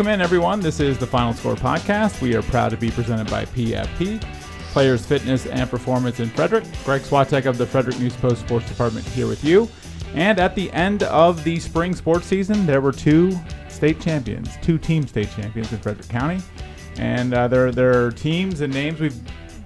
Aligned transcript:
Welcome 0.00 0.14
in, 0.14 0.22
everyone. 0.22 0.60
This 0.60 0.80
is 0.80 0.96
the 0.96 1.06
Final 1.06 1.34
Score 1.34 1.56
podcast. 1.56 2.22
We 2.22 2.34
are 2.34 2.40
proud 2.40 2.70
to 2.70 2.78
be 2.78 2.90
presented 2.90 3.28
by 3.30 3.44
PFP, 3.44 4.22
Players 4.72 5.04
Fitness 5.04 5.44
and 5.44 5.68
Performance 5.68 6.20
in 6.20 6.30
Frederick. 6.30 6.64
Greg 6.86 7.02
Swatek 7.02 7.44
of 7.44 7.58
the 7.58 7.66
Frederick 7.66 8.00
News 8.00 8.16
Post 8.16 8.40
Sports 8.40 8.66
Department 8.66 9.06
here 9.08 9.26
with 9.26 9.44
you. 9.44 9.68
And 10.14 10.38
at 10.40 10.54
the 10.54 10.72
end 10.72 11.02
of 11.02 11.44
the 11.44 11.60
spring 11.60 11.94
sports 11.94 12.24
season, 12.24 12.64
there 12.64 12.80
were 12.80 12.92
two 12.92 13.38
state 13.68 14.00
champions, 14.00 14.48
two 14.62 14.78
team 14.78 15.06
state 15.06 15.28
champions 15.36 15.70
in 15.70 15.78
Frederick 15.80 16.08
County. 16.08 16.42
And 16.96 17.34
uh, 17.34 17.48
they're, 17.48 17.70
they're 17.70 18.10
teams 18.10 18.62
and 18.62 18.72
names 18.72 19.00
we've 19.00 19.20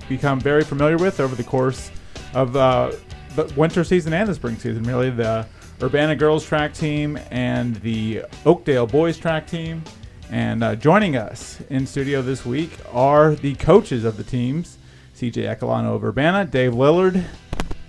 become 0.08 0.40
very 0.40 0.64
familiar 0.64 0.96
with 0.96 1.20
over 1.20 1.36
the 1.36 1.44
course 1.44 1.92
of 2.34 2.56
uh, 2.56 2.90
the 3.36 3.44
winter 3.56 3.84
season 3.84 4.12
and 4.12 4.28
the 4.28 4.34
spring 4.34 4.56
season, 4.56 4.82
really. 4.82 5.10
The 5.10 5.46
Urbana 5.80 6.16
girls 6.16 6.44
track 6.44 6.74
team 6.74 7.20
and 7.30 7.76
the 7.76 8.24
Oakdale 8.44 8.88
boys 8.88 9.16
track 9.16 9.46
team. 9.46 9.84
And 10.30 10.64
uh, 10.64 10.74
joining 10.76 11.16
us 11.16 11.60
in 11.68 11.86
studio 11.86 12.22
this 12.22 12.44
week 12.44 12.78
are 12.92 13.34
the 13.34 13.54
coaches 13.56 14.04
of 14.04 14.16
the 14.16 14.24
teams, 14.24 14.78
CJ 15.16 15.56
Ecalono 15.56 15.94
of 15.94 16.04
Urbana, 16.04 16.44
Dave 16.44 16.72
Lillard 16.72 17.24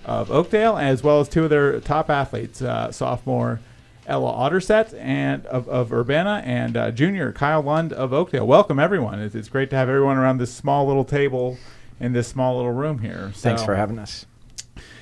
of 0.04 0.30
Oakdale, 0.30 0.76
as 0.76 1.02
well 1.02 1.20
as 1.20 1.28
two 1.28 1.44
of 1.44 1.50
their 1.50 1.80
top 1.80 2.10
athletes, 2.10 2.62
uh, 2.62 2.92
sophomore 2.92 3.60
Ella 4.06 4.32
Auderset 4.32 4.96
and 4.98 5.44
of, 5.46 5.68
of 5.68 5.92
Urbana 5.92 6.42
and 6.44 6.76
uh, 6.76 6.90
junior 6.92 7.32
Kyle 7.32 7.62
Lund 7.62 7.92
of 7.92 8.12
Oakdale. 8.12 8.46
Welcome, 8.46 8.78
everyone. 8.78 9.20
It's, 9.20 9.34
it's 9.34 9.48
great 9.48 9.70
to 9.70 9.76
have 9.76 9.88
everyone 9.88 10.16
around 10.16 10.38
this 10.38 10.54
small 10.54 10.86
little 10.86 11.04
table 11.04 11.58
in 11.98 12.12
this 12.12 12.28
small 12.28 12.56
little 12.56 12.72
room 12.72 13.00
here. 13.00 13.32
So, 13.34 13.40
Thanks 13.40 13.64
for 13.64 13.74
having 13.74 13.98
us. 13.98 14.26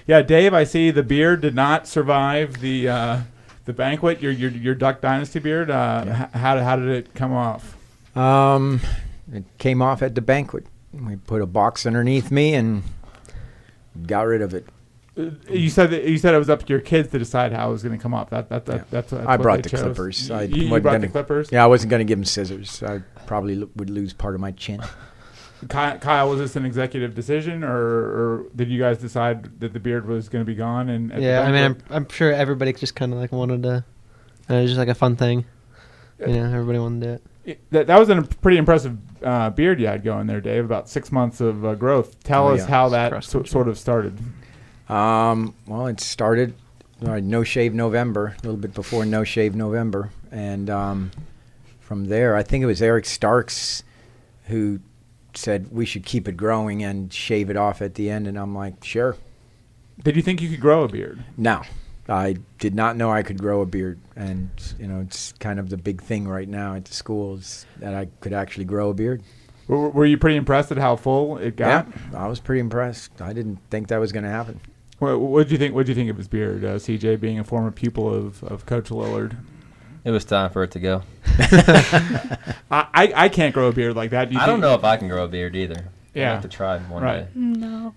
Yeah, 0.07 0.23
Dave, 0.23 0.55
I 0.55 0.65
see 0.65 0.91
the 0.91 1.03
beard 1.03 1.41
did 1.41 1.55
not 1.55 1.87
survive 1.87 2.61
the 2.61 2.89
uh, 2.89 3.21
the 3.65 3.73
banquet. 3.73 4.21
Your 4.23 4.33
your, 4.33 4.51
your 4.51 4.75
Duck 4.75 5.01
Dynasty 5.01 5.39
beard. 5.39 5.71
Uh, 5.71 6.05
Yeah. 6.07 6.29
how, 6.39 6.59
how 6.61 6.77
did 6.77 6.89
it 6.89 7.15
come 7.15 7.33
off? 7.33 7.77
Um, 8.17 8.81
it 9.33 9.45
came 9.59 9.83
off 9.83 10.03
at 10.03 10.15
the 10.15 10.21
banquet. 10.21 10.67
We 10.93 11.17
put 11.17 11.43
a 11.43 11.47
box 11.47 11.87
underneath 11.87 12.31
me 12.31 12.55
and 12.55 12.83
got 14.07 14.23
rid 14.27 14.43
of 14.43 14.55
it. 14.55 14.67
Uh, 15.19 15.31
You 15.51 15.71
said 15.71 15.91
that, 15.91 16.05
you 16.05 16.19
said 16.19 16.35
it 16.35 16.39
was 16.39 16.51
up 16.51 16.61
to 16.65 16.69
your 16.69 16.81
kids 16.81 17.11
to 17.13 17.19
decide 17.19 17.53
how 17.53 17.69
it 17.69 17.73
was 17.73 17.83
going 17.83 17.97
to 17.97 18.03
come 18.03 18.15
off. 18.15 18.31
That 18.31 18.49
that, 18.51 18.67
that 18.67 18.77
Yeah. 18.77 18.85
that's, 18.91 19.11
that's 19.11 19.27
I 19.27 19.37
brought 19.37 19.63
the 19.63 19.71
chose. 19.71 19.81
clippers. 19.83 20.31
I 20.31 20.43
You, 20.43 20.63
you 20.65 20.69
brought 20.69 20.83
the 20.83 20.99
gonna- 20.99 21.09
clippers. 21.09 21.49
Yeah, 21.51 21.65
I 21.65 21.67
wasn't 21.67 21.91
going 21.91 22.01
to 22.01 22.05
give 22.05 22.19
them 22.19 22.25
scissors. 22.25 22.83
I 22.83 23.01
probably 23.27 23.57
lo- 23.57 23.71
would 23.77 23.91
lose 23.91 24.13
part 24.13 24.35
of 24.35 24.41
my 24.41 24.53
chin. 24.53 24.81
Ky- 25.69 25.99
Kyle, 26.01 26.29
was 26.31 26.39
this 26.39 26.57
an 26.57 26.65
executive 26.65 27.15
decision, 27.15 27.63
or, 27.65 27.77
or 27.77 28.47
did 28.55 28.69
you 28.69 28.79
guys 28.79 28.99
decide 28.99 29.61
that 29.61 29.73
the 29.73 29.81
beard 29.81 30.07
was 30.07 30.29
going 30.29 30.45
to 30.45 30.47
be 30.51 30.55
gone? 30.55 30.89
And 30.89 31.13
at 31.13 31.19
the 31.21 31.25
yeah, 31.25 31.41
I 31.43 31.53
mean, 31.53 31.63
I'm. 31.65 31.79
I'm 31.91 32.09
sure 32.09 32.33
everybody 32.33 32.73
just 32.73 32.95
kind 32.95 33.13
of 33.13 33.19
like 33.19 33.33
wanted 33.33 33.63
to. 33.65 33.85
Uh, 34.51 34.55
it 34.55 34.63
was 34.63 34.71
just 34.71 34.79
like 34.79 34.89
a 34.89 34.95
fun 34.95 35.17
thing. 35.17 35.45
You 36.21 36.27
know, 36.29 36.45
everybody 36.45 36.79
wanted 36.79 37.01
to 37.01 37.07
do 37.07 37.13
it. 37.15 37.23
It- 37.45 37.71
that, 37.73 37.87
that 37.89 37.99
was 37.99 38.09
a 38.09 38.23
pretty 38.23 38.57
impressive 38.59 38.97
uh, 39.23 39.51
beard 39.51 39.79
you 39.81 39.87
had 39.87 40.03
going 40.03 40.27
there, 40.27 40.41
Dave. 40.41 40.65
About 40.65 40.89
six 40.89 41.13
months 41.13 41.41
of 41.41 41.65
uh, 41.65 41.75
growth. 41.75 42.23
Tell 42.25 42.49
Oh, 42.49 42.55
us 42.55 42.61
yeah. 42.61 42.67
how 42.67 42.89
that 42.91 43.23
so, 43.25 43.43
sort 43.43 43.69
of 43.69 43.79
started. 43.79 44.19
Um, 44.89 45.55
well, 45.67 45.87
it 45.87 46.01
started 46.01 46.55
uh, 47.05 47.21
No 47.21 47.43
Shave 47.45 47.75
November, 47.75 48.37
a 48.39 48.43
little 48.47 48.57
bit 48.61 48.75
before 48.75 49.05
No 49.07 49.25
Shave 49.25 49.55
November, 49.55 50.11
and 50.31 50.69
um, 50.71 51.11
from 51.81 52.07
there, 52.07 52.37
I 52.37 52.43
think 52.43 52.63
it 52.63 52.67
was 52.67 52.81
Eric 52.83 53.05
Starks 53.07 53.83
who 54.47 54.81
said 55.37 55.69
we 55.71 55.85
should 55.85 56.05
keep 56.05 56.29
it 56.29 56.37
growing 56.37 56.83
and 56.83 57.13
shave 57.13 57.51
it 57.51 57.57
off 57.57 57.83
at 57.83 57.95
the 57.95 58.11
end, 58.11 58.27
and 58.27 58.39
I'm 58.39 58.55
like, 58.55 58.83
sure. 58.85 59.17
Did 60.03 60.17
you 60.17 60.23
think 60.23 60.43
you 60.43 60.49
could 60.49 60.61
grow 60.61 60.83
a 60.83 60.89
beard? 60.89 61.25
No, 61.37 61.63
I 62.09 62.37
did 62.59 62.75
not 62.75 62.97
know 62.97 63.11
I 63.11 63.23
could 63.23 63.39
grow 63.39 63.61
a 63.61 63.67
beard, 63.67 64.01
and 64.17 64.51
you 64.79 64.87
know 64.87 65.01
it's 65.01 65.33
kind 65.35 65.59
of 65.59 65.71
the 65.71 65.77
big 65.77 66.03
thing 66.03 66.27
right 66.27 66.49
now 66.49 66.75
at 66.75 66.85
the 66.85 66.95
schools 66.95 67.67
that 67.79 67.95
I 67.95 68.09
could 68.21 68.33
actually 68.33 68.65
grow 68.65 68.91
a 68.91 68.95
beard. 68.95 69.23
Were, 69.69 69.89
were 69.89 70.05
you 70.05 70.19
pretty 70.19 70.37
impressed 70.37 70.71
at 70.73 70.79
how 70.79 70.97
full 70.97 71.39
it 71.39 71.57
got? 71.57 71.89
Yeah, 71.89 72.19
I 72.19 72.29
was 72.29 72.41
pretty 72.41 72.61
impressed. 72.61 73.23
I 73.23 73.33
didn't 73.33 73.59
think 73.71 73.89
that 73.89 73.99
was 73.99 74.13
going 74.13 74.25
to 74.25 74.31
happen. 74.31 74.61
What 74.99 75.45
did 75.45 75.53
you 75.53 75.59
think? 75.59 75.75
What 75.75 75.87
did 75.87 75.91
you 75.91 75.95
think 75.95 76.11
of 76.11 76.17
his 76.17 76.29
beard, 76.29 76.65
uh, 76.65 76.77
CJ, 76.77 77.21
being 77.21 77.39
a 77.39 77.45
former 77.45 77.71
pupil 77.71 78.13
of, 78.13 78.43
of 78.45 78.67
Coach 78.67 78.91
Lillard? 78.91 79.37
It 80.05 80.11
was 80.11 80.25
time 80.25 80.51
for 80.51 80.63
it 80.63 80.71
to 80.73 80.81
go. 80.81 81.03
I, 81.39 82.49
I, 82.71 83.13
I 83.17 83.29
can't 83.29 83.55
grow 83.55 83.69
a 83.69 83.73
beard 83.73 83.97
like 83.97 84.11
that. 84.11 84.29
Do 84.29 84.35
you 84.35 84.41
I 84.41 84.47
don't 84.47 84.61
know 84.61 84.75
if 84.75 84.85
I 84.85 84.97
can 84.97 85.09
grow 85.09 85.25
a 85.25 85.29
beard 85.29 85.57
either. 85.57 85.87
Yeah. 86.13 86.31
I 86.31 86.33
have 86.35 86.43
to 86.43 86.49
try 86.49 86.79
one 86.79 87.03
Right. 87.03 87.23
day. 87.25 87.29
No. 87.35 87.95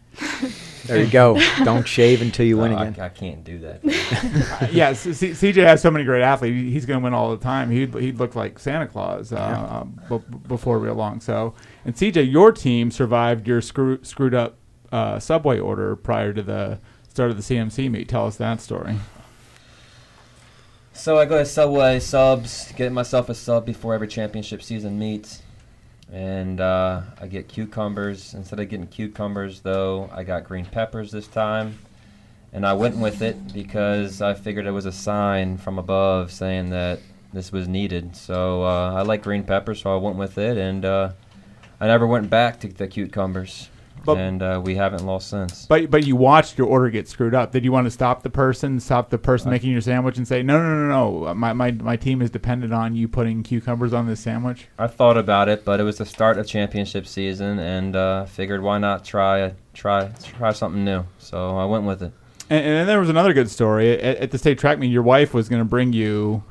There 0.87 0.99
you 1.03 1.05
go. 1.11 1.39
Don't 1.63 1.87
shave 1.87 2.21
until 2.23 2.47
you 2.47 2.55
No, 2.55 2.61
win 2.63 2.73
I, 2.73 2.87
again. 2.87 3.03
I 3.03 3.09
can't 3.09 3.43
do 3.43 3.59
that. 3.59 3.81
Uh, 4.59 4.67
yeah, 4.71 4.93
C- 4.93 5.13
C- 5.13 5.31
CJ 5.31 5.55
has 5.65 5.81
so 5.81 5.91
many 5.91 6.03
great 6.05 6.23
athletes. 6.23 6.55
He's 6.73 6.85
going 6.87 6.99
to 6.99 7.03
win 7.03 7.13
all 7.13 7.29
the 7.35 7.43
time. 7.43 7.69
He'd, 7.69 7.93
he'd 7.93 8.17
look 8.17 8.35
like 8.35 8.57
Santa 8.57 8.87
Claus 8.87 9.31
uh, 9.31 9.35
Yeah. 9.35 9.79
um, 9.81 9.99
b- 10.09 10.37
before 10.47 10.79
real 10.79 10.95
long. 10.95 11.19
So, 11.19 11.53
and 11.85 11.93
CJ, 11.95 12.31
your 12.31 12.51
team 12.53 12.89
survived 12.89 13.47
your 13.47 13.61
screw, 13.61 14.01
screwed 14.03 14.33
up 14.33 14.57
uh, 14.91 15.19
subway 15.19 15.59
order 15.59 15.95
prior 15.95 16.33
to 16.33 16.41
the 16.41 16.79
start 17.09 17.29
of 17.31 17.37
the 17.37 17.43
CMC 17.43 17.91
meet. 17.91 18.07
Tell 18.07 18.25
us 18.25 18.37
that 18.37 18.61
story. 18.61 18.95
So 20.97 21.19
I 21.19 21.25
go 21.25 21.37
to 21.37 21.45
Subway 21.45 21.99
subs, 21.99 22.71
get 22.75 22.91
myself 22.91 23.29
a 23.29 23.35
sub 23.35 23.65
before 23.65 23.93
every 23.93 24.07
championship 24.07 24.63
season 24.63 24.97
meets, 24.97 25.43
and 26.11 26.59
uh, 26.59 27.01
I 27.21 27.27
get 27.27 27.47
cucumbers. 27.47 28.33
Instead 28.33 28.59
of 28.59 28.67
getting 28.67 28.87
cucumbers, 28.87 29.61
though, 29.61 30.09
I 30.11 30.23
got 30.23 30.43
green 30.43 30.65
peppers 30.65 31.11
this 31.11 31.27
time, 31.27 31.77
and 32.51 32.65
I 32.65 32.73
went 32.73 32.97
with 32.97 33.21
it 33.21 33.53
because 33.53 34.23
I 34.23 34.33
figured 34.33 34.65
it 34.65 34.71
was 34.71 34.87
a 34.87 34.91
sign 34.91 35.57
from 35.57 35.77
above 35.77 36.31
saying 36.31 36.71
that 36.71 36.99
this 37.31 37.51
was 37.51 37.67
needed. 37.67 38.15
So 38.15 38.63
uh, 38.63 38.93
I 38.95 39.03
like 39.03 39.21
green 39.21 39.43
peppers, 39.43 39.81
so 39.81 39.93
I 39.93 39.97
went 39.97 40.17
with 40.17 40.39
it, 40.39 40.57
and 40.57 40.83
uh, 40.83 41.11
I 41.79 41.85
never 41.85 42.07
went 42.07 42.31
back 42.31 42.59
to 42.61 42.69
the 42.69 42.87
cucumbers. 42.87 43.69
But- 44.07 44.17
and 44.17 44.41
uh, 44.41 44.61
we 44.63 44.75
haven't 44.75 45.05
lost 45.05 45.29
since. 45.29 45.65
But 45.67 45.91
but 45.91 46.07
you 46.07 46.15
watched 46.15 46.57
your 46.57 46.67
order 46.67 46.89
get 46.89 47.07
screwed 47.07 47.35
up. 47.35 47.51
Did 47.51 47.63
you 47.63 47.71
want 47.71 47.85
to 47.85 47.91
stop 47.91 48.23
the 48.23 48.29
person, 48.29 48.79
stop 48.79 49.09
the 49.09 49.17
person 49.17 49.49
Uh, 49.49 49.51
making 49.51 49.71
your 49.71 49.81
sandwich, 49.81 50.17
and 50.17 50.27
say, 50.27 50.41
no, 50.41 50.59
no, 50.59 50.75
no, 50.75 50.87
no, 51.25 51.33
my, 51.35 51.53
my, 51.53 51.71
my 51.71 51.95
team 51.95 52.21
is 52.21 52.29
dependent 52.29 52.73
on 52.73 52.95
you 52.95 53.07
putting 53.07 53.43
cucumbers 53.43 53.93
on 53.93 54.07
this 54.07 54.19
sandwich? 54.19 54.67
I 54.79 54.87
thought 54.87 55.17
about 55.17 55.49
it, 55.49 55.63
but 55.63 55.79
it 55.79 55.83
was 55.83 55.97
the 55.97 56.05
start 56.05 56.37
of 56.39 56.47
championship 56.47 57.05
season, 57.05 57.59
and 57.59 57.95
uh, 57.95 58.25
figured 58.25 58.63
why 58.63 58.77
not 58.79 59.05
try 59.05 59.53
try 59.73 60.09
try 60.23 60.51
something 60.53 60.83
new. 60.83 61.03
So 61.19 61.57
I 61.57 61.65
went 61.65 61.83
with 61.83 62.01
it. 62.01 62.13
And, 62.49 62.65
and 62.65 62.75
then 62.77 62.87
there 62.87 62.99
was 62.99 63.09
another 63.09 63.33
good 63.33 63.49
story 63.49 63.99
at, 63.99 64.17
at 64.17 64.31
the 64.31 64.37
state 64.37 64.57
track 64.57 64.79
meet. 64.79 64.87
Your 64.89 65.03
wife 65.03 65.33
was 65.33 65.49
going 65.49 65.61
to 65.61 65.65
bring 65.65 65.91
you 65.91 66.43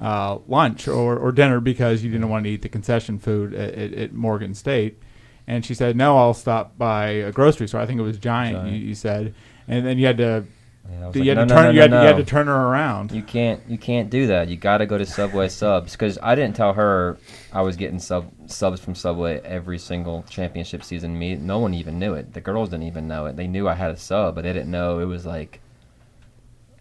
uh, 0.00 0.38
lunch 0.48 0.88
or, 0.88 1.16
or 1.18 1.30
dinner 1.30 1.60
because 1.60 2.02
you 2.02 2.10
didn't 2.10 2.30
want 2.30 2.44
to 2.44 2.50
eat 2.50 2.62
the 2.62 2.68
concession 2.70 3.18
food 3.18 3.54
at, 3.54 3.74
at, 3.74 3.92
at 3.92 4.12
Morgan 4.14 4.54
State, 4.54 4.98
and 5.46 5.64
she 5.64 5.74
said, 5.74 5.96
"No, 5.96 6.16
I'll 6.18 6.34
stop 6.34 6.76
by 6.78 7.08
a 7.08 7.32
grocery 7.32 7.68
store. 7.68 7.80
I 7.80 7.86
think 7.86 8.00
it 8.00 8.04
was 8.04 8.18
Giant." 8.18 8.56
Giant. 8.56 8.72
You, 8.72 8.78
you 8.88 8.94
said, 8.94 9.34
and 9.68 9.84
then 9.86 9.98
you 9.98 10.06
had 10.06 10.18
to 10.18 10.44
And 10.88 11.04
I 11.04 11.06
was 11.06 11.16
you 11.16 11.22
like, 11.22 11.28
had 11.28 11.36
no, 11.36 11.44
to 11.46 11.54
turn 11.54 11.64
no, 11.64 11.70
you 11.70 11.80
had, 11.80 11.90
you 11.90 11.96
had 11.96 12.16
to 12.16 12.24
turn 12.24 12.46
her 12.46 12.68
around. 12.68 13.12
You 13.12 13.22
can't 13.22 13.60
you 13.68 13.78
can't 13.78 14.10
do 14.10 14.26
that. 14.28 14.48
You 14.48 14.56
got 14.56 14.78
to 14.78 14.86
go 14.86 14.98
to 14.98 15.06
Subway 15.06 15.48
subs 15.48 15.92
because 15.92 16.18
I 16.22 16.34
didn't 16.34 16.56
tell 16.56 16.72
her 16.72 17.18
I 17.52 17.62
was 17.62 17.76
getting 17.76 17.98
sub 17.98 18.30
subs 18.46 18.80
from 18.80 18.94
Subway 18.94 19.40
every 19.44 19.78
single 19.78 20.24
championship 20.28 20.82
season 20.84 21.18
meet. 21.18 21.40
No 21.40 21.58
one 21.58 21.74
even 21.74 21.98
knew 21.98 22.14
it. 22.14 22.32
The 22.34 22.40
girls 22.40 22.70
didn't 22.70 22.86
even 22.86 23.08
know 23.08 23.26
it. 23.26 23.36
They 23.36 23.46
knew 23.46 23.68
I 23.68 23.74
had 23.74 23.90
a 23.90 23.96
sub, 23.96 24.34
but 24.34 24.42
they 24.42 24.52
didn't 24.52 24.70
know 24.70 24.98
it 24.98 25.06
was 25.06 25.24
like 25.24 25.60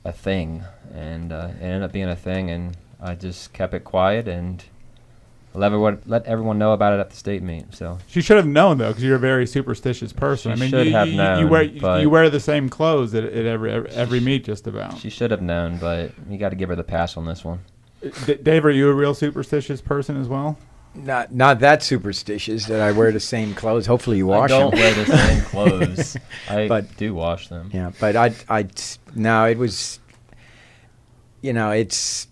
a 0.04 0.12
thing. 0.12 0.64
And 0.94 1.32
uh, 1.32 1.50
it 1.60 1.64
ended 1.64 1.84
up 1.84 1.92
being 1.92 2.10
a 2.10 2.16
thing, 2.16 2.50
and 2.50 2.76
I 3.00 3.16
just 3.16 3.54
kept 3.54 3.74
it 3.74 3.84
quiet 3.84 4.28
and 4.28 4.64
let 5.54 5.66
everyone 5.68 6.02
let 6.06 6.26
everyone 6.26 6.58
know 6.58 6.72
about 6.74 6.94
it 6.94 7.00
at 7.00 7.10
the 7.10 7.16
state 7.16 7.44
meet. 7.44 7.74
So 7.74 7.98
She 8.08 8.22
should 8.22 8.38
have 8.38 8.48
known 8.48 8.78
though, 8.78 8.90
because 8.90 9.04
you're 9.04 9.16
a 9.16 9.20
very 9.20 9.46
superstitious 9.46 10.14
person. 10.14 10.52
She 10.52 10.54
I 10.54 10.60
mean, 10.62 10.70
should 10.70 10.88
you, 10.88 10.94
have 10.94 11.08
you, 11.08 11.14
you 11.14 11.18
known, 11.18 11.50
wear 11.50 11.64
you, 11.64 11.82
but- 11.82 12.02
you 12.02 12.10
wear 12.10 12.30
the 12.30 12.40
same 12.40 12.70
clothes 12.70 13.14
at, 13.14 13.24
at 13.26 13.46
every 13.46 13.72
every 13.72 14.20
meet, 14.20 14.46
just 14.46 14.68
about. 14.68 14.98
she 14.98 15.10
should 15.10 15.32
have 15.32 15.42
known, 15.42 15.78
but 15.78 16.12
you 16.30 16.38
got 16.38 16.50
to 16.50 16.56
give 16.56 16.70
her 16.70 16.76
the 16.76 16.84
pass 16.84 17.18
on 17.18 17.26
this 17.26 17.44
one. 17.44 17.60
Uh, 18.06 18.10
D- 18.26 18.36
Dave, 18.36 18.66
are 18.66 18.72
you 18.72 18.90
a 18.90 18.94
real 18.94 19.14
superstitious 19.14 19.82
person 19.82 20.20
as 20.20 20.28
well? 20.28 20.58
Not 20.94 21.34
not 21.34 21.60
that 21.60 21.82
superstitious 21.84 22.66
that 22.66 22.82
I 22.82 22.92
wear 22.92 23.12
the 23.14 23.20
same 23.22 23.54
clothes. 23.54 23.86
Hopefully 23.86 24.18
you 24.18 24.28
wash 24.28 24.52
I 24.52 24.60
don't 24.60 24.72
them. 24.72 24.80
wear 24.80 24.94
the 24.94 25.06
same 25.06 25.42
clothes. 25.52 26.18
I 26.50 26.68
But- 26.68 26.98
do 26.98 27.14
wash 27.14 27.48
them. 27.48 27.70
Yeah, 27.74 27.92
but 28.00 28.16
I 28.18 28.34
I 28.50 28.68
no, 29.16 29.46
it 29.46 29.58
was. 29.58 30.00
You 31.42 31.54
know, 31.54 31.72
it's. 31.72 32.28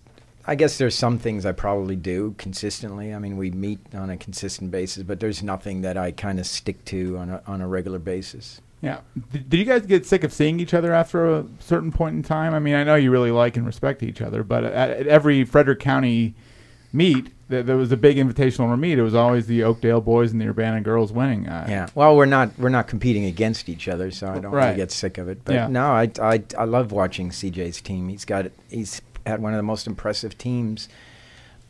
I 0.50 0.56
guess 0.56 0.78
there's 0.78 0.96
some 0.96 1.16
things 1.16 1.46
I 1.46 1.52
probably 1.52 1.94
do 1.94 2.34
consistently. 2.36 3.14
I 3.14 3.18
mean, 3.20 3.36
we 3.36 3.52
meet 3.52 3.78
on 3.94 4.10
a 4.10 4.16
consistent 4.16 4.72
basis, 4.72 5.04
but 5.04 5.20
there's 5.20 5.44
nothing 5.44 5.82
that 5.82 5.96
I 5.96 6.10
kind 6.10 6.40
of 6.40 6.46
stick 6.46 6.84
to 6.86 7.16
on 7.18 7.30
a 7.30 7.42
on 7.46 7.60
a 7.60 7.68
regular 7.68 8.00
basis. 8.00 8.60
Yeah. 8.82 8.98
Did, 9.32 9.48
did 9.48 9.56
you 9.58 9.64
guys 9.64 9.86
get 9.86 10.06
sick 10.06 10.24
of 10.24 10.32
seeing 10.32 10.58
each 10.58 10.74
other 10.74 10.92
after 10.92 11.32
a 11.32 11.44
certain 11.60 11.92
point 11.92 12.16
in 12.16 12.22
time? 12.24 12.52
I 12.52 12.58
mean, 12.58 12.74
I 12.74 12.82
know 12.82 12.96
you 12.96 13.12
really 13.12 13.30
like 13.30 13.56
and 13.56 13.64
respect 13.64 14.02
each 14.02 14.20
other, 14.20 14.42
but 14.42 14.64
at, 14.64 14.90
at 14.90 15.06
every 15.06 15.44
Frederick 15.44 15.78
County 15.78 16.34
meet, 16.92 17.28
there, 17.48 17.62
there 17.62 17.76
was 17.76 17.92
a 17.92 17.96
big 17.96 18.16
invitational 18.16 18.76
meet. 18.76 18.98
It 18.98 19.02
was 19.02 19.14
always 19.14 19.46
the 19.46 19.62
Oakdale 19.62 20.00
boys 20.00 20.32
and 20.32 20.40
the 20.40 20.48
Urbana 20.48 20.80
girls 20.80 21.12
winning. 21.12 21.46
Uh, 21.48 21.66
Yeah. 21.68 21.88
Well, 21.94 22.16
we're 22.16 22.24
not 22.26 22.58
we're 22.58 22.70
not 22.70 22.88
competing 22.88 23.24
against 23.26 23.68
each 23.68 23.86
other, 23.86 24.10
so 24.10 24.26
I 24.26 24.40
don't 24.40 24.50
Right. 24.50 24.64
really 24.66 24.78
get 24.78 24.90
sick 24.90 25.16
of 25.18 25.28
it. 25.28 25.44
But 25.44 25.54
Yeah. 25.54 25.66
no, 25.68 25.90
I, 25.92 26.10
I 26.20 26.42
I 26.58 26.64
love 26.64 26.90
watching 26.90 27.30
CJ's 27.30 27.80
team. 27.80 28.08
He's 28.08 28.24
got 28.24 28.46
he's 28.68 29.00
had 29.26 29.42
one 29.42 29.52
of 29.52 29.56
the 29.56 29.62
most 29.62 29.86
impressive 29.86 30.36
teams 30.38 30.88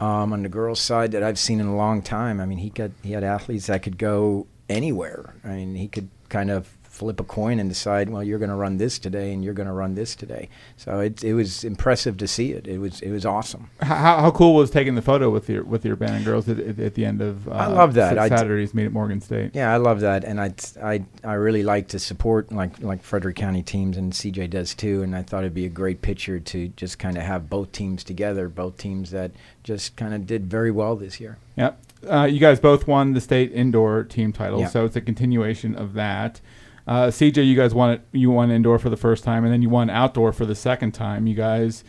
um, 0.01 0.33
on 0.33 0.43
the 0.43 0.49
girls' 0.49 0.81
side 0.81 1.13
that 1.13 1.23
I've 1.23 1.39
seen 1.39 1.61
in 1.61 1.67
a 1.67 1.77
long 1.77 2.03
time. 2.03 2.41
I 2.41 2.47
mean, 2.47 2.59
he 2.59 2.71
got 2.71 2.91
he 3.03 3.13
had 3.13 3.25
athletes 3.25 3.67
that 3.67 3.83
could 3.83 3.99
go 3.99 4.47
anywhere. 4.69 5.35
I 5.45 5.49
mean, 5.49 5.75
he 5.75 5.89
could 5.89 6.09
kind 6.29 6.51
of 6.51 6.77
flip 7.01 7.19
a 7.19 7.25
coin 7.25 7.59
and 7.59 7.71
decide, 7.71 8.11
well, 8.11 8.23
you're 8.23 8.39
going 8.39 8.51
to 8.51 8.55
run 8.55 8.77
this 8.77 8.99
today, 8.99 9.33
and 9.33 9.43
you're 9.43 9.55
going 9.55 9.67
to 9.67 9.73
run 9.73 9.95
this 9.95 10.15
today. 10.15 10.51
So 10.77 11.01
it 11.01 11.25
it 11.25 11.33
was 11.33 11.65
impressive 11.65 12.19
to 12.19 12.29
see 12.29 12.53
it. 12.53 12.69
It 12.69 12.77
was 12.77 13.01
it 13.01 13.11
was 13.11 13.25
awesome. 13.25 13.71
How, 13.81 14.21
how 14.21 14.31
cool 14.31 14.55
was 14.55 14.71
taking 14.71 14.97
the 14.97 15.03
photo 15.03 15.31
with 15.31 15.49
your 15.49 15.65
with 15.65 15.83
your 15.83 15.97
band 15.97 16.17
and 16.17 16.25
girls 16.27 16.47
at, 16.47 16.59
at, 16.59 16.95
the 16.95 17.07
end 17.07 17.23
of 17.23 17.49
uh, 17.49 17.53
I 17.53 17.67
love 17.69 17.95
that. 17.95 18.17
Sa- 18.17 18.23
I 18.23 18.29
Saturday's 18.29 18.75
meet 18.75 18.85
at 18.85 18.93
Morgan 18.93 19.23
State. 19.23 19.53
Yeah, 19.55 19.73
I 19.73 19.79
love 19.79 20.01
that, 20.01 20.25
and 20.25 20.39
I 20.39 20.53
I 20.83 21.03
I 21.25 21.33
really 21.33 21.63
like 21.63 21.89
to 21.89 21.99
support 21.99 22.53
like 22.53 22.79
like 22.83 23.03
Frederick 23.03 23.37
County 23.37 23.63
teams, 23.63 23.97
and 23.97 24.13
CJ 24.13 24.51
does 24.51 24.75
too. 24.75 25.03
And 25.03 25.17
I 25.17 25.23
thought 25.23 25.41
it'd 25.45 25.55
be 25.55 25.65
a 25.65 25.71
great 25.71 26.03
picture 26.03 26.39
to 26.39 26.69
just 26.77 26.99
kind 26.99 27.17
of 27.17 27.23
have 27.23 27.49
both 27.49 27.73
teams 27.73 28.05
together, 28.05 28.51
both 28.51 28.77
teams 28.77 29.11
that 29.13 29.31
just 29.63 29.97
kind 29.97 30.13
of 30.13 30.27
did 30.27 30.51
very 30.51 30.71
well 30.71 30.97
this 30.97 31.19
year. 31.19 31.39
Yep. 31.57 31.81
Uh, 32.09 32.25
you 32.25 32.41
guys 32.41 32.61
both 32.61 32.87
won 32.87 33.15
the 33.15 33.21
state 33.23 33.53
indoor 33.53 34.05
team 34.05 34.33
title, 34.33 34.61
Yeah. 34.61 34.69
so 34.69 34.85
it's 34.85 34.97
a 34.97 35.01
continuation 35.01 35.75
of 35.75 35.95
that. 35.95 36.43
Uh, 36.91 37.07
CJ, 37.07 37.47
you 37.47 37.55
guys 37.55 37.73
won 37.73 37.93
it. 37.93 38.01
You 38.11 38.33
won 38.33 38.51
indoor 38.51 38.77
for 38.81 38.91
the 38.91 38.97
first 38.97 39.23
time, 39.23 39.45
and 39.45 39.53
then 39.53 39.63
you 39.63 39.69
won 39.69 39.89
outdoor 39.89 40.33
for 40.33 40.45
the 40.45 40.57
second 40.57 40.91
time. 40.91 41.29
You 41.29 41.37
guys 41.37 41.85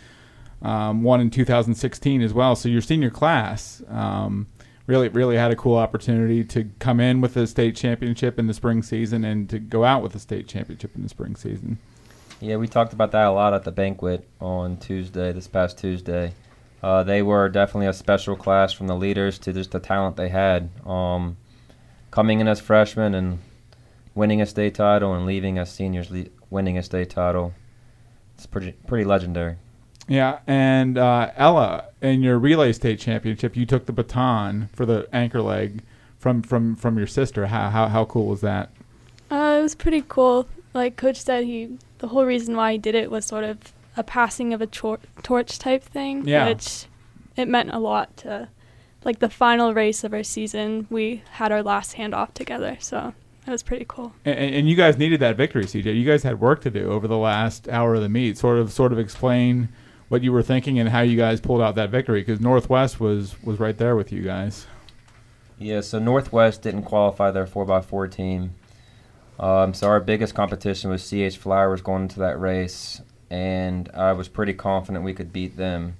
um, 0.61 1.01
won 1.01 1.19
in 1.19 1.31
2016 1.31 2.21
as 2.21 2.35
well. 2.35 2.55
So 2.55 2.69
your 2.69 2.81
senior 2.81 3.09
class 3.09 3.81
um, 3.89 4.45
really, 4.85 5.09
really 5.09 5.37
had 5.37 5.49
a 5.49 5.55
cool 5.55 5.75
opportunity 5.75 6.43
to 6.43 6.69
come 6.77 6.99
in 6.99 7.19
with 7.19 7.35
a 7.35 7.47
state 7.47 7.75
championship 7.75 8.37
in 8.37 8.45
the 8.45 8.53
spring 8.53 8.83
season 8.83 9.25
and 9.25 9.49
to 9.49 9.57
go 9.57 9.83
out 9.83 10.03
with 10.03 10.13
a 10.13 10.19
state 10.19 10.47
championship 10.47 10.95
in 10.95 11.01
the 11.01 11.09
spring 11.09 11.35
season. 11.35 11.79
Yeah, 12.39 12.57
we 12.57 12.67
talked 12.67 12.93
about 12.93 13.11
that 13.13 13.25
a 13.25 13.31
lot 13.31 13.55
at 13.55 13.63
the 13.63 13.71
banquet 13.71 14.27
on 14.39 14.77
Tuesday, 14.77 15.31
this 15.31 15.47
past 15.47 15.79
Tuesday. 15.79 16.33
Uh, 16.83 17.03
they 17.03 17.23
were 17.23 17.49
definitely 17.49 17.87
a 17.87 17.93
special 17.93 18.35
class 18.35 18.71
from 18.71 18.85
the 18.85 18.95
leaders 18.95 19.39
to 19.39 19.51
just 19.51 19.71
the 19.71 19.79
talent 19.79 20.15
they 20.15 20.29
had. 20.29 20.69
Um, 20.85 21.37
coming 22.11 22.39
in 22.39 22.47
as 22.47 22.59
freshmen 22.59 23.15
and 23.15 23.39
winning 24.15 24.41
a 24.41 24.45
state 24.45 24.75
title 24.75 25.13
and 25.13 25.25
leaving 25.25 25.57
as 25.57 25.71
seniors 25.71 26.09
le- 26.11 26.25
winning 26.49 26.77
a 26.77 26.83
state 26.83 27.09
title. 27.09 27.53
It's 28.35 28.45
pretty 28.45 28.73
pretty 28.87 29.05
legendary. 29.05 29.57
Yeah, 30.07 30.39
and 30.47 30.97
uh, 30.97 31.31
Ella, 31.35 31.85
in 32.01 32.21
your 32.21 32.37
relay 32.39 32.73
state 32.73 32.99
championship, 32.99 33.55
you 33.55 33.65
took 33.65 33.85
the 33.85 33.93
baton 33.93 34.69
for 34.73 34.85
the 34.85 35.07
anchor 35.13 35.41
leg 35.41 35.83
from 36.17 36.41
from 36.41 36.75
from 36.75 36.97
your 36.97 37.07
sister. 37.07 37.47
How 37.47 37.69
how 37.69 37.87
how 37.87 38.05
cool 38.05 38.27
was 38.27 38.41
that? 38.41 38.71
Uh, 39.29 39.57
it 39.59 39.61
was 39.61 39.75
pretty 39.75 40.03
cool. 40.07 40.47
Like 40.73 40.95
Coach 40.97 41.17
said, 41.17 41.43
he 41.45 41.77
the 41.99 42.07
whole 42.07 42.25
reason 42.25 42.55
why 42.55 42.73
he 42.73 42.77
did 42.77 42.95
it 42.95 43.11
was 43.11 43.25
sort 43.25 43.43
of 43.43 43.57
a 43.95 44.03
passing 44.03 44.53
of 44.53 44.61
a 44.61 44.67
tor- 44.67 44.99
torch 45.21 45.59
type 45.59 45.83
thing, 45.83 46.25
Yeah. 46.27 46.47
which 46.47 46.85
it 47.37 47.47
meant 47.47 47.71
a 47.71 47.79
lot 47.79 48.15
to 48.17 48.49
like 49.03 49.19
the 49.19 49.29
final 49.29 49.73
race 49.73 50.03
of 50.03 50.13
our 50.13 50.23
season. 50.23 50.87
We 50.89 51.23
had 51.33 51.51
our 51.51 51.61
last 51.63 51.95
handoff 51.97 52.33
together, 52.33 52.77
so 52.79 53.13
it 53.45 53.51
was 53.51 53.63
pretty 53.63 53.85
cool. 53.87 54.13
And, 54.25 54.37
and 54.37 54.69
you 54.69 54.75
guys 54.75 54.97
needed 54.97 55.19
that 55.21 55.35
victory, 55.35 55.65
CJ. 55.65 55.95
You 55.97 56.05
guys 56.05 56.23
had 56.23 56.39
work 56.39 56.61
to 56.61 56.69
do 56.69 56.91
over 56.91 57.07
the 57.07 57.17
last 57.17 57.67
hour 57.69 57.95
of 57.95 58.01
the 58.01 58.09
meet. 58.09 58.37
Sort 58.37 58.57
of 58.57 58.71
sort 58.71 58.91
of 58.91 58.99
explain 58.99 59.69
what 60.09 60.23
you 60.23 60.31
were 60.31 60.43
thinking 60.43 60.77
and 60.79 60.89
how 60.89 61.01
you 61.01 61.17
guys 61.17 61.39
pulled 61.39 61.61
out 61.61 61.75
that 61.75 61.89
victory 61.89 62.21
because 62.21 62.39
Northwest 62.39 62.99
was 62.99 63.41
was 63.43 63.59
right 63.59 63.77
there 63.77 63.95
with 63.95 64.11
you 64.11 64.21
guys. 64.21 64.67
Yeah, 65.57 65.81
so 65.81 65.99
Northwest 65.99 66.63
didn't 66.63 66.83
qualify 66.83 67.29
their 67.29 67.45
4x4 67.45 68.11
team. 68.11 68.55
Um, 69.39 69.73
so 69.73 69.87
our 69.87 69.99
biggest 69.99 70.33
competition 70.33 70.89
was 70.89 71.07
CH 71.07 71.37
Flowers 71.37 71.81
going 71.81 72.03
into 72.03 72.19
that 72.19 72.39
race, 72.39 73.01
and 73.29 73.89
I 73.93 74.13
was 74.13 74.27
pretty 74.27 74.53
confident 74.53 75.05
we 75.05 75.13
could 75.13 75.31
beat 75.31 75.57
them. 75.57 75.97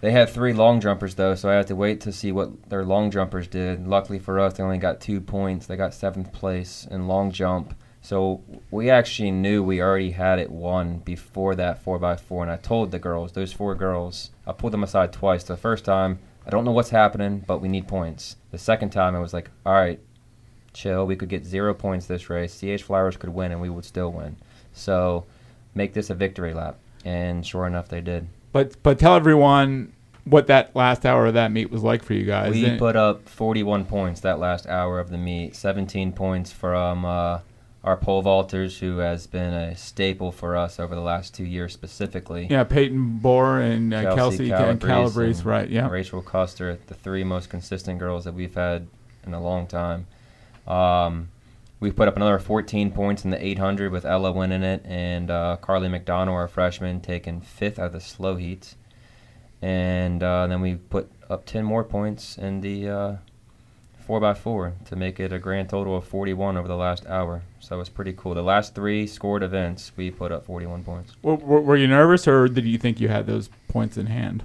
They 0.00 0.12
had 0.12 0.28
three 0.28 0.52
long 0.52 0.80
jumpers 0.80 1.14
though, 1.14 1.34
so 1.34 1.48
I 1.48 1.54
had 1.54 1.66
to 1.68 1.76
wait 1.76 2.00
to 2.02 2.12
see 2.12 2.30
what 2.30 2.68
their 2.68 2.84
long 2.84 3.10
jumpers 3.10 3.48
did. 3.48 3.86
Luckily 3.86 4.18
for 4.18 4.38
us, 4.38 4.54
they 4.54 4.62
only 4.62 4.78
got 4.78 5.00
two 5.00 5.20
points. 5.20 5.66
They 5.66 5.76
got 5.76 5.94
seventh 5.94 6.32
place 6.32 6.86
in 6.90 7.08
long 7.08 7.32
jump. 7.32 7.74
So 8.02 8.42
we 8.70 8.88
actually 8.88 9.32
knew 9.32 9.64
we 9.64 9.82
already 9.82 10.12
had 10.12 10.38
it 10.38 10.50
won 10.50 10.98
before 10.98 11.56
that 11.56 11.84
4x4, 11.84 12.42
and 12.42 12.50
I 12.52 12.56
told 12.56 12.92
the 12.92 13.00
girls, 13.00 13.32
those 13.32 13.52
four 13.52 13.74
girls, 13.74 14.30
I 14.46 14.52
pulled 14.52 14.72
them 14.72 14.84
aside 14.84 15.12
twice. 15.12 15.42
The 15.42 15.56
first 15.56 15.84
time, 15.84 16.20
I 16.46 16.50
don't 16.50 16.64
know 16.64 16.70
what's 16.70 16.90
happening, 16.90 17.42
but 17.44 17.60
we 17.60 17.66
need 17.66 17.88
points. 17.88 18.36
The 18.52 18.58
second 18.58 18.90
time, 18.90 19.16
I 19.16 19.18
was 19.18 19.34
like, 19.34 19.50
all 19.64 19.72
right, 19.72 19.98
chill. 20.72 21.04
We 21.04 21.16
could 21.16 21.28
get 21.28 21.44
zero 21.44 21.74
points 21.74 22.06
this 22.06 22.30
race. 22.30 22.60
CH 22.60 22.84
Flowers 22.84 23.16
could 23.16 23.30
win, 23.30 23.50
and 23.50 23.60
we 23.60 23.70
would 23.70 23.84
still 23.84 24.12
win. 24.12 24.36
So 24.72 25.26
make 25.74 25.92
this 25.92 26.10
a 26.10 26.14
victory 26.14 26.54
lap. 26.54 26.78
And 27.04 27.44
sure 27.44 27.66
enough, 27.66 27.88
they 27.88 28.00
did. 28.00 28.28
But 28.56 28.82
but 28.82 28.98
tell 28.98 29.14
everyone 29.14 29.92
what 30.24 30.46
that 30.48 30.74
last 30.74 31.06
hour 31.06 31.26
of 31.26 31.34
that 31.34 31.52
meet 31.52 31.70
was 31.70 31.82
like 31.82 32.02
for 32.02 32.14
you 32.14 32.24
guys. 32.24 32.52
We 32.52 32.64
And- 32.64 32.78
put 32.78 32.96
up 32.96 33.28
41 33.28 33.84
points 33.84 34.20
that 34.22 34.38
last 34.38 34.66
hour 34.66 34.98
of 34.98 35.10
the 35.10 35.18
meet. 35.18 35.54
17 35.54 36.12
points 36.12 36.50
from 36.50 37.04
uh, 37.04 37.40
our 37.84 37.96
pole 37.96 38.24
vaulters, 38.24 38.78
who 38.80 38.98
has 38.98 39.28
been 39.28 39.54
a 39.54 39.76
staple 39.76 40.32
for 40.32 40.56
us 40.56 40.80
over 40.80 40.94
the 40.96 41.00
last 41.00 41.34
two 41.34 41.44
years 41.44 41.72
specifically. 41.72 42.48
yeah, 42.50 42.64
Peyton 42.64 43.20
Bohr 43.22 43.62
and 43.62 43.94
uh, 43.94 44.14
Kelsey, 44.16 44.50
and 44.50 44.80
Calabrese, 44.80 45.38
and 45.40 45.46
right? 45.46 45.68
Yeah. 45.68 45.88
Rachel 45.88 46.22
Custer, 46.22 46.76
the 46.88 46.94
three 46.94 47.22
most 47.22 47.48
consistent 47.48 48.00
girls 48.00 48.24
that 48.24 48.34
we've 48.34 48.54
had 48.54 48.88
in 49.24 49.34
a 49.34 49.40
long 49.40 49.68
time. 49.68 50.06
Um, 50.66 51.28
we 51.78 51.90
put 51.90 52.08
up 52.08 52.16
another 52.16 52.38
14 52.38 52.90
points 52.92 53.24
in 53.24 53.30
the 53.30 53.44
800 53.44 53.92
with 53.92 54.04
Ella 54.04 54.32
winning 54.32 54.62
it, 54.62 54.82
and 54.86 55.30
uh, 55.30 55.56
Carly 55.60 55.88
McDonald, 55.88 56.36
our 56.36 56.48
freshman, 56.48 57.00
taking 57.00 57.40
fifth 57.40 57.78
out 57.78 57.86
of 57.86 57.92
the 57.92 58.00
slow 58.00 58.36
heats. 58.36 58.76
And 59.60 60.22
uh, 60.22 60.46
then 60.46 60.60
we 60.60 60.76
put 60.76 61.10
up 61.28 61.44
10 61.44 61.64
more 61.64 61.84
points 61.84 62.38
in 62.38 62.60
the 62.60 62.88
uh, 62.88 63.16
4x4 64.06 64.84
to 64.86 64.96
make 64.96 65.18
it 65.18 65.32
a 65.32 65.38
grand 65.38 65.68
total 65.68 65.96
of 65.96 66.06
41 66.06 66.56
over 66.56 66.68
the 66.68 66.76
last 66.76 67.06
hour. 67.06 67.42
So 67.60 67.80
it's 67.80 67.88
pretty 67.90 68.12
cool. 68.12 68.34
The 68.34 68.42
last 68.42 68.74
three 68.74 69.06
scored 69.06 69.42
events, 69.42 69.92
we 69.96 70.10
put 70.10 70.32
up 70.32 70.46
41 70.46 70.84
points. 70.84 71.12
Were 71.22 71.34
were 71.36 71.76
you 71.76 71.88
nervous, 71.88 72.28
or 72.28 72.48
did 72.48 72.64
you 72.64 72.78
think 72.78 73.00
you 73.00 73.08
had 73.08 73.26
those 73.26 73.50
points 73.68 73.96
in 73.96 74.06
hand? 74.06 74.44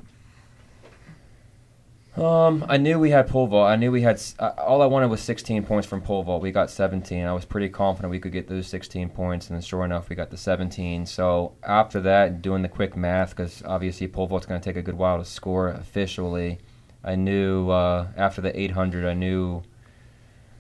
Um, 2.18 2.66
I 2.68 2.75
knew 2.75 3.00
we 3.00 3.12
had 3.12 3.28
pole 3.30 3.48
vault. 3.48 3.69
I 3.69 3.78
knew 3.78 3.90
we 3.90 4.02
had. 4.02 4.22
Uh, 4.38 4.52
all 4.58 4.82
I 4.82 4.86
wanted 4.86 5.08
was 5.08 5.22
16 5.22 5.63
points 5.63 5.88
from 5.88 6.01
pole 6.01 6.24
vault. 6.24 6.41
We 6.41 6.51
got 6.51 6.70
17. 6.70 7.25
I 7.25 7.32
was 7.32 7.46
pretty 7.46 7.70
confident 7.70 8.12
we 8.12 8.20
could 8.20 8.34
get 8.34 8.50
those 8.50 8.68
16 8.68 9.10
points, 9.10 9.50
and 9.50 9.56
then 9.56 9.62
sure 9.62 9.86
enough, 9.86 10.10
we 10.10 10.18
got 10.18 10.30
the 10.30 10.38
17. 10.38 11.06
So 11.06 11.53
after 11.63 12.01
that, 12.01 12.41
doing 12.41 12.63
the 12.63 12.70
quick 12.70 12.98
math, 12.98 13.30
because 13.30 13.63
obviously 13.65 14.10
pole 14.10 14.27
vault's 14.27 14.46
going 14.46 14.60
to 14.60 14.63
take 14.63 14.75
a 14.75 14.82
good 14.82 14.98
while 14.98 15.20
to 15.20 15.25
score 15.25 15.70
officially. 15.70 16.60
I 17.01 17.15
knew 17.15 17.70
uh, 17.70 18.08
after 18.18 18.41
the 18.41 18.60
800, 18.60 19.06
I 19.06 19.13
knew 19.13 19.63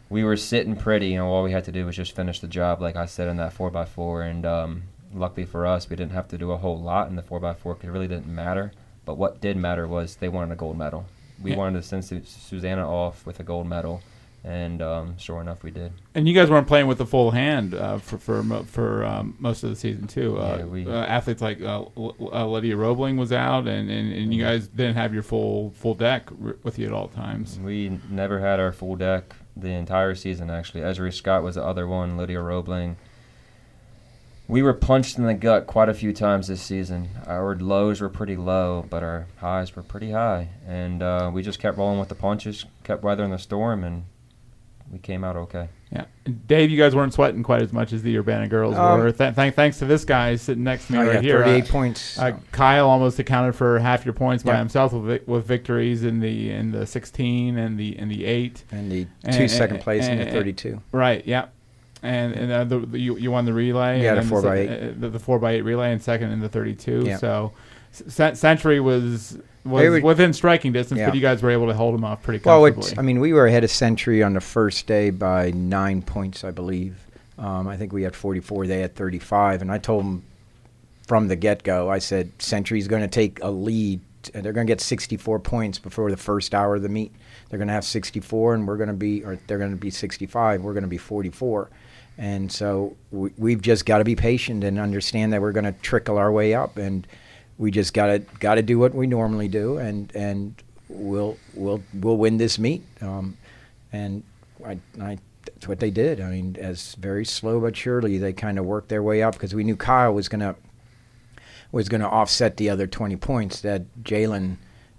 we 0.09 0.23
were 0.23 0.37
sitting 0.37 0.77
pretty, 0.77 1.13
and 1.15 1.23
all 1.23 1.43
we 1.43 1.51
had 1.51 1.65
to 1.65 1.71
do 1.71 1.85
was 1.85 1.97
just 1.97 2.15
finish 2.15 2.39
the 2.39 2.47
job, 2.47 2.81
like 2.81 2.95
I 2.95 3.05
said 3.05 3.27
in 3.27 3.35
that 3.37 3.53
4x4. 3.53 4.31
And 4.31 4.45
um, 4.45 4.83
luckily 5.13 5.45
for 5.45 5.67
us, 5.67 5.89
we 5.89 5.97
didn't 5.97 6.13
have 6.13 6.29
to 6.29 6.37
do 6.37 6.51
a 6.51 6.57
whole 6.57 6.79
lot 6.79 7.09
in 7.09 7.17
the 7.17 7.21
4x4 7.21 7.63
because 7.75 7.89
it 7.89 7.91
really 7.91 8.07
didn't 8.07 8.33
matter. 8.33 8.71
But 9.03 9.17
what 9.17 9.41
did 9.41 9.57
matter 9.57 9.85
was 9.85 10.15
they 10.15 10.29
wanted 10.29 10.53
a 10.53 10.55
gold 10.55 10.77
medal. 10.77 11.05
We 11.41 11.51
Yeah. 11.51 11.57
wanted 11.57 11.81
to 11.81 11.87
send 11.87 12.05
Su- 12.05 12.21
Susanna 12.25 12.89
off 12.89 13.25
with 13.25 13.39
a 13.39 13.43
gold 13.43 13.67
medal, 13.67 14.01
and 14.43 14.81
um, 14.81 15.17
sure 15.17 15.39
enough, 15.41 15.63
we 15.63 15.71
did. 15.71 15.91
And 16.15 16.27
you 16.27 16.33
guys 16.33 16.49
weren't 16.49 16.67
playing 16.67 16.87
with 16.87 16.97
the 16.97 17.05
full 17.05 17.31
hand 17.31 17.73
uh, 17.73 17.97
for 17.99 18.17
for 18.17 18.43
mo- 18.43 18.63
for 18.63 19.05
um, 19.05 19.35
most 19.39 19.63
of 19.63 19.69
the 19.69 19.75
season 19.75 20.07
too. 20.07 20.37
Uh, 20.37 20.57
Yeah, 20.59 20.65
we- 20.65 20.87
uh, 20.87 20.91
athletes 21.05 21.41
like 21.41 21.61
uh, 21.61 21.85
L- 21.97 22.15
uh, 22.33 22.45
Lydia 22.47 22.75
Roebling 22.77 23.17
was 23.17 23.31
out, 23.31 23.67
and, 23.67 23.89
and, 23.89 24.13
and 24.13 24.33
you 24.33 24.41
guys 24.43 24.67
didn't 24.67 24.95
have 24.95 25.13
your 25.13 25.23
full 25.23 25.71
full 25.71 25.93
deck 25.95 26.29
r- 26.43 26.55
with 26.63 26.77
you 26.79 26.87
at 26.87 26.93
all 26.93 27.07
times. 27.07 27.59
We 27.59 27.99
never 28.09 28.39
had 28.39 28.59
our 28.59 28.71
full 28.71 28.95
deck 28.95 29.35
the 29.55 29.69
entire 29.69 30.15
season, 30.15 30.49
actually. 30.49 30.81
Ezra 30.83 31.11
Scott 31.11 31.43
was 31.43 31.55
the 31.55 31.63
other 31.63 31.87
one, 31.87 32.17
Lydia 32.17 32.41
Roebling. 32.41 32.95
We 34.51 34.61
were 34.63 34.73
punched 34.73 35.17
in 35.17 35.23
the 35.25 35.33
gut 35.33 35.65
quite 35.65 35.87
a 35.87 35.93
few 35.93 36.11
times 36.11 36.49
this 36.49 36.61
season. 36.61 37.07
Our 37.25 37.55
lows 37.55 38.01
were 38.01 38.09
pretty 38.09 38.35
low, 38.35 38.85
but 38.89 39.01
our 39.01 39.27
highs 39.37 39.73
were 39.77 39.81
pretty 39.81 40.11
high. 40.11 40.49
And 40.67 41.01
uh, 41.01 41.31
we 41.33 41.41
just 41.41 41.59
kept 41.59 41.77
rolling 41.77 41.99
with 41.99 42.09
the 42.09 42.15
punches, 42.15 42.65
kept 42.83 43.01
weathering 43.01 43.31
the 43.31 43.37
storm, 43.37 43.85
and 43.85 44.03
we 44.91 44.99
came 44.99 45.23
out 45.23 45.37
okay. 45.37 45.69
Yeah, 45.89 46.03
Dave, 46.47 46.69
you 46.69 46.77
guys 46.77 46.93
weren't 46.93 47.13
sweating 47.13 47.43
quite 47.43 47.61
as 47.61 47.71
much 47.71 47.93
as 47.93 48.01
the 48.03 48.17
Urbana 48.17 48.49
girls 48.49 48.75
Um, 48.75 48.99
were. 48.99 49.11
Th- 49.13 49.33
th- 49.33 49.53
thanks 49.53 49.79
to 49.79 49.85
this 49.85 50.03
guy 50.03 50.35
sitting 50.35 50.65
next 50.65 50.87
to 50.87 50.93
me 50.93 50.99
Oh, 50.99 51.05
right 51.05 51.15
yeah, 51.15 51.21
here. 51.21 51.43
38 51.43 51.63
Uh, 51.63 51.71
points. 51.71 52.19
Uh, 52.19 52.31
Kyle 52.51 52.89
almost 52.89 53.19
accounted 53.19 53.55
for 53.55 53.79
half 53.79 54.03
your 54.05 54.13
points 54.13 54.43
by 54.43 54.51
Yeah. 54.51 54.59
himself 54.59 54.91
with, 54.91 55.25
with 55.29 55.45
victories 55.45 56.03
in 56.03 56.19
the 56.19 56.51
in 56.51 56.71
the 56.71 56.85
16 56.85 57.57
and 57.57 57.77
the 57.79 57.97
in 57.97 58.09
the 58.09 58.25
eight. 58.25 58.65
and 58.69 58.91
the 58.91 59.07
and- 59.23 59.33
two 59.33 59.43
and- 59.43 59.51
second 59.51 59.79
place 59.79 60.05
and, 60.07 60.19
and- 60.19 60.29
the 60.29 60.33
32. 60.33 60.81
Right. 60.91 61.25
Yeah. 61.25 61.45
And 62.03 62.33
and 62.33 62.51
uh, 62.51 62.63
the, 62.63 62.79
the 62.79 62.99
you, 62.99 63.17
you 63.17 63.31
won 63.31 63.45
the 63.45 63.53
relay. 63.53 64.01
Yeah, 64.01 64.13
and 64.15 64.23
the 64.23 64.27
four 64.29 64.41
by 64.41 64.55
se- 64.55 64.67
eight. 64.67 64.89
uh, 64.89 64.93
The, 64.99 65.09
the 65.09 65.19
four 65.19 65.37
by 65.39 65.51
eight 65.53 65.61
relay 65.61 65.91
and 65.91 66.01
second 66.01 66.31
in 66.31 66.39
the 66.39 66.49
32. 66.49 67.03
Yeah. 67.05 67.17
So 67.17 67.53
C- 67.91 68.33
Century 68.35 68.79
was 68.79 69.37
was 69.63 69.83
were- 69.83 70.01
within 70.01 70.33
striking 70.33 70.71
distance, 70.71 70.99
Yeah. 70.99 71.07
but 71.07 71.15
you 71.15 71.21
guys 71.21 71.43
were 71.43 71.51
able 71.51 71.67
to 71.67 71.73
hold 71.75 71.93
them 71.93 72.03
off 72.03 72.23
pretty 72.23 72.41
Well, 72.43 72.61
comfortably. 72.65 72.89
it's, 72.91 72.97
I 72.99 73.03
mean, 73.03 73.19
we 73.19 73.33
were 73.33 73.45
ahead 73.45 73.63
of 73.63 73.69
Century 73.69 74.23
on 74.23 74.33
the 74.33 74.41
first 74.41 74.87
day 74.87 75.11
by 75.11 75.51
nine 75.51 76.01
points, 76.01 76.43
I 76.43 76.49
believe. 76.51 76.95
Um, 77.37 77.67
I 77.67 77.77
think 77.77 77.93
we 77.93 78.01
had 78.03 78.15
44, 78.15 78.65
they 78.67 78.79
had 78.81 78.95
35. 78.95 79.61
And 79.61 79.71
I 79.71 79.77
told 79.77 80.03
them 80.03 80.23
from 81.07 81.27
the 81.27 81.35
get 81.35 81.61
go, 81.63 81.89
I 81.89 81.99
said, 81.99 82.31
Century's 82.39 82.87
going 82.87 83.01
to 83.03 83.07
take 83.07 83.39
a 83.43 83.51
lead 83.51 83.99
they're 84.33 84.53
going 84.53 84.67
to 84.67 84.71
get 84.71 84.79
64 84.79 85.39
points 85.39 85.79
before 85.79 86.11
the 86.11 86.15
first 86.17 86.53
hour 86.53 86.75
of 86.75 86.83
the 86.83 86.89
meet. 86.89 87.11
They're 87.49 87.57
going 87.57 87.69
to 87.69 87.73
have 87.73 87.83
64, 87.83 88.53
and 88.53 88.67
we're 88.67 88.77
going 88.77 88.87
to 88.89 88.93
be, 88.93 89.23
or 89.23 89.39
they're 89.47 89.57
going 89.57 89.71
to 89.71 89.75
be 89.77 89.89
65. 89.89 90.61
We're 90.61 90.73
going 90.73 90.83
to 90.83 90.87
be 90.87 90.99
44. 90.99 91.71
And 92.21 92.51
so 92.51 92.95
we, 93.09 93.31
we've 93.35 93.61
just 93.63 93.87
got 93.87 93.97
to 93.97 94.03
be 94.03 94.15
patient 94.15 94.63
and 94.63 94.77
understand 94.77 95.33
that 95.33 95.41
we're 95.41 95.51
going 95.51 95.65
to 95.65 95.71
trickle 95.71 96.19
our 96.19 96.31
way 96.31 96.53
up, 96.53 96.77
and 96.77 97.07
we 97.57 97.71
just 97.71 97.95
got 97.95 98.07
to 98.07 98.19
got 98.39 98.55
to 98.55 98.61
do 98.61 98.77
what 98.77 98.93
we 98.93 99.07
normally 99.07 99.47
do, 99.47 99.79
and 99.79 100.15
and 100.15 100.53
we'll 100.87 101.35
we'll 101.55 101.81
we'll 101.95 102.17
win 102.17 102.37
this 102.37 102.59
meet. 102.59 102.83
Um, 103.01 103.37
and 103.91 104.21
I, 104.63 104.77
I 105.01 105.17
that's 105.45 105.67
what 105.67 105.79
they 105.79 105.89
did. 105.89 106.21
I 106.21 106.29
mean, 106.29 106.57
as 106.59 106.93
very 106.93 107.25
slow 107.25 107.59
but 107.59 107.75
surely 107.75 108.19
they 108.19 108.33
kind 108.33 108.59
of 108.59 108.65
worked 108.65 108.89
their 108.89 109.01
way 109.01 109.23
up 109.23 109.33
because 109.33 109.55
we 109.55 109.63
knew 109.63 109.75
Kyle 109.75 110.13
was 110.13 110.29
going 110.29 110.41
to 110.41 110.55
was 111.71 111.89
to 111.89 112.07
offset 112.07 112.57
the 112.57 112.69
other 112.69 112.85
20 112.85 113.15
points 113.15 113.61
that 113.61 114.03
Jalen 114.03 114.57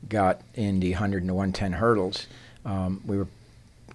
got 0.09 0.41
in 0.55 0.81
the 0.81 0.91
100 0.93 1.23
and 1.23 1.31
110 1.31 1.75
hurdles. 1.75 2.26
Um, 2.64 3.02
we 3.07 3.19
were, 3.19 3.29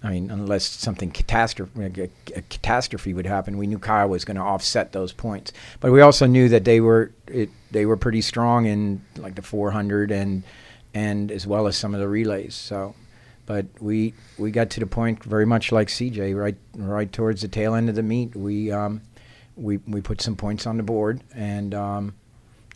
I 0.02 0.10
mean, 0.10 0.30
unless 0.30 0.64
something 0.64 1.10
catastrophe, 1.10 2.10
a, 2.36 2.42
catastrophe 2.42 3.14
would 3.14 3.26
happen, 3.26 3.58
we 3.58 3.66
knew 3.66 3.78
Kyle 3.78 4.08
was 4.08 4.24
going 4.24 4.36
to 4.36 4.42
offset 4.42 4.92
those 4.92 5.12
points. 5.12 5.52
But 5.80 5.90
we 5.90 6.00
also 6.00 6.26
knew 6.26 6.48
that 6.50 6.64
they 6.64 6.80
were 6.80 7.10
it, 7.26 7.50
they 7.70 7.84
were 7.84 7.96
pretty 7.96 8.20
strong 8.20 8.66
in 8.66 9.02
like 9.16 9.34
the 9.34 9.42
400 9.42 10.10
and 10.10 10.44
and 10.94 11.30
as 11.32 11.46
well 11.46 11.66
as 11.66 11.76
some 11.76 11.94
of 11.94 12.00
the 12.00 12.08
relays. 12.08 12.54
So, 12.54 12.94
but 13.44 13.66
we 13.80 14.14
we 14.38 14.52
got 14.52 14.70
to 14.70 14.80
the 14.80 14.86
point 14.86 15.24
very 15.24 15.46
much 15.46 15.72
like 15.72 15.88
CJ, 15.88 16.36
right 16.36 16.56
right 16.76 17.12
towards 17.12 17.42
the 17.42 17.48
tail 17.48 17.74
end 17.74 17.88
of 17.88 17.96
the 17.96 18.02
meet. 18.04 18.36
We 18.36 18.70
um, 18.70 19.00
we 19.56 19.78
we 19.78 20.00
put 20.00 20.20
some 20.20 20.36
points 20.36 20.66
on 20.66 20.76
the 20.76 20.82
board 20.84 21.22
and. 21.34 21.74
Um, 21.74 22.14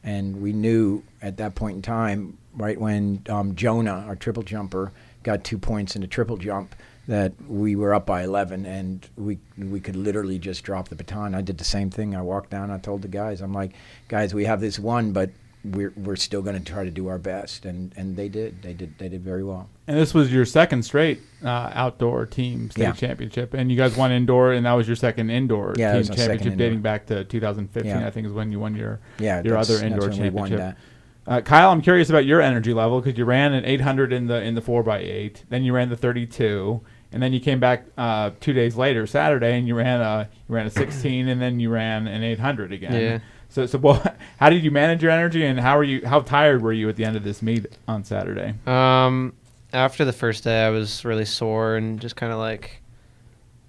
and 0.05 0.43
we 0.43 0.53
knew 0.53 1.03
at 1.21 1.37
that 1.37 1.55
point 1.55 1.77
in 1.77 1.83
time, 1.83 2.37
right 2.55 2.77
when 2.81 3.23
um, 3.29 3.55
Jonah, 3.55 4.05
our 4.09 4.17
triple 4.17 4.43
jumper, 4.43 4.93
got 5.23 5.45
two 5.45 5.59
points 5.59 5.95
in 5.95 6.03
the 6.03 6.09
triple 6.09 6.37
jump, 6.37 6.75
that 7.09 7.33
we 7.49 7.75
were 7.77 7.95
up 7.95 8.07
by 8.07 8.23
11 8.23 8.65
and 8.65 9.09
we 9.17 9.39
we 9.59 9.81
could 9.81 9.97
literally 9.97 10.39
just 10.39 10.63
drop 10.65 10.89
the 10.89 10.95
baton. 10.95 11.35
I 11.35 11.41
did 11.43 11.59
the 11.59 11.65
same 11.65 11.91
thing. 11.91 12.15
I 12.15 12.23
walked 12.23 12.51
down. 12.51 12.71
I 12.71 12.79
told 12.79 13.03
the 13.03 13.09
guys, 13.09 13.41
I'm 13.41 13.53
like, 13.53 13.73
guys, 14.09 14.33
we 14.35 14.45
have 14.45 14.61
this 14.61 14.79
one, 14.79 15.13
but 15.13 15.31
we're 15.65 15.93
we're 15.97 16.17
still 16.17 16.43
going 16.43 16.59
to 16.59 16.73
try 16.73 16.85
to 16.85 16.91
do 16.91 17.07
our 17.09 17.19
best, 17.19 17.65
and 17.65 17.93
and 17.97 18.17
they 18.17 18.29
did. 18.29 18.63
They 18.63 18.73
did. 18.73 18.99
They 18.99 19.09
did 19.09 19.23
very 19.23 19.45
well. 19.45 19.69
And 19.87 19.97
this 19.97 20.13
was 20.13 20.33
your 20.33 20.45
second 20.45 20.83
straight 20.85 21.21
uh, 21.45 21.71
outdoor 21.73 22.27
team 22.27 22.71
state 22.71 22.83
Yeah. 22.83 22.93
championship, 22.93 23.55
and 23.55 23.71
you 23.71 23.77
guys 23.77 23.97
won 23.97 24.11
indoor, 24.11 24.53
and 24.53 24.67
that 24.67 24.73
was 24.73 24.89
your 24.89 24.97
second 24.97 25.31
indoor 25.31 25.75
Yeah, 25.77 25.93
team 26.01 26.15
championship, 26.15 26.57
dating 26.57 26.81
back 26.83 27.07
to 27.07 27.25
2015. 27.25 27.91
Yeah. 27.91 28.07
I 28.07 28.11
think 28.11 28.27
is 28.27 28.33
when 28.33 28.51
you 28.51 28.59
won 28.59 28.75
your 28.75 28.99
Yeah, 29.21 29.43
your 29.45 29.57
other 29.57 29.75
indoor 29.85 30.09
when 30.09 30.21
we 30.23 30.31
won 30.31 30.49
championship. 30.49 30.79
Uh, 31.27 31.41
Kyle, 31.41 31.71
I'm 31.71 31.83
curious 31.83 32.11
about 32.11 32.25
your 32.27 32.41
energy 32.41 32.75
level 32.75 33.01
because 33.01 33.17
you 33.17 33.25
ran 33.25 33.53
an 33.53 33.65
800 33.65 34.13
in 34.13 34.27
the 34.27 34.43
in 34.43 34.55
the 34.55 34.61
four 34.61 34.89
x 34.89 35.05
eight, 35.05 35.45
then 35.51 35.63
you 35.63 35.73
ran 35.73 35.89
the 35.89 35.97
32, 35.97 36.81
and 37.13 37.23
then 37.23 37.33
you 37.33 37.41
came 37.41 37.61
back 37.61 37.85
uh, 37.97 38.31
two 38.41 38.53
days 38.53 38.77
later, 38.77 39.07
Saturday, 39.07 39.57
and 39.57 39.69
you 39.69 39.75
ran 39.75 40.01
a 40.01 40.29
you 40.49 40.55
ran 40.55 40.67
a 40.67 40.71
16, 40.71 41.29
and 41.29 41.41
then 41.41 41.61
you 41.61 41.71
ran 41.71 42.09
an 42.09 42.25
800 42.25 42.73
again. 42.73 42.93
Yeah. 42.93 43.19
So 43.49 43.67
so 43.67 43.79
what, 43.79 44.17
how 44.39 44.51
did 44.51 44.65
you 44.65 44.73
manage 44.73 45.03
your 45.03 45.13
energy, 45.13 45.45
and 45.45 45.61
how 45.61 45.79
are 45.79 45.85
you 45.85 46.05
how 46.07 46.21
tired 46.21 46.61
were 46.61 46.73
you 46.73 46.89
at 46.89 46.97
the 46.97 47.05
end 47.05 47.17
of 47.17 47.23
this 47.23 47.41
meet 47.41 47.67
on 47.87 48.03
Saturday? 48.03 48.55
Um, 48.67 49.35
after 49.73 50.05
the 50.05 50.13
first 50.13 50.43
day, 50.43 50.65
I 50.65 50.71
was 50.71 51.05
really 51.05 51.25
sore 51.25 51.77
and 51.77 52.01
just 52.01 52.17
kind 52.17 52.33
of 52.33 52.39
like, 52.39 52.83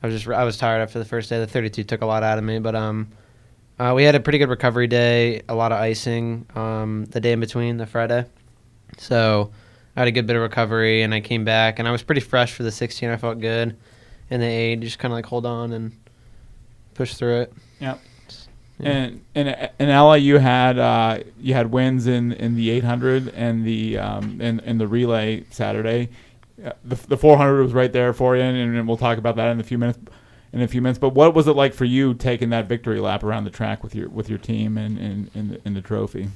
I 0.01 0.07
was 0.07 0.15
just 0.15 0.27
I 0.27 0.43
was 0.43 0.57
tired 0.57 0.81
after 0.81 0.98
the 0.98 1.05
first 1.05 1.29
day. 1.29 1.39
The 1.39 1.48
32 1.48 1.83
took 1.83 2.01
a 2.01 2.05
lot 2.05 2.24
out 2.24 2.39
of 2.39 2.43
me, 2.43 2.57
but 2.57 2.75
um, 2.75 3.10
uh, 3.80 3.94
we 3.96 4.03
had 4.03 4.15
a 4.15 4.20
pretty 4.20 4.38
good 4.38 4.50
recovery 4.50 4.88
day. 4.88 5.42
A 5.50 5.56
lot 5.56 5.72
of 5.72 5.80
icing. 5.80 6.46
Um, 6.56 7.06
the 7.06 7.20
day 7.20 7.32
in 7.32 7.39
between 7.39 7.77
the 7.77 7.86
Friday, 7.86 8.25
so 8.98 9.51
I 9.96 10.01
had 10.01 10.08
a 10.08 10.12
good 10.12 10.27
bit 10.27 10.36
of 10.36 10.42
recovery, 10.42 11.01
and 11.01 11.13
I 11.13 11.22
came 11.22 11.44
back 11.44 11.80
and 11.80 11.88
I 11.88 11.92
was 11.92 12.03
pretty 12.03 12.22
fresh 12.22 12.53
for 12.53 12.63
the 12.63 12.72
16. 12.72 13.10
I 13.10 13.18
felt 13.18 13.39
good, 13.39 13.75
and 14.30 14.42
the 14.42 14.48
eight 14.48 14.80
just 14.82 15.00
kind 15.00 15.12
of 15.12 15.15
like 15.15 15.25
hold 15.25 15.46
on 15.46 15.72
and 15.74 15.92
push 16.94 17.15
through 17.15 17.42
it. 17.42 17.53
Yep. 17.80 18.00
Yeah. 18.80 18.89
And 18.89 19.25
and 19.36 19.70
and 19.80 19.89
Ella, 19.89 20.18
you 20.18 20.38
had 20.38 20.80
uh, 20.80 21.20
you 21.39 21.53
had 21.53 21.72
wins 21.72 22.08
in, 22.08 22.32
in 22.34 22.56
the 22.56 22.70
800 22.72 23.30
and 23.30 23.65
the 23.65 23.98
um, 24.00 24.42
in, 24.42 24.60
in 24.62 24.77
the 24.77 24.88
relay 24.88 25.46
Saturday. 25.51 26.10
Uh, 26.63 26.72
the, 26.84 26.96
the 27.08 27.18
400 27.18 27.63
was 27.63 27.74
right 27.74 27.92
there 27.92 28.13
for 28.13 28.36
you, 28.36 28.42
and, 28.42 28.75
and 28.75 28.88
we'll 28.88 28.98
talk 28.98 29.18
about 29.18 29.36
that 29.36 29.50
in 29.50 29.60
a 29.60 29.63
few 29.63 29.77
minutes. 29.77 30.00
In 30.53 30.62
a 30.62 30.67
few 30.67 30.83
minutes, 30.83 31.00
but 31.00 31.15
what 31.15 31.33
was 31.33 31.48
it 31.48 31.53
like 31.53 31.74
for 31.74 31.86
you 31.86 32.13
taking 32.13 32.51
that 32.51 32.67
victory 32.67 33.00
lap 33.00 33.24
around 33.24 33.43
the 33.43 33.50
track 33.50 33.81
with 33.81 33.95
your 33.95 34.07
with 34.10 34.29
your 34.29 34.38
team 34.38 34.77
and 34.77 35.00
and 35.00 35.31
in 35.33 35.48
the, 35.50 35.62
in 35.65 35.74
the 35.74 35.81
trophy? 35.81 36.29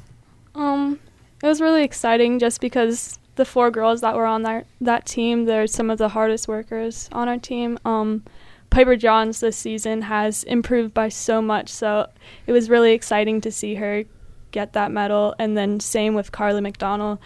Um, 0.56 1.00
it 1.44 1.46
was 1.46 1.62
really 1.62 1.84
exciting 1.84 2.40
just 2.40 2.60
because 2.60 3.20
the 3.36 3.46
four 3.46 3.70
girls 3.70 4.02
that 4.02 4.16
were 4.16 4.26
on 4.26 4.42
that 4.42 4.66
that 4.82 5.06
team, 5.06 5.46
they're 5.46 5.68
some 5.68 5.92
of 5.92 6.00
the 6.00 6.10
hardest 6.10 6.48
workers 6.48 7.10
on 7.12 7.30
our 7.30 7.38
team. 7.38 7.78
Um, 7.86 8.24
Piper 8.72 8.96
Johns 8.96 9.40
this 9.40 9.56
season 9.56 10.02
has 10.02 10.44
improved 10.46 10.96
by 10.96 11.10
so 11.10 11.40
much, 11.40 11.70
so 11.70 12.10
it 12.48 12.54
was 12.54 12.72
really 12.72 12.94
exciting 12.94 13.40
to 13.42 13.52
see 13.52 13.76
her 13.76 14.04
get 14.50 14.74
that 14.74 14.92
medal. 14.92 15.36
And 15.38 15.56
then 15.56 15.80
same 15.80 16.16
with 16.16 16.32
Carly 16.32 16.62
McDonald, 16.62 17.20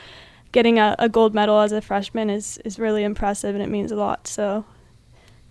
getting 0.51 0.77
a, 0.77 0.98
a 1.00 1.07
gold 1.07 1.33
medal 1.33 1.57
as 1.62 1.71
a 1.71 1.79
freshman 1.79 2.29
is 2.29 2.57
is 2.65 2.77
really 2.77 3.05
impressive 3.05 3.55
and 3.55 3.63
it 3.63 3.69
means 3.69 3.93
a 3.93 3.95
lot. 3.95 4.27
So. 4.27 4.65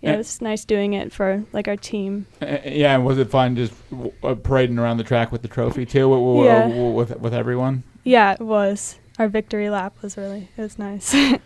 Yeah, 0.00 0.10
Yeah. 0.10 0.14
it 0.14 0.18
was 0.18 0.40
nice 0.40 0.64
doing 0.64 0.94
it 0.94 1.12
for 1.12 1.44
like 1.52 1.68
our 1.68 1.76
team. 1.76 2.26
Uh, 2.40 2.58
yeah, 2.64 2.94
and 2.94 3.04
was 3.04 3.18
it 3.18 3.30
fun 3.30 3.56
just 3.56 3.72
w- 3.90 4.12
uh, 4.22 4.34
parading 4.34 4.78
around 4.78 4.96
the 4.96 5.04
track 5.04 5.30
with 5.30 5.42
the 5.42 5.48
trophy 5.48 5.84
too, 5.84 6.00
w- 6.10 6.20
w- 6.20 6.44
Yeah. 6.44 6.68
w- 6.68 6.90
with 6.90 7.18
with 7.20 7.34
everyone? 7.34 7.82
Yeah, 8.04 8.32
it 8.32 8.40
was. 8.40 8.98
Our 9.18 9.28
victory 9.28 9.68
lap 9.68 9.94
was 10.02 10.16
really 10.16 10.48
it 10.56 10.62
was 10.62 10.78
nice. 10.78 11.14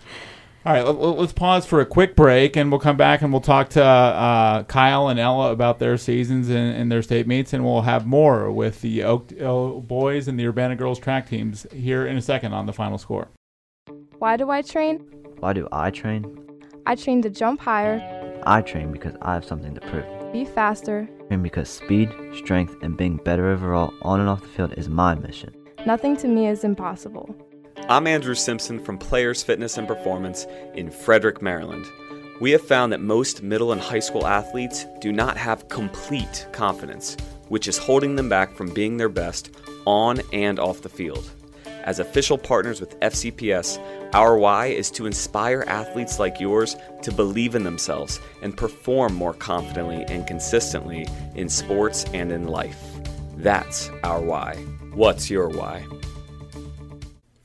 All 0.67 0.73
right, 0.73 0.83
let, 0.87 0.99
let- 0.99 1.19
let's 1.19 1.33
pause 1.35 1.67
for 1.67 1.81
a 1.83 1.85
quick 1.87 2.17
break, 2.17 2.57
and 2.57 2.71
we'll 2.71 2.81
come 2.81 2.97
back 2.97 3.21
and 3.21 3.31
we'll 3.33 3.43
talk 3.43 3.69
to 3.71 3.85
uh, 3.85 4.63
Kyle 4.63 5.09
and 5.09 5.19
Ella 5.21 5.51
about 5.53 5.79
their 5.79 5.99
seasons 5.99 6.49
and, 6.49 6.75
and 6.75 6.91
their 6.91 7.03
state 7.03 7.27
meets, 7.27 7.53
and 7.53 7.63
we'll 7.65 7.83
have 7.83 8.07
more 8.07 8.51
with 8.51 8.81
the 8.81 9.03
Oakdale 9.03 9.81
boys 9.83 10.27
and 10.27 10.39
the 10.41 10.47
Urbana 10.47 10.75
girls 10.77 10.99
track 10.99 11.29
teams 11.29 11.67
here 11.71 12.07
in 12.07 12.17
a 12.17 12.23
second 12.23 12.55
on 12.55 12.65
the 12.65 12.73
final 12.73 12.97
score. 12.97 13.29
Why 14.19 14.39
do 14.39 14.49
I 14.51 14.63
train? 14.63 15.01
Why 15.41 15.53
do 15.53 15.69
I 15.71 15.91
train? 15.91 16.25
I 16.87 16.95
train 16.95 17.21
to 17.23 17.29
jump 17.31 17.61
higher, 17.61 17.99
I 18.47 18.63
train 18.63 18.93
because 18.93 19.15
I 19.23 19.35
have 19.35 19.45
something 19.45 19.75
to 19.75 19.81
prove. 19.81 20.33
be 20.33 20.45
faster. 20.45 21.09
Train 21.29 21.43
because 21.43 21.69
speed, 21.69 22.11
strength, 22.35 22.77
and 22.83 22.97
being 22.97 23.17
better 23.17 23.49
overall 23.49 23.95
on 24.03 24.21
and 24.21 24.29
off 24.29 24.43
the 24.43 24.49
field 24.49 24.75
is 24.77 24.89
my 24.89 25.15
mission. 25.15 25.55
Nothing 25.87 26.17
to 26.19 26.29
me 26.29 26.47
is 26.49 26.65
impossible. 26.65 27.35
I'm 27.89 28.07
Andrew 28.07 28.35
Simpson 28.35 28.79
from 28.79 28.99
Players 28.99 29.43
Fitness 29.43 29.79
and 29.79 29.87
Performance 29.87 30.47
in 30.75 30.91
Frederick, 30.91 31.43
Maryland. 31.43 31.87
We 32.41 32.51
have 32.51 32.63
found 32.63 32.93
that 32.93 33.01
most 33.01 33.43
middle 33.43 33.73
and 33.73 33.81
high 33.81 34.01
school 34.01 34.27
athletes 34.27 34.87
do 35.01 35.13
not 35.13 35.37
have 35.37 35.69
complete 35.69 36.47
confidence, 36.53 37.17
which 37.49 37.69
is 37.69 37.79
holding 37.79 38.17
them 38.17 38.29
back 38.29 38.55
from 38.55 38.73
being 38.75 38.97
their 38.97 39.09
best 39.09 39.55
on 39.87 40.21
and 40.33 40.59
off 40.59 40.83
the 40.83 40.89
field. 40.89 41.31
As 41.85 41.99
official 41.99 42.39
partners 42.39 42.81
with 42.81 42.99
FCPS, 43.01 43.79
our 44.15 44.39
why 44.39 44.69
is 44.69 44.91
to 44.93 45.05
inspire 45.05 45.65
athletes 45.67 46.19
like 46.19 46.41
yours 46.41 46.77
to 47.03 47.13
believe 47.13 47.55
in 47.55 47.63
themselves 47.63 48.21
and 48.41 48.57
perform 48.57 49.13
more 49.15 49.35
confidently 49.35 50.03
and 50.05 50.27
consistently 50.27 51.07
in 51.35 51.51
sports 51.51 52.07
and 52.15 52.33
in 52.33 52.49
life. 52.49 52.83
That's 53.37 53.91
our 54.03 54.23
why. 54.23 54.55
What's 54.95 55.29
your 55.29 55.51
why? 55.51 55.85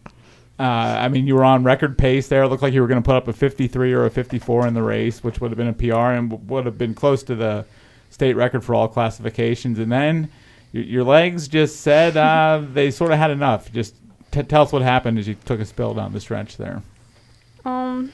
uh, 0.58 0.62
I 0.62 1.08
mean, 1.08 1.26
you 1.26 1.34
were 1.34 1.44
on 1.44 1.64
record 1.64 1.96
pace 1.96 2.28
there. 2.28 2.42
It 2.42 2.48
looked 2.48 2.62
like 2.62 2.74
you 2.74 2.82
were 2.82 2.86
going 2.86 3.02
to 3.02 3.06
put 3.06 3.16
up 3.16 3.28
a 3.28 3.32
53 3.32 3.92
or 3.92 4.04
a 4.04 4.10
54 4.10 4.66
in 4.66 4.74
the 4.74 4.82
race, 4.82 5.24
which 5.24 5.40
would 5.40 5.50
have 5.50 5.58
been 5.58 5.68
a 5.68 5.72
PR 5.72 6.12
and 6.12 6.48
would 6.50 6.66
have 6.66 6.76
been 6.76 6.94
close 6.94 7.22
to 7.24 7.34
the 7.34 7.64
state 8.10 8.34
record 8.34 8.62
for 8.62 8.74
all 8.74 8.88
classifications. 8.88 9.78
And 9.78 9.90
then 9.90 10.30
your, 10.72 10.84
your 10.84 11.04
legs 11.04 11.48
just 11.48 11.80
said 11.80 12.16
uh, 12.16 12.62
they 12.74 12.90
sort 12.90 13.12
of 13.12 13.18
had 13.18 13.30
enough. 13.30 13.72
Just 13.72 13.94
t- 14.30 14.42
tell 14.42 14.62
us 14.62 14.72
what 14.72 14.82
happened 14.82 15.18
as 15.18 15.28
you 15.28 15.36
took 15.44 15.60
a 15.60 15.64
spill 15.64 15.94
down 15.94 16.12
the 16.12 16.20
stretch 16.20 16.56
there. 16.56 16.82
Um, 17.64 18.12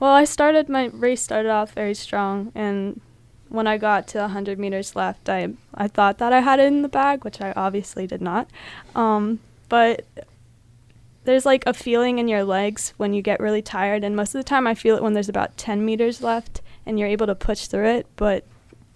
well, 0.00 0.12
I 0.12 0.24
started 0.24 0.68
my 0.68 0.86
race 0.86 1.22
started 1.22 1.50
off 1.50 1.72
very 1.72 1.94
strong, 1.94 2.52
and 2.54 3.00
when 3.48 3.66
I 3.66 3.78
got 3.78 4.08
to 4.08 4.18
100 4.18 4.58
meters 4.58 4.96
left, 4.96 5.28
I 5.28 5.54
I 5.74 5.88
thought 5.88 6.18
that 6.18 6.32
I 6.32 6.40
had 6.40 6.60
it 6.60 6.66
in 6.66 6.82
the 6.82 6.88
bag, 6.88 7.24
which 7.24 7.40
I 7.40 7.52
obviously 7.56 8.06
did 8.06 8.22
not. 8.22 8.48
Um, 8.94 9.40
but 9.68 10.04
there's 11.24 11.46
like 11.46 11.64
a 11.66 11.74
feeling 11.74 12.18
in 12.18 12.28
your 12.28 12.44
legs 12.44 12.92
when 12.96 13.14
you 13.14 13.22
get 13.22 13.40
really 13.40 13.62
tired, 13.62 14.04
and 14.04 14.16
most 14.16 14.34
of 14.34 14.38
the 14.38 14.48
time 14.48 14.66
I 14.66 14.74
feel 14.74 14.96
it 14.96 15.02
when 15.02 15.14
there's 15.14 15.28
about 15.28 15.56
10 15.56 15.84
meters 15.84 16.22
left 16.22 16.60
and 16.86 16.98
you're 16.98 17.08
able 17.08 17.26
to 17.26 17.34
push 17.34 17.66
through 17.66 17.86
it, 17.86 18.06
but 18.16 18.44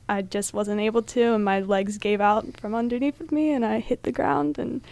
I 0.09 0.23
just 0.23 0.53
wasn't 0.53 0.81
able 0.81 1.03
to, 1.03 1.35
and 1.35 1.45
my 1.45 1.61
legs 1.61 1.99
gave 1.99 2.21
out 2.21 2.59
from 2.61 2.75
underneath 2.75 3.21
of 3.21 3.33
me, 3.33 3.51
and 3.51 3.65
I 3.65 3.81
hit 3.81 4.03
the 4.03 4.13
ground, 4.13 4.59
and 4.59 4.83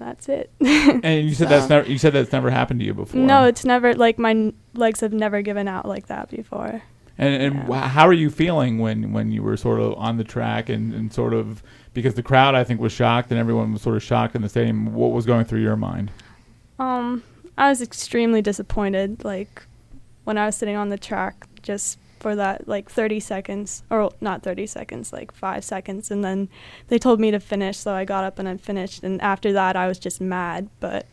that's 0.00 0.28
it. 0.28 0.50
And 0.60 1.28
you 1.28 1.34
said 1.34 1.48
So- 1.48 1.58
that's 1.58 1.68
never 1.68 1.88
you 1.88 1.98
said 1.98 2.12
that's 2.12 2.32
never 2.32 2.50
happened 2.50 2.80
to 2.80 2.86
you 2.86 2.94
before. 2.94 3.20
No, 3.20 3.44
it's 3.44 3.64
never 3.64 3.94
like 3.94 4.18
my 4.18 4.30
n- 4.30 4.54
legs 4.74 5.00
have 5.00 5.12
never 5.12 5.42
given 5.42 5.68
out 5.68 5.86
like 5.86 6.06
that 6.08 6.30
before. 6.30 6.82
And, 7.18 7.42
and 7.42 7.54
Yeah. 7.54 7.66
wh- 7.86 7.90
how 7.90 8.06
are 8.08 8.12
you 8.14 8.30
feeling 8.30 8.78
when, 8.78 9.12
when 9.12 9.30
you 9.30 9.42
were 9.42 9.56
sort 9.58 9.78
of 9.78 9.92
on 9.98 10.16
the 10.16 10.24
track 10.24 10.68
and, 10.70 10.94
and 10.94 11.12
sort 11.12 11.34
of 11.34 11.62
because 11.92 12.14
the 12.14 12.22
crowd 12.22 12.54
I 12.54 12.64
think 12.64 12.80
was 12.80 12.92
shocked 12.92 13.30
and 13.30 13.38
everyone 13.38 13.72
was 13.72 13.82
sort 13.82 13.96
of 13.96 14.02
shocked 14.02 14.34
in 14.34 14.40
the 14.42 14.48
stadium. 14.48 14.94
What 14.94 15.12
was 15.12 15.26
going 15.26 15.44
through 15.44 15.60
your 15.60 15.76
mind? 15.76 16.10
Um, 16.78 17.22
I 17.58 17.68
was 17.68 17.82
extremely 17.82 18.40
disappointed. 18.40 19.22
Like 19.24 19.62
when 20.24 20.38
I 20.38 20.46
was 20.46 20.56
sitting 20.56 20.76
on 20.76 20.88
the 20.88 20.96
track, 20.98 21.46
just 21.62 21.98
for 22.20 22.36
that 22.36 22.68
like 22.68 22.90
30 22.90 23.18
seconds, 23.20 23.82
or 23.90 24.12
not 24.20 24.42
30 24.42 24.66
seconds, 24.66 25.12
like 25.12 25.32
five 25.32 25.64
seconds, 25.64 26.10
and 26.10 26.22
then 26.22 26.48
they 26.88 26.98
told 26.98 27.18
me 27.18 27.30
to 27.30 27.40
finish, 27.40 27.78
so 27.78 27.92
I 27.94 28.04
got 28.04 28.24
up 28.24 28.38
and 28.38 28.48
I 28.48 28.56
finished. 28.58 29.02
And 29.02 29.20
after 29.22 29.52
that, 29.54 29.74
I 29.74 29.88
was 29.88 29.98
just 29.98 30.20
mad. 30.20 30.68
But 30.80 31.06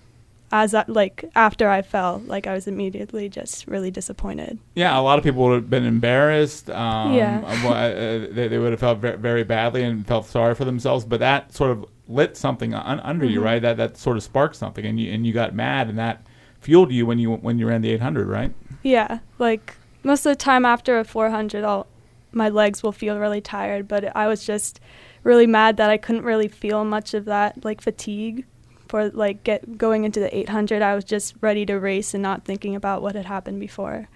as 0.52 0.74
I, 0.74 0.86
like 0.88 1.26
after 1.36 1.70
I 1.70 1.82
fell, 1.82 2.22
like 2.26 2.46
I 2.48 2.54
was 2.54 2.68
immediately 2.68 3.28
just 3.30 3.68
really 3.68 3.90
disappointed. 3.92 4.60
Yeah, 4.76 4.98
a 4.98 5.02
lot 5.02 5.18
of 5.18 5.24
people 5.24 5.44
would 5.46 5.56
have 5.56 5.70
been 5.70 5.86
embarrassed. 5.86 6.70
Um, 6.70 7.14
Yeah. 7.14 7.42
uh, 7.66 8.34
they, 8.34 8.48
they 8.50 8.58
would 8.58 8.72
have 8.72 8.80
felt 8.80 9.00
ve- 9.00 9.16
very 9.16 9.44
badly 9.44 9.84
and 9.84 10.06
felt 10.06 10.26
sorry 10.28 10.56
for 10.56 10.66
themselves. 10.66 11.06
But 11.06 11.20
that 11.22 11.54
sort 11.54 11.72
of 11.72 11.86
lit 12.08 12.38
something 12.38 12.74
un- 12.74 13.00
under 13.02 13.26
you, 13.26 13.40
Mhm. 13.42 13.44
right? 13.46 13.62
That 13.62 13.78
that 13.78 13.98
sort 13.98 14.18
of 14.18 14.24
sparked 14.24 14.56
something, 14.58 14.86
and 14.86 15.00
you 15.00 15.12
and 15.12 15.26
you 15.26 15.34
got 15.34 15.54
mad, 15.56 15.90
and 15.90 15.98
that 15.98 16.26
fueled 16.60 16.92
you 16.92 17.06
when 17.06 17.20
you 17.20 17.34
when 17.36 17.60
you 17.60 17.68
ran 17.68 17.82
the 17.82 17.92
800, 17.92 18.28
right? 18.28 18.52
Yeah, 18.84 19.20
like 19.40 19.76
most 20.04 20.26
of 20.26 20.32
the 20.32 20.36
time 20.36 20.66
after 20.66 21.00
a 21.00 21.04
400, 21.04 21.64
I'll 21.64 21.88
my 22.32 22.50
legs 22.50 22.84
will 22.84 22.92
feel 22.92 23.18
really 23.20 23.42
tired, 23.42 23.88
but 23.88 24.16
I 24.16 24.28
was 24.28 24.46
just 24.46 24.80
really 25.24 25.48
mad 25.48 25.78
that 25.78 25.90
I 25.90 25.98
couldn't 25.98 26.24
really 26.24 26.48
feel 26.48 26.86
much 26.86 27.14
of 27.14 27.26
that 27.26 27.64
like 27.66 27.82
fatigue 27.82 28.46
for 28.88 29.10
like 29.10 29.44
get 29.44 29.78
going 29.78 30.04
into 30.04 30.20
the 30.20 30.36
800. 30.36 30.82
I 30.82 30.96
was 30.96 31.04
just 31.04 31.36
ready 31.42 31.66
to 31.66 31.80
race 31.80 32.14
and 32.14 32.24
not 32.24 32.46
thinking 32.46 32.76
about 32.76 33.02
what 33.02 33.16
had 33.16 33.26
happened 33.26 33.60
before. 33.60 34.08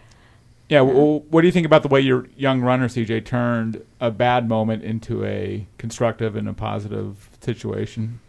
Yeah. 0.69 0.81
Well, 0.81 1.19
what 1.29 1.41
do 1.41 1.47
you 1.47 1.51
think 1.51 1.65
about 1.65 1.83
the 1.83 1.89
way 1.89 1.99
your 1.99 2.27
young 2.37 2.61
runner 2.61 2.87
CJ 2.87 3.25
turned 3.25 3.83
a 3.99 4.09
bad 4.09 4.47
moment 4.47 4.83
into 4.83 5.25
a 5.25 5.67
constructive 5.77 6.35
and 6.37 6.47
a 6.47 6.53
positive 6.53 7.29
situation? 7.41 8.21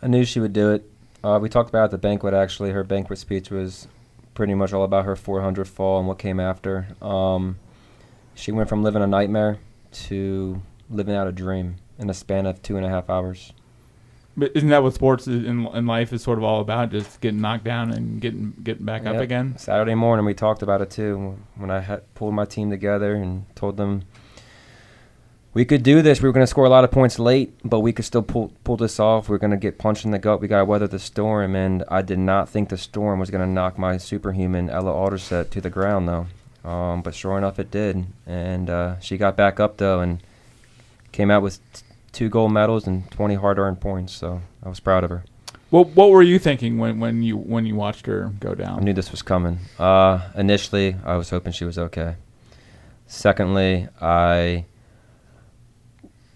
I 0.00 0.06
knew 0.06 0.24
she 0.24 0.40
would 0.40 0.54
do 0.54 0.72
it. 0.72 0.90
Uh, 1.22 1.38
we 1.40 1.50
talked 1.50 1.68
about 1.68 1.82
it 1.82 1.84
at 1.84 1.90
the 1.90 1.98
banquet. 1.98 2.32
Actually, 2.32 2.70
her 2.70 2.84
banquet 2.84 3.18
speech 3.18 3.50
was 3.50 3.88
pretty 4.34 4.54
much 4.54 4.72
all 4.72 4.84
about 4.84 5.04
her 5.04 5.16
400 5.16 5.66
fall 5.66 5.98
and 5.98 6.08
what 6.08 6.18
came 6.18 6.40
after. 6.40 6.88
Um, 7.00 7.58
she 8.34 8.52
went 8.52 8.68
from 8.68 8.82
living 8.82 9.02
a 9.02 9.06
nightmare 9.06 9.58
to 9.92 10.60
living 10.90 11.14
out 11.14 11.26
a 11.26 11.32
dream 11.32 11.76
in 11.98 12.10
a 12.10 12.14
span 12.14 12.46
of 12.46 12.60
two 12.62 12.76
and 12.76 12.84
a 12.84 12.88
half 12.88 13.08
hours. 13.08 13.52
But 14.36 14.50
isn't 14.56 14.68
that 14.70 14.82
what 14.82 14.94
sports 14.94 15.28
is 15.28 15.44
in, 15.44 15.66
in 15.68 15.86
life 15.86 16.12
is 16.12 16.22
sort 16.22 16.38
of 16.38 16.44
all 16.44 16.60
about? 16.60 16.90
Just 16.90 17.20
getting 17.20 17.40
knocked 17.40 17.62
down 17.62 17.92
and 17.92 18.20
getting 18.20 18.52
getting 18.64 18.84
back 18.84 19.06
up 19.06 19.16
again. 19.18 19.56
Saturday 19.58 19.94
morning, 19.94 20.26
we 20.26 20.34
talked 20.34 20.62
about 20.62 20.82
it 20.82 20.90
too. 20.90 21.38
When 21.54 21.70
I 21.70 21.78
had 21.80 22.12
pulled 22.14 22.34
my 22.34 22.44
team 22.44 22.68
together 22.68 23.14
and 23.14 23.44
told 23.54 23.76
them 23.76 24.02
we 25.54 25.64
could 25.64 25.84
do 25.84 26.02
this. 26.02 26.20
We 26.20 26.28
were 26.28 26.32
going 26.32 26.42
to 26.42 26.48
score 26.48 26.64
a 26.64 26.68
lot 26.68 26.82
of 26.82 26.90
points 26.90 27.18
late, 27.18 27.54
but 27.64 27.80
we 27.80 27.92
could 27.92 28.04
still 28.04 28.22
pull 28.22 28.52
pull 28.64 28.76
this 28.76 28.98
off. 28.98 29.28
We 29.28 29.36
are 29.36 29.38
going 29.38 29.52
to 29.52 29.56
get 29.56 29.78
punched 29.78 30.04
in 30.04 30.10
the 30.10 30.18
gut. 30.18 30.40
We 30.40 30.48
got 30.48 30.58
to 30.58 30.64
weather 30.64 30.88
the 30.88 30.98
storm, 30.98 31.54
and 31.54 31.84
I 31.88 32.02
did 32.02 32.18
not 32.18 32.48
think 32.48 32.68
the 32.68 32.76
storm 32.76 33.20
was 33.20 33.30
going 33.30 33.46
to 33.46 33.50
knock 33.50 33.78
my 33.78 33.96
superhuman 33.96 34.68
Ella 34.68 34.92
Auderset 34.92 35.50
to 35.50 35.60
the 35.60 35.70
ground, 35.70 36.08
though. 36.08 36.26
Um, 36.68 37.02
but 37.02 37.14
sure 37.14 37.38
enough, 37.38 37.58
it 37.58 37.70
did, 37.70 38.06
and 38.26 38.68
uh, 38.68 38.98
she 38.98 39.16
got 39.16 39.36
back 39.36 39.60
up 39.60 39.76
though 39.76 40.00
and 40.00 40.22
came 41.12 41.30
out 41.30 41.42
with 41.42 41.60
t- 41.72 41.82
two 42.12 42.28
gold 42.28 42.52
medals 42.52 42.86
and 42.86 43.08
20 43.10 43.34
hard-earned 43.34 43.80
points. 43.80 44.14
So 44.14 44.40
I 44.62 44.68
was 44.68 44.80
proud 44.80 45.04
of 45.04 45.10
her. 45.10 45.24
What 45.68 45.88
what 45.88 46.10
were 46.10 46.22
you 46.22 46.38
thinking 46.38 46.78
when, 46.78 47.00
when 47.00 47.22
you 47.22 47.36
when 47.36 47.66
you 47.66 47.74
watched 47.74 48.06
her 48.06 48.32
go 48.40 48.54
down? 48.54 48.80
I 48.80 48.82
knew 48.82 48.92
this 48.92 49.10
was 49.10 49.22
coming. 49.22 49.58
Uh, 49.78 50.20
initially, 50.34 50.96
I 51.04 51.16
was 51.16 51.30
hoping 51.30 51.52
she 51.52 51.64
was 51.64 51.78
okay. 51.78 52.16
Secondly, 53.06 53.88
I 54.00 54.64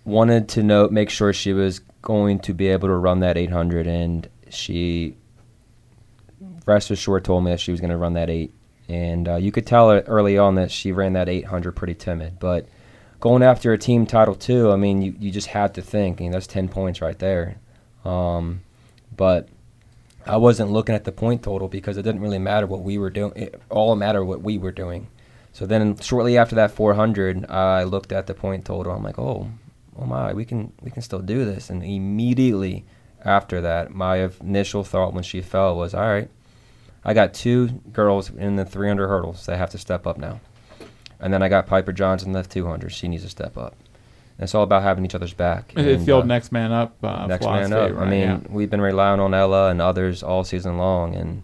wanted 0.09 0.49
to 0.51 0.62
know, 0.62 0.88
make 0.88 1.11
sure 1.11 1.33
she 1.33 1.53
was 1.53 1.81
going 2.03 2.40
to 2.40 2.55
be 2.55 2.68
able 2.68 2.88
to 2.88 2.94
run 2.94 3.21
that 3.21 3.37
800, 3.37 3.87
and 3.87 4.29
she, 4.49 5.16
rest 6.66 6.90
assured, 6.90 7.25
told 7.25 7.44
me 7.44 7.51
that 7.51 7.61
she 7.61 7.71
was 7.71 7.81
going 7.81 7.90
to 7.90 7.97
run 7.97 8.14
that 8.14 8.31
8. 8.31 8.53
And 8.88 9.29
uh, 9.29 9.37
you 9.37 9.53
could 9.53 9.66
tell 9.66 9.90
early 9.90 10.38
on 10.38 10.55
that 10.55 10.71
she 10.71 10.92
ran 10.92 11.12
that 11.12 11.29
800 11.29 11.73
pretty 11.73 11.94
timid. 11.94 12.38
But 12.40 12.68
going 13.21 13.42
after 13.42 13.73
a 13.73 13.79
team 13.79 14.07
title, 14.07 14.35
too, 14.35 14.73
I 14.73 14.77
mean, 14.77 15.03
you, 15.03 15.14
you 15.18 15.31
just 15.31 15.49
had 15.49 15.75
to 15.75 15.83
think. 15.83 16.21
I 16.21 16.25
mean, 16.25 16.33
that's 16.33 16.47
10 16.47 16.68
points 16.68 17.03
right 17.03 17.18
there. 17.18 17.57
Um, 18.05 18.62
but 19.14 19.49
I 20.25 20.38
wasn't 20.38 20.71
looking 20.71 20.94
at 20.94 21.05
the 21.05 21.12
point 21.12 21.42
total 21.42 21.68
because 21.68 21.99
it 21.99 22.03
didn't 22.03 22.23
really 22.23 22.38
matter 22.38 22.66
what 22.66 22.81
we 22.81 22.97
were 22.97 23.11
doing. 23.11 23.33
It 23.37 23.61
all 23.68 23.94
mattered 23.94 24.25
what 24.25 24.40
we 24.40 24.57
were 24.57 24.73
doing. 24.73 25.09
So 25.53 25.66
then, 25.66 25.99
shortly 25.99 26.38
after 26.38 26.55
that 26.57 26.71
400, 26.71 27.51
I 27.51 27.83
looked 27.83 28.12
at 28.12 28.27
the 28.27 28.35
point 28.35 28.64
total. 28.64 28.92
I'm 28.92 29.03
like, 29.03 29.18
oh, 29.18 29.49
oh 29.99 30.05
my, 30.05 30.33
we 30.33 30.45
can 30.45 30.73
we 30.83 30.91
can 30.91 31.03
still 31.03 31.21
do 31.21 31.45
this. 31.45 31.71
And 31.71 31.83
immediately 31.83 32.85
after 33.25 33.61
that, 33.63 33.93
my 33.93 34.31
initial 34.41 34.85
thought 34.85 35.13
when 35.13 35.25
she 35.25 35.41
fell 35.41 35.77
was, 35.77 35.95
all 35.95 36.03
right, 36.03 36.31
I 37.05 37.15
got 37.15 37.35
two 37.35 37.69
girls 37.93 38.31
in 38.31 38.57
the 38.57 38.65
300 38.65 39.09
hurdles 39.09 39.47
that 39.47 39.59
have 39.59 39.71
to 39.71 39.79
step 39.79 40.07
up 40.07 40.19
now. 40.19 40.41
And 41.21 41.33
then 41.33 41.43
I 41.43 41.49
got 41.49 41.67
Piper 41.67 41.93
Johnson 41.93 42.29
in 42.29 42.33
the 42.35 42.43
200. 42.45 42.93
She 42.93 43.09
needs 43.09 43.25
to 43.25 43.29
step 43.29 43.57
up. 43.57 43.75
And 44.37 44.45
it's 44.45 44.55
all 44.55 44.63
about 44.63 44.85
having 44.85 45.05
each 45.05 45.17
other's 45.17 45.35
back. 45.35 45.73
It's 45.77 45.99
And, 45.99 46.07
the 46.07 46.13
old 46.13 46.25
uh, 46.25 46.27
next 46.27 46.53
man 46.53 46.71
up 46.71 46.97
uh, 47.03 47.27
next 47.27 47.45
man 47.45 47.73
up. 47.73 47.93
right? 47.93 48.07
I 48.07 48.11
mean, 48.11 48.21
yeah. 48.21 48.41
we've 48.49 48.71
been 48.71 48.81
relying 48.81 49.19
on 49.19 49.35
Ella 49.35 49.71
and 49.71 49.83
others 49.83 50.23
all 50.23 50.45
season 50.45 50.79
long, 50.79 51.17
and 51.17 51.43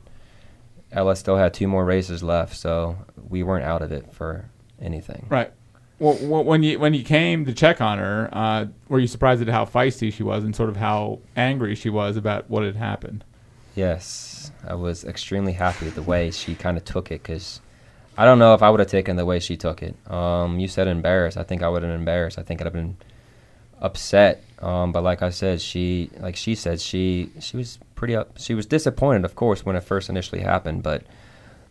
Ella 0.93 1.17
still 1.17 1.37
had 1.37 1.53
two 1.53 1.67
more 1.67 1.85
races 1.85 2.23
left, 2.23 2.57
so 2.57 2.97
we 3.29 3.43
weren't 3.43 3.65
out 3.65 3.83
of 3.83 3.91
it 3.91 4.13
for 4.13 4.49
anything. 4.81 5.27
right. 5.29 5.53
Well, 6.05 6.45
when 6.45 6.63
you 6.63 6.79
when 6.79 6.93
you 6.93 7.03
came 7.03 7.47
to 7.47 7.55
check 7.55 7.81
on 7.81 7.97
her, 7.97 8.29
uh, 8.31 8.67
were 8.89 8.99
you 8.99 9.07
surprised 9.07 9.41
at 9.41 9.49
how 9.49 9.65
feisty 9.65 10.13
she 10.13 10.23
was 10.23 10.45
and 10.45 10.55
sort 10.55 10.69
of 10.69 10.77
how 10.77 11.21
angry 11.35 11.75
she 11.75 11.89
was 11.89 12.19
about 12.19 12.51
what 12.51 12.63
had 12.63 12.77
happened? 12.77 13.25
Yes, 13.75 14.53
I 14.69 14.75
was 14.75 15.05
extremely 15.05 15.55
happy 15.55 15.89
the 15.89 16.03
way 16.03 16.31
she 16.31 16.57
kind 16.57 16.77
of 16.77 16.85
took 16.85 17.11
it 17.11 17.23
because 17.23 17.63
I 18.19 18.27
don't 18.27 18.39
know 18.39 18.53
if 18.53 18.63
I 18.63 18.69
would 18.69 18.81
have 18.81 18.91
taken 18.91 19.17
the 19.17 19.25
way 19.25 19.41
she 19.41 19.57
took 19.57 19.83
it. 19.83 19.97
Um, 20.11 20.59
you 20.59 20.69
said 20.69 20.89
embarrassed. 20.89 21.39
I 21.39 21.43
think 21.43 21.63
I 21.63 21.71
would 21.71 21.83
have 21.83 21.91
been 21.91 21.99
embarrassed. 21.99 22.39
I 22.39 22.43
think 22.43 22.61
I'd 22.61 22.67
have 22.67 22.75
been 22.75 22.99
upset. 23.81 24.45
Um, 24.59 24.93
but 24.93 25.05
like 25.05 25.23
I 25.23 25.31
said, 25.31 25.63
she 25.63 26.11
like 26.19 26.37
she 26.37 26.55
said 26.55 26.83
she 26.83 27.31
she 27.41 27.57
was 27.57 27.79
pretty 27.95 28.15
up. 28.15 28.37
She 28.37 28.53
was 28.53 28.67
disappointed, 28.67 29.25
of 29.25 29.37
course, 29.37 29.65
when 29.65 29.75
it 29.75 29.83
first 29.83 30.11
initially 30.11 30.43
happened. 30.43 30.83
But 30.83 31.03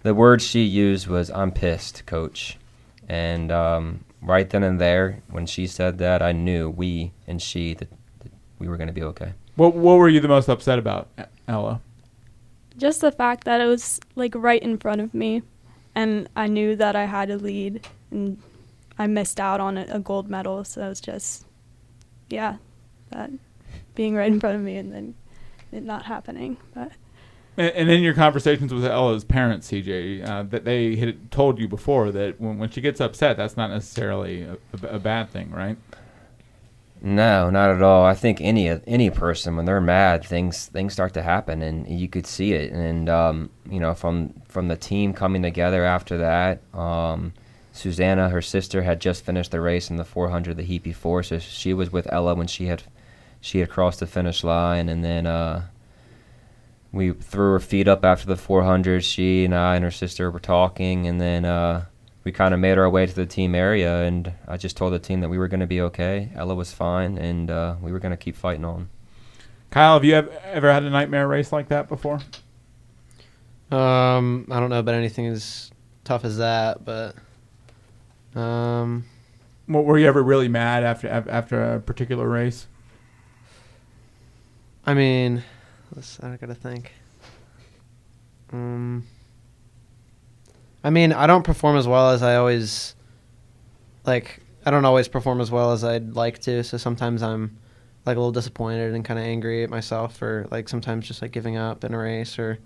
the 0.01 0.15
word 0.15 0.41
she 0.41 0.63
used 0.63 1.05
was 1.05 1.29
"I'm 1.29 1.51
pissed, 1.51 2.07
coach," 2.07 2.57
and 3.07 3.51
um, 3.51 4.03
right 4.23 4.49
then 4.49 4.63
and 4.63 4.79
there, 4.79 5.21
when 5.29 5.45
she 5.45 5.67
said 5.67 5.97
that, 5.99 6.21
I 6.21 6.31
knew 6.31 6.69
we 6.69 7.11
and 7.27 7.41
she 7.41 7.73
that, 7.75 7.89
that 8.19 8.31
we 8.59 8.67
were 8.67 8.77
going 8.77 8.87
to 8.87 8.93
be 8.93 9.03
okay. 9.03 9.33
What 9.55 9.75
what 9.75 9.97
were 9.97 10.09
you 10.09 10.19
the 10.19 10.27
most 10.27 10.49
upset 10.49 10.79
about, 10.79 11.09
Ella? 11.47 11.81
Just 12.77 13.01
the 13.01 13.11
fact 13.11 13.43
that 13.43 13.61
it 13.61 13.65
was 13.65 13.99
like 14.15 14.33
right 14.35 14.61
in 14.61 14.77
front 14.77 15.01
of 15.01 15.13
me, 15.13 15.43
and 15.93 16.27
I 16.35 16.47
knew 16.47 16.75
that 16.75 16.95
I 16.95 17.05
had 17.05 17.29
a 17.29 17.37
lead, 17.37 17.87
and 18.09 18.41
I 18.97 19.07
missed 19.07 19.39
out 19.39 19.59
on 19.59 19.77
a, 19.77 19.85
a 19.89 19.99
gold 19.99 20.29
medal. 20.29 20.63
So 20.63 20.85
it 20.85 20.89
was 20.89 21.01
just, 21.01 21.45
yeah, 22.29 22.57
that 23.11 23.29
being 23.95 24.15
right 24.15 24.31
in 24.31 24.39
front 24.39 24.55
of 24.55 24.61
me 24.61 24.77
and 24.77 24.91
then 24.91 25.15
it 25.71 25.83
not 25.83 26.05
happening. 26.05 26.57
But 26.73 26.91
And, 27.55 27.89
in 27.89 28.01
your 28.01 28.15
conversations 28.15 28.73
with 28.73 28.83
Ella's 28.83 29.23
parents, 29.23 29.69
CJ, 29.69 30.27
uh, 30.27 30.43
that 30.43 30.65
they 30.65 30.95
had 30.95 31.31
told 31.31 31.59
you 31.59 31.67
before 31.67 32.11
that 32.11 32.41
when, 32.41 32.57
when 32.57 32.69
she 32.69 32.81
gets 32.81 32.99
upset, 32.99 33.37
that's 33.37 33.55
not 33.55 33.69
necessarily 33.69 34.41
a, 34.41 34.53
a, 34.81 34.95
a 34.95 34.99
bad 34.99 35.29
thing, 35.29 35.51
right? 35.51 35.77
No, 37.05 37.49
not 37.49 37.69
at 37.69 37.81
all. 37.81 38.05
I 38.05 38.13
think 38.13 38.39
any 38.39 38.69
any 38.87 39.09
person 39.09 39.57
when 39.57 39.65
they're 39.65 39.81
mad, 39.81 40.23
things 40.23 40.67
things 40.67 40.93
start 40.93 41.13
to 41.15 41.21
happen, 41.21 41.61
and 41.61 41.85
you 41.85 42.07
could 42.07 42.25
see 42.25 42.53
it. 42.53 42.71
And 42.71 43.09
um, 43.09 43.49
you 43.69 43.81
know, 43.81 43.93
from 43.93 44.33
from 44.47 44.69
the 44.69 44.77
team 44.77 45.11
coming 45.11 45.41
together 45.41 45.83
after 45.83 46.17
that, 46.19 46.61
um, 46.73 47.33
Susanna, 47.73 48.29
her 48.29 48.41
sister, 48.41 48.83
had 48.83 49.01
just 49.01 49.25
finished 49.25 49.51
the 49.51 49.59
race 49.59 49.89
in 49.89 49.97
the 49.97 50.05
400 50.05 50.55
the 50.55 50.63
heat 50.63 50.81
before, 50.81 51.23
so 51.23 51.39
she 51.39 51.73
was 51.73 51.91
with 51.91 52.07
Ella 52.11 52.35
when 52.35 52.47
she 52.47 52.67
had 52.67 52.83
she 53.41 53.59
had 53.59 53.69
crossed 53.69 53.99
the 53.99 54.07
finish 54.07 54.41
line, 54.41 54.87
and 54.87 55.03
then 55.03 55.27
uh, 55.27 55.65
we 56.93 57.11
threw 57.11 57.51
her 57.51 57.59
feet 57.59 57.87
up 57.89 58.05
after 58.05 58.27
the 58.27 58.37
400. 58.37 59.03
She 59.03 59.43
and 59.43 59.53
I 59.53 59.75
and 59.75 59.83
her 59.83 59.91
sister 59.91 60.31
were 60.31 60.39
talking, 60.39 61.07
and 61.07 61.19
then. 61.19 61.43
Uh, 61.45 61.85
we 62.23 62.31
kind 62.31 62.53
of 62.53 62.59
made 62.59 62.77
our 62.77 62.89
way 62.89 63.05
to 63.05 63.13
the 63.13 63.25
team 63.25 63.53
area, 63.53 64.03
and 64.03 64.31
I 64.47 64.55
just 64.57 64.77
told 64.77 64.93
the 64.93 64.99
team 64.99 65.19
that 65.21 65.29
we 65.29 65.37
were 65.37 65.47
going 65.49 65.59
to 65.59 65.67
be 65.67 65.81
okay. 65.81 66.31
Ella 66.35 66.55
was 66.55 66.71
fine, 66.71 67.17
and 67.17 67.51
uh, 67.51 67.75
we 67.81 67.91
were 67.91 67.99
going 67.99 68.11
to 68.11 68.17
keep 68.17 68.35
fighting 68.35 68.63
on. 68.63 68.89
Kyle, 69.71 69.95
have 69.95 70.05
you 70.05 70.13
ever, 70.15 70.31
ever 70.45 70.71
had 70.71 70.83
a 70.83 70.89
nightmare 70.89 71.27
race 71.27 71.51
like 71.51 71.67
that 71.69 71.89
before? 71.89 72.19
Um, 73.71 74.47
I 74.51 74.59
don't 74.59 74.69
know 74.69 74.79
about 74.79 74.95
anything 74.95 75.27
as 75.27 75.71
tough 76.03 76.23
as 76.23 76.37
that, 76.37 76.85
but 76.85 77.15
um, 78.39 79.05
What, 79.65 79.85
were 79.85 79.97
you 79.97 80.07
ever 80.07 80.21
really 80.21 80.47
mad 80.47 80.83
after 80.83 81.09
after 81.09 81.75
a 81.75 81.79
particular 81.79 82.27
race? 82.29 82.67
I 84.85 84.93
mean, 84.93 85.43
let's, 85.95 86.19
I 86.21 86.37
gotta 86.37 86.55
think. 86.55 86.91
Um, 88.51 89.05
I 90.83 90.89
mean, 90.89 91.13
I 91.13 91.27
don't 91.27 91.43
perform 91.43 91.77
as 91.77 91.87
well 91.87 92.11
as 92.11 92.21
I 92.21 92.35
always 92.35 92.95
like. 94.05 94.39
I 94.65 94.71
don't 94.71 94.85
always 94.85 95.07
perform 95.07 95.41
as 95.41 95.51
well 95.51 95.71
as 95.71 95.83
I'd 95.83 96.15
like 96.15 96.39
to, 96.39 96.63
so 96.63 96.77
sometimes 96.77 97.21
I'm 97.21 97.57
like 98.05 98.15
a 98.15 98.19
little 98.19 98.31
disappointed 98.31 98.93
and 98.93 99.03
kind 99.03 99.19
of 99.19 99.25
angry 99.25 99.63
at 99.63 99.69
myself 99.69 100.17
for 100.17 100.47
like 100.51 100.69
sometimes 100.69 101.07
just 101.07 101.21
like 101.21 101.31
giving 101.31 101.57
up 101.57 101.83
in 101.83 101.93
a 101.93 101.97
race 101.97 102.39
or 102.39 102.59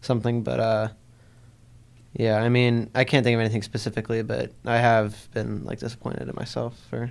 something. 0.00 0.42
But 0.42 0.60
uh, 0.60 0.88
yeah, 2.12 2.36
I 2.36 2.48
mean, 2.48 2.90
I 2.94 3.04
can't 3.04 3.24
think 3.24 3.34
of 3.34 3.40
anything 3.40 3.62
specifically, 3.62 4.22
but 4.22 4.52
I 4.64 4.78
have 4.78 5.28
been 5.32 5.64
like 5.64 5.78
disappointed 5.78 6.28
at 6.28 6.36
myself 6.36 6.78
for 6.88 7.10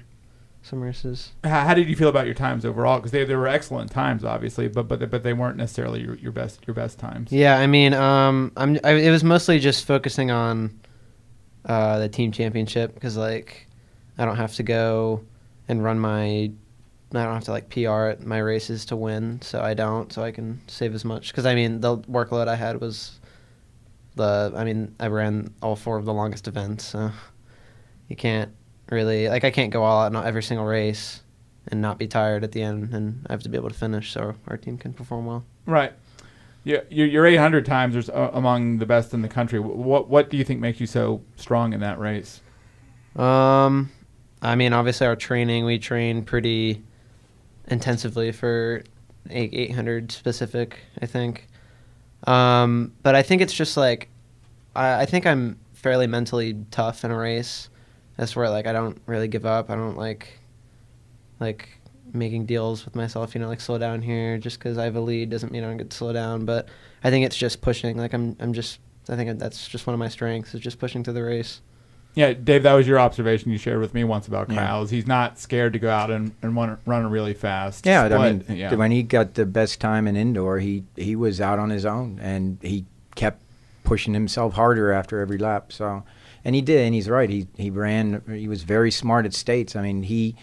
some 0.62 0.82
races. 0.82 1.32
How, 1.43 1.62
how 1.62 1.74
did 1.74 1.88
you 1.88 1.95
feel 1.95 2.10
about 2.10 2.26
your 2.26 2.36
times 2.36 2.65
overall? 2.65 2.98
Because 2.98 3.12
they, 3.12 3.24
they 3.24 3.36
were 3.36 3.48
excellent 3.48 3.91
times, 3.91 4.24
obviously, 4.24 4.67
but 4.67 4.88
but 4.88 5.10
but 5.10 5.24
they 5.24 5.34
weren't 5.34 5.58
necessarily 5.58 6.02
your, 6.02 6.15
your 6.15 6.32
best 6.32 6.65
your 6.67 6.74
best 6.74 7.00
times. 7.00 7.32
Yeah, 7.32 7.58
I 7.58 7.67
mean, 7.67 7.93
um, 7.93 8.52
I'm. 8.58 8.78
I, 8.84 8.91
it 8.91 9.12
was 9.12 9.24
mostly 9.24 9.60
just 9.60 9.86
focusing 9.86 10.32
on 10.32 10.80
uh, 11.65 12.00
the 12.00 12.10
team 12.10 12.32
championship 12.32 12.93
because 12.93 13.17
like 13.17 13.67
I 14.17 14.26
don't 14.26 14.38
have 14.38 14.54
to 14.56 14.63
go 14.63 15.24
and 15.67 15.84
run 15.84 16.00
my. 16.00 16.52
I 17.12 17.24
don't 17.24 17.34
have 17.34 17.45
to 17.45 17.52
like 17.52 17.69
PR 17.69 18.06
at 18.06 18.26
my 18.26 18.38
races 18.38 18.86
to 18.86 18.95
win, 18.95 19.41
so 19.41 19.62
I 19.62 19.74
don't. 19.74 20.12
So 20.13 20.22
I 20.24 20.32
can 20.32 20.62
save 20.67 20.93
as 20.93 21.04
much 21.04 21.32
because 21.32 21.45
I 21.45 21.56
mean 21.56 21.82
the 21.82 21.98
workload 22.00 22.48
I 22.48 22.56
had 22.56 22.82
was 22.82 23.19
the. 24.15 24.54
I 24.56 24.63
mean 24.63 24.95
I 25.00 25.08
ran 25.08 25.54
all 25.62 25.76
four 25.76 25.98
of 25.98 26.06
the 26.06 26.13
longest 26.13 26.48
events, 26.48 26.86
so 26.86 27.12
you 28.08 28.15
can't 28.15 28.52
really 28.91 29.30
like 29.30 29.43
I 29.43 29.52
can't 29.52 29.71
go 29.71 29.84
all 29.84 30.02
out 30.02 30.12
in 30.12 30.15
every 30.15 30.43
single 30.43 30.65
race 30.65 31.21
and 31.67 31.82
not 31.82 31.97
be 31.97 32.08
tired 32.08 32.43
at 32.43 32.52
the 32.52 32.62
end, 32.62 32.93
and 32.93 33.25
I 33.30 33.34
have 33.34 33.43
to 33.43 33.49
be 33.49 33.58
able 33.58 33.69
to 33.69 33.75
finish 33.75 34.12
so 34.12 34.36
our 34.47 34.58
team 34.58 34.78
can 34.78 34.93
perform 34.93 35.25
well. 35.25 35.45
Right. 35.65 35.93
Yeah, 36.63 36.82
your, 36.89 37.08
your 37.08 37.25
800 37.25 37.65
times 37.65 38.10
are 38.10 38.13
uh, 38.15 38.32
among 38.34 38.80
the 38.80 38.86
best 38.86 39.13
in 39.13 39.21
the 39.21 39.30
country. 39.30 39.60
What 39.60 40.10
what 40.10 40.30
do 40.30 40.38
you 40.38 40.43
think 40.43 40.60
makes 40.60 40.80
you 40.80 40.88
so 40.88 41.21
strong 41.36 41.73
in 41.73 41.80
that 41.80 41.99
race? 41.99 42.41
Um, 43.15 43.91
I 44.41 44.56
mean, 44.56 44.73
obviously 44.73 45.08
our 45.08 45.15
training, 45.15 45.65
we 45.65 45.80
train 45.80 46.23
pretty 46.23 46.84
intensively 47.67 48.32
for 48.32 48.84
800 49.30 50.12
specific, 50.12 50.80
I 51.02 51.06
think. 51.06 51.47
Um, 52.25 52.93
but 53.04 53.15
I 53.15 53.21
think 53.21 53.41
it's 53.41 53.54
just 53.54 53.78
like, 53.78 54.10
I, 54.75 55.02
I 55.02 55.06
think 55.06 55.25
I'm 55.25 55.58
fairly 55.73 56.08
mentally 56.08 56.58
tough 56.71 57.04
in 57.04 57.12
a 57.12 57.17
race. 57.17 57.69
That's 58.19 58.36
where 58.36 58.49
like 58.49 58.67
I 58.67 58.73
don't 58.73 59.01
really 59.05 59.29
give 59.29 59.45
up. 59.45 59.69
I 59.69 59.75
don't 59.75 59.95
like, 59.95 60.39
like 61.39 61.69
making 62.12 62.47
deals 62.47 62.84
with 62.84 62.93
myself. 62.93 63.34
You 63.34 63.39
know, 63.39 63.47
like 63.47 63.62
slow 63.62 63.77
down 63.77 64.01
here. 64.01 64.38
Just 64.38 64.60
because 64.60 64.77
I 64.77 64.84
have 64.84 64.97
a 64.97 64.99
lead 64.99 65.29
doesn't 65.29 65.53
mean 65.53 65.63
I 65.63 65.67
don't 65.67 65.77
get 65.77 65.89
to 65.89 65.95
slow 65.95 66.12
down. 66.12 66.43
But 66.43 66.67
I 67.01 67.12
think 67.12 67.25
it's 67.25 67.38
just 67.38 67.62
pushing. 67.62 67.97
Like 67.97 68.13
I'm, 68.13 68.36
I'm 68.41 68.51
just. 68.51 68.79
I 69.08 69.15
think 69.15 69.39
that's 69.39 69.69
just 69.69 69.88
one 69.88 69.93
of 69.93 69.99
my 69.99 70.10
strengths 70.10 70.53
is 70.53 70.60
just 70.60 70.79
pushing 70.79 71.01
through 71.01 71.13
the 71.13 71.23
race. 71.23 71.62
Yeah, 72.13 72.34
Dave, 72.34 72.63
that 72.63 72.73
was 72.73 72.86
your 72.86 72.99
observation 72.99 73.51
you 73.51 73.58
shared 73.58 73.79
with 73.79 73.93
me 73.93 74.03
once 74.03 74.27
about 74.27 74.49
Yeah. 74.49 74.58
Kyle. 74.58 74.84
is 74.84 74.89
He's 74.89 75.08
not 75.08 75.39
scared 75.39 75.71
to 75.73 75.79
go 75.79 75.89
out 75.89 76.12
and, 76.12 76.34
and 76.41 76.53
run, 76.55 76.77
run 76.86 77.10
really 77.10 77.34
fast. 77.34 77.86
Yeah, 77.86 78.05
split. 78.05 78.19
I 78.19 78.32
mean, 78.32 78.58
yeah. 78.58 78.75
when 78.75 78.91
he 78.91 79.01
got 79.01 79.36
the 79.36 79.45
best 79.45 79.79
time 79.79 80.08
in 80.08 80.17
indoor, 80.17 80.60
he 80.60 80.84
he 80.97 81.15
was 81.15 81.39
out 81.39 81.58
on 81.58 81.69
his 81.69 81.86
own, 81.86 82.19
and 82.21 82.58
he 82.62 82.86
kept 83.15 83.41
pushing 83.86 84.13
himself 84.13 84.55
harder 84.55 84.91
after 84.91 85.21
every 85.21 85.38
lap. 85.38 85.71
So, 85.71 86.03
and 86.43 86.56
he 86.56 86.62
did, 86.62 86.86
and 86.86 86.93
he's 86.93 87.10
right. 87.10 87.30
He 87.30 87.47
he 87.56 87.69
ran. 87.69 88.21
He 88.28 88.47
was 88.47 88.63
very 88.63 88.91
smart 88.91 89.25
at 89.25 89.34
states. 89.34 89.75
I 89.75 89.82
mean, 89.82 90.04
he 90.04 90.36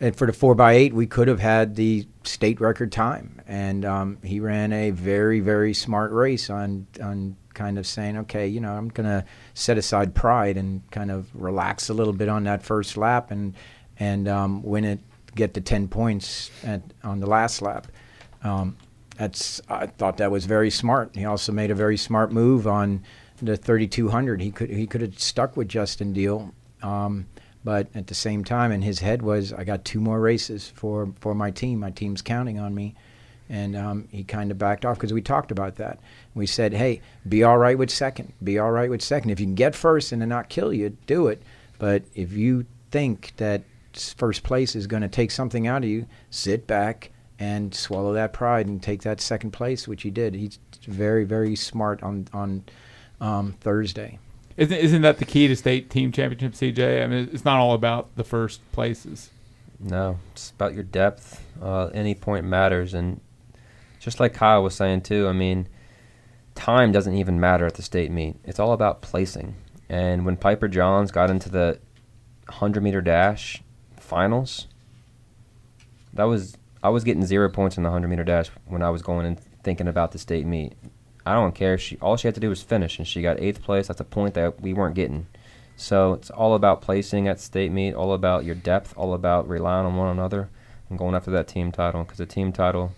and 0.00 0.16
for 0.16 0.26
the 0.26 0.32
four 0.32 0.54
by 0.56 0.72
eight, 0.72 0.92
we 0.92 1.06
could 1.06 1.28
have 1.28 1.38
had 1.38 1.76
the 1.76 2.06
state 2.24 2.60
record 2.60 2.90
time, 2.90 3.40
and 3.46 3.84
um, 3.84 4.18
he 4.24 4.40
ran 4.40 4.72
a 4.72 4.90
very 4.90 5.40
very 5.40 5.72
smart 5.72 6.10
race 6.12 6.50
on 6.50 6.86
on 7.02 7.36
kind 7.54 7.78
of 7.78 7.86
saying, 7.86 8.16
okay, 8.16 8.48
you 8.48 8.60
know, 8.60 8.72
I'm 8.72 8.88
gonna 8.88 9.24
set 9.54 9.78
aside 9.78 10.14
pride 10.14 10.56
and 10.56 10.82
kind 10.90 11.10
of 11.10 11.28
relax 11.34 11.88
a 11.88 11.94
little 11.94 12.12
bit 12.12 12.28
on 12.28 12.44
that 12.44 12.62
first 12.62 12.96
lap 12.96 13.30
and 13.30 13.54
and 13.98 14.26
um, 14.26 14.62
win 14.62 14.84
it, 14.84 14.98
get 15.36 15.54
the 15.54 15.60
ten 15.60 15.86
points 15.86 16.50
at, 16.64 16.82
on 17.04 17.20
the 17.20 17.26
last 17.26 17.62
lap. 17.62 17.86
Um, 18.42 18.76
that's 19.16 19.60
I 19.68 19.86
thought 19.86 20.16
that 20.16 20.32
was 20.32 20.46
very 20.46 20.70
smart. 20.70 21.14
He 21.14 21.24
also 21.24 21.52
made 21.52 21.70
a 21.70 21.76
very 21.76 21.96
smart 21.96 22.32
move 22.32 22.66
on 22.66 23.04
the 23.42 23.56
3200. 23.56 24.40
He 24.40 24.50
could 24.50 24.70
he 24.70 24.86
could 24.86 25.00
have 25.00 25.18
stuck 25.18 25.56
with 25.56 25.68
Justin 25.68 26.12
Deal, 26.12 26.54
um, 26.82 27.26
but 27.64 27.88
at 27.94 28.06
the 28.06 28.14
same 28.14 28.44
time, 28.44 28.72
in 28.72 28.82
his 28.82 29.00
head 29.00 29.22
was 29.22 29.52
I 29.52 29.64
got 29.64 29.84
two 29.84 30.00
more 30.00 30.20
races 30.20 30.72
for 30.74 31.12
for 31.20 31.34
my 31.34 31.50
team. 31.50 31.80
My 31.80 31.90
team's 31.90 32.22
counting 32.22 32.58
on 32.58 32.74
me, 32.74 32.94
and 33.48 33.76
um, 33.76 34.08
he 34.10 34.24
kind 34.24 34.50
of 34.50 34.58
backed 34.58 34.84
off 34.84 34.96
because 34.96 35.12
we 35.12 35.20
talked 35.20 35.50
about 35.50 35.76
that. 35.76 35.98
We 36.34 36.46
said, 36.46 36.72
hey, 36.72 37.02
be 37.28 37.42
all 37.42 37.58
right 37.58 37.76
with 37.76 37.90
second. 37.90 38.32
Be 38.42 38.58
all 38.58 38.70
right 38.70 38.88
with 38.88 39.02
second. 39.02 39.30
If 39.30 39.40
you 39.40 39.46
can 39.46 39.54
get 39.54 39.74
first 39.74 40.12
and 40.12 40.22
then 40.22 40.28
not 40.28 40.48
kill 40.48 40.72
you, 40.72 40.96
do 41.06 41.26
it. 41.26 41.42
But 41.78 42.04
if 42.14 42.32
you 42.32 42.64
think 42.90 43.32
that 43.36 43.62
first 44.16 44.42
place 44.42 44.74
is 44.74 44.86
going 44.86 45.02
to 45.02 45.08
take 45.08 45.30
something 45.30 45.66
out 45.66 45.82
of 45.82 45.88
you, 45.88 46.06
sit 46.30 46.66
back 46.66 47.10
and 47.38 47.74
swallow 47.74 48.12
that 48.12 48.32
pride 48.32 48.66
and 48.66 48.80
take 48.80 49.02
that 49.02 49.20
second 49.20 49.50
place, 49.50 49.88
which 49.88 50.02
he 50.02 50.10
did. 50.10 50.34
He's 50.34 50.58
very, 50.86 51.24
very 51.24 51.56
smart 51.56 52.02
on 52.02 52.28
on 52.32 52.64
um, 53.22 53.52
Thursday. 53.60 54.18
Isn't, 54.56 54.76
isn't 54.76 55.02
that 55.02 55.18
the 55.18 55.24
key 55.24 55.48
to 55.48 55.56
state 55.56 55.88
team 55.88 56.12
championship, 56.12 56.52
CJ? 56.52 57.02
I 57.02 57.06
mean, 57.06 57.30
it's 57.32 57.44
not 57.44 57.58
all 57.58 57.72
about 57.72 58.14
the 58.16 58.24
first 58.24 58.60
places. 58.72 59.30
No, 59.80 60.18
it's 60.32 60.50
about 60.50 60.74
your 60.74 60.82
depth. 60.82 61.42
Uh, 61.60 61.86
any 61.94 62.14
point 62.14 62.44
matters, 62.44 62.92
and 62.92 63.20
just 63.98 64.20
like 64.20 64.34
Kyle 64.34 64.62
was 64.62 64.74
saying 64.74 65.02
too. 65.02 65.26
I 65.26 65.32
mean, 65.32 65.68
time 66.54 66.92
doesn't 66.92 67.14
even 67.14 67.40
matter 67.40 67.64
at 67.64 67.74
the 67.74 67.82
state 67.82 68.10
meet. 68.10 68.36
It's 68.44 68.60
all 68.60 68.72
about 68.72 69.00
placing. 69.00 69.54
And 69.88 70.26
when 70.26 70.36
Piper 70.36 70.68
Johns 70.68 71.10
got 71.10 71.30
into 71.30 71.48
the 71.48 71.78
100 72.46 72.82
meter 72.82 73.00
dash 73.00 73.62
finals, 73.98 74.66
that 76.12 76.24
was 76.24 76.56
I 76.82 76.90
was 76.90 77.04
getting 77.04 77.24
zero 77.24 77.48
points 77.48 77.76
in 77.76 77.82
the 77.82 77.88
100 77.88 78.08
meter 78.08 78.24
dash 78.24 78.50
when 78.66 78.82
I 78.82 78.90
was 78.90 79.02
going 79.02 79.26
and 79.26 79.40
thinking 79.62 79.88
about 79.88 80.12
the 80.12 80.18
state 80.18 80.46
meet. 80.46 80.74
I 81.24 81.34
don't 81.34 81.54
care. 81.54 81.78
She 81.78 81.96
all 81.98 82.16
she 82.16 82.28
had 82.28 82.34
to 82.34 82.40
do 82.40 82.48
was 82.48 82.62
finish, 82.62 82.98
and 82.98 83.06
she 83.06 83.22
got 83.22 83.40
eighth 83.40 83.62
place. 83.62 83.88
That's 83.88 84.00
a 84.00 84.04
point 84.04 84.34
that 84.34 84.60
we 84.60 84.72
weren't 84.72 84.94
getting. 84.94 85.26
So 85.76 86.12
it's 86.12 86.30
all 86.30 86.54
about 86.54 86.82
placing 86.82 87.28
at 87.28 87.40
state 87.40 87.72
meet, 87.72 87.94
all 87.94 88.12
about 88.12 88.44
your 88.44 88.54
depth, 88.54 88.94
all 88.96 89.14
about 89.14 89.48
relying 89.48 89.86
on 89.86 89.96
one 89.96 90.08
another 90.08 90.50
and 90.88 90.98
going 90.98 91.14
after 91.14 91.30
that 91.30 91.48
team 91.48 91.72
title. 91.72 92.04
Because 92.04 92.20
a 92.20 92.26
team 92.26 92.52
title, 92.52 92.92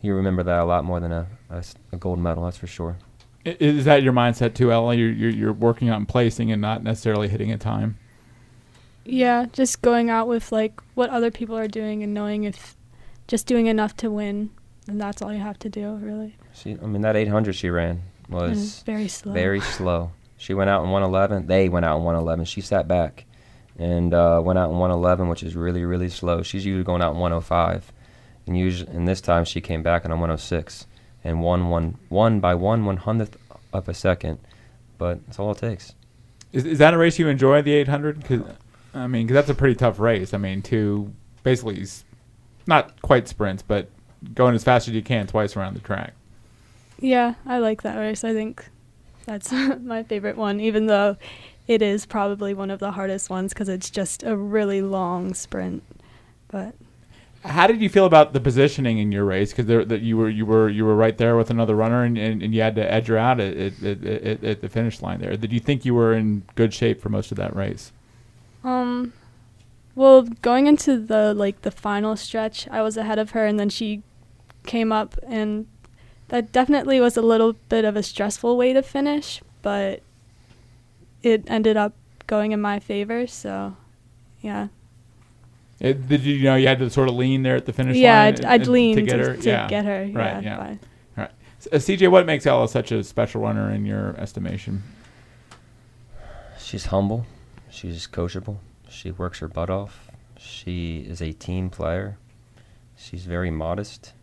you 0.00 0.14
remember 0.14 0.42
that 0.42 0.60
a 0.60 0.64
lot 0.64 0.84
more 0.84 1.00
than 1.00 1.12
a 1.12 1.26
a 1.92 1.96
gold 1.96 2.18
medal. 2.18 2.44
That's 2.44 2.56
for 2.56 2.66
sure. 2.66 2.96
Is 3.44 3.86
that 3.86 4.02
your 4.02 4.12
mindset 4.12 4.54
too, 4.54 4.70
Ella? 4.70 4.94
You're, 4.94 5.10
you're, 5.10 5.30
you're 5.30 5.52
working 5.52 5.88
on 5.90 6.04
placing 6.04 6.52
and 6.52 6.60
not 6.60 6.82
necessarily 6.82 7.26
hitting 7.26 7.50
a 7.50 7.56
time. 7.56 7.96
Yeah, 9.04 9.46
just 9.50 9.80
going 9.80 10.10
out 10.10 10.28
with 10.28 10.52
like 10.52 10.78
what 10.94 11.08
other 11.10 11.30
people 11.30 11.56
are 11.56 11.68
doing 11.68 12.02
and 12.02 12.12
knowing 12.12 12.44
if 12.44 12.76
just 13.26 13.46
doing 13.46 13.66
enough 13.66 13.96
to 13.96 14.10
win, 14.10 14.50
and 14.90 15.00
that's 15.00 15.22
all 15.22 15.32
you 15.32 15.40
have 15.40 15.58
to 15.60 15.68
do, 15.68 15.94
really. 15.96 16.36
She, 16.54 16.72
I 16.72 16.86
mean, 16.86 17.02
that 17.02 17.16
800 17.16 17.54
she 17.54 17.70
ran 17.70 18.02
And 18.28 18.34
was 18.50 18.82
very 18.82 19.08
slow. 19.08 19.32
very 19.32 19.60
slow. 19.60 20.12
She 20.36 20.54
went 20.54 20.70
out 20.70 20.82
in 20.84 20.90
111. 20.90 21.46
They 21.46 21.68
went 21.68 21.84
out 21.84 21.98
in 21.98 22.04
111. 22.04 22.44
She 22.46 22.60
sat 22.60 22.88
back 22.88 23.24
and 23.78 24.12
uh, 24.14 24.40
went 24.44 24.58
out 24.58 24.70
in 24.70 24.78
111, 24.78 25.28
which 25.28 25.42
is 25.42 25.54
really, 25.56 25.84
really 25.84 26.08
slow. 26.08 26.42
She's 26.42 26.64
usually 26.64 26.84
going 26.84 27.02
out 27.02 27.12
in 27.12 27.18
105, 27.18 27.92
and 28.46 28.58
usually, 28.58 28.90
and 28.92 29.06
this 29.06 29.20
time 29.20 29.44
she 29.44 29.60
came 29.60 29.82
back 29.82 30.04
in 30.04 30.10
a 30.10 30.14
106 30.14 30.86
and 31.22 31.42
won 31.42 31.68
one 31.68 31.98
one 32.08 32.40
by 32.40 32.54
one 32.54 32.84
one 32.86 32.96
hundredth 32.96 33.36
of 33.72 33.88
a 33.88 33.94
second. 33.94 34.38
But 34.98 35.24
that's 35.26 35.38
all 35.38 35.50
it 35.52 35.58
takes. 35.58 35.94
Is, 36.52 36.64
is 36.66 36.78
that 36.78 36.94
a 36.94 36.98
race 36.98 37.18
you 37.18 37.28
enjoy, 37.28 37.62
the 37.62 37.72
800? 37.74 38.24
Cause, 38.24 38.40
I 38.94 39.06
mean, 39.06 39.28
'cause 39.28 39.34
that's 39.34 39.50
a 39.50 39.54
pretty 39.54 39.74
tough 39.76 39.98
race. 40.00 40.34
I 40.34 40.38
mean, 40.38 40.62
to 40.62 41.12
basically, 41.42 41.82
s- 41.82 42.04
not 42.66 43.00
quite 43.02 43.28
sprints, 43.28 43.62
but 43.62 43.88
going 44.34 44.54
as 44.54 44.64
fast 44.64 44.88
as 44.88 44.94
you 44.94 45.02
can 45.02 45.26
twice 45.26 45.56
around 45.56 45.74
the 45.74 45.80
track. 45.80 46.14
Yeah, 46.98 47.34
I 47.46 47.58
like 47.58 47.82
that 47.82 47.96
race. 47.96 48.24
I 48.24 48.32
think 48.34 48.68
that's 49.26 49.52
my 49.80 50.02
favorite 50.02 50.36
one, 50.36 50.60
even 50.60 50.86
though 50.86 51.16
it 51.66 51.82
is 51.82 52.06
probably 52.06 52.52
one 52.54 52.70
of 52.70 52.80
the 52.80 52.92
hardest 52.92 53.30
ones 53.30 53.52
because 53.52 53.68
it's 53.68 53.90
just 53.90 54.22
a 54.22 54.36
really 54.36 54.82
long 54.82 55.34
sprint. 55.34 55.82
But 56.48 56.74
How 57.44 57.66
did 57.66 57.80
you 57.80 57.88
feel 57.88 58.06
about 58.06 58.32
the 58.32 58.40
positioning 58.40 58.98
in 58.98 59.12
your 59.12 59.24
race? 59.24 59.52
Because 59.52 59.66
that 59.88 60.00
you 60.02 60.16
were 60.16 60.28
you 60.28 60.44
were 60.44 60.68
you 60.68 60.84
were 60.84 60.96
right 60.96 61.16
there 61.16 61.36
with 61.36 61.50
another 61.50 61.74
runner, 61.76 62.02
and, 62.04 62.18
and, 62.18 62.42
and 62.42 62.54
you 62.54 62.60
had 62.60 62.74
to 62.76 62.92
edge 62.92 63.06
her 63.08 63.16
out 63.16 63.40
at, 63.40 63.56
at, 63.56 63.82
at, 63.82 64.04
at, 64.04 64.44
at 64.44 64.60
the 64.60 64.68
finish 64.68 65.00
line 65.00 65.20
there. 65.20 65.36
Did 65.36 65.52
you 65.52 65.60
think 65.60 65.84
you 65.84 65.94
were 65.94 66.12
in 66.12 66.42
good 66.54 66.74
shape 66.74 67.00
for 67.00 67.08
most 67.08 67.30
of 67.32 67.36
that 67.38 67.54
race? 67.56 67.92
um, 68.64 69.12
well, 69.94 70.22
going 70.22 70.66
into 70.66 70.98
the 70.98 71.34
like 71.34 71.62
the 71.62 71.70
final 71.70 72.16
stretch, 72.16 72.68
I 72.68 72.82
was 72.82 72.96
ahead 72.96 73.18
of 73.18 73.30
her, 73.30 73.46
and 73.46 73.58
then 73.58 73.68
she 73.70 74.02
came 74.66 74.92
up 74.92 75.18
and 75.26 75.66
that 76.28 76.52
definitely 76.52 77.00
was 77.00 77.16
a 77.16 77.22
little 77.22 77.54
bit 77.68 77.84
of 77.84 77.96
a 77.96 78.02
stressful 78.02 78.56
way 78.56 78.72
to 78.72 78.82
finish, 78.82 79.42
but 79.62 80.02
it 81.22 81.44
ended 81.48 81.76
up 81.76 81.94
going 82.26 82.52
in 82.52 82.60
my 82.60 82.78
favor. 82.78 83.26
So, 83.26 83.76
yeah. 84.40 84.68
It, 85.80 86.08
did 86.08 86.22
you, 86.22 86.34
you 86.34 86.44
know 86.44 86.56
you 86.56 86.68
had 86.68 86.78
to 86.78 86.90
sort 86.90 87.08
of 87.08 87.14
lean 87.16 87.42
there 87.42 87.56
at 87.56 87.66
the 87.66 87.72
finish 87.72 87.96
yeah, 87.96 88.24
line? 88.24 88.34
I'd, 88.34 88.44
I'd 88.44 88.60
and 88.62 88.70
lean 88.70 88.96
to 88.96 89.02
get 89.02 89.18
her. 89.18 89.36
to 89.36 89.48
yeah. 89.48 89.68
get 89.68 89.84
her. 89.84 90.00
Right, 90.12 90.42
Yeah. 90.42 90.42
yeah. 90.42 90.56
but- 90.56 90.78
Uh, 91.72 91.76
CJ, 91.76 92.10
what 92.10 92.24
makes 92.24 92.46
Ella 92.46 92.66
such 92.68 92.90
a 92.90 93.04
special 93.04 93.42
runner 93.42 93.70
in 93.70 93.84
your 93.84 94.16
estimation? 94.16 94.82
She's 96.58 96.86
humble. 96.86 97.26
She's 97.70 98.06
coachable. 98.06 98.58
She 98.88 99.10
works 99.10 99.40
her 99.40 99.48
butt 99.48 99.68
off. 99.68 100.10
She 100.38 101.00
is 101.00 101.20
a 101.20 101.32
team 101.32 101.68
player. 101.68 102.16
She's 102.96 103.26
very 103.26 103.50
modest. 103.50 104.14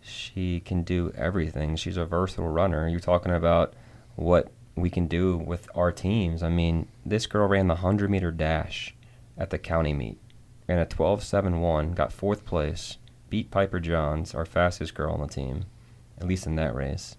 She 0.00 0.60
can 0.60 0.82
do 0.82 1.12
everything. 1.16 1.76
She's 1.76 1.96
a 1.96 2.06
versatile 2.06 2.48
runner. 2.48 2.88
You're 2.88 3.00
talking 3.00 3.32
about 3.32 3.74
what 4.16 4.50
we 4.74 4.90
can 4.90 5.06
do 5.06 5.36
with 5.36 5.68
our 5.74 5.92
teams. 5.92 6.42
I 6.42 6.48
mean, 6.48 6.88
this 7.04 7.26
girl 7.26 7.48
ran 7.48 7.68
the 7.68 7.74
100 7.74 8.10
meter 8.10 8.30
dash 8.30 8.94
at 9.36 9.50
the 9.50 9.58
county 9.58 9.92
meet, 9.92 10.18
ran 10.68 10.78
a 10.78 10.86
12.71, 10.86 11.94
got 11.94 12.12
fourth 12.12 12.44
place, 12.44 12.98
beat 13.28 13.50
Piper 13.50 13.80
Johns, 13.80 14.34
our 14.34 14.44
fastest 14.44 14.94
girl 14.94 15.12
on 15.12 15.20
the 15.20 15.26
team, 15.26 15.64
at 16.18 16.26
least 16.26 16.46
in 16.46 16.56
that 16.56 16.74
race, 16.74 17.16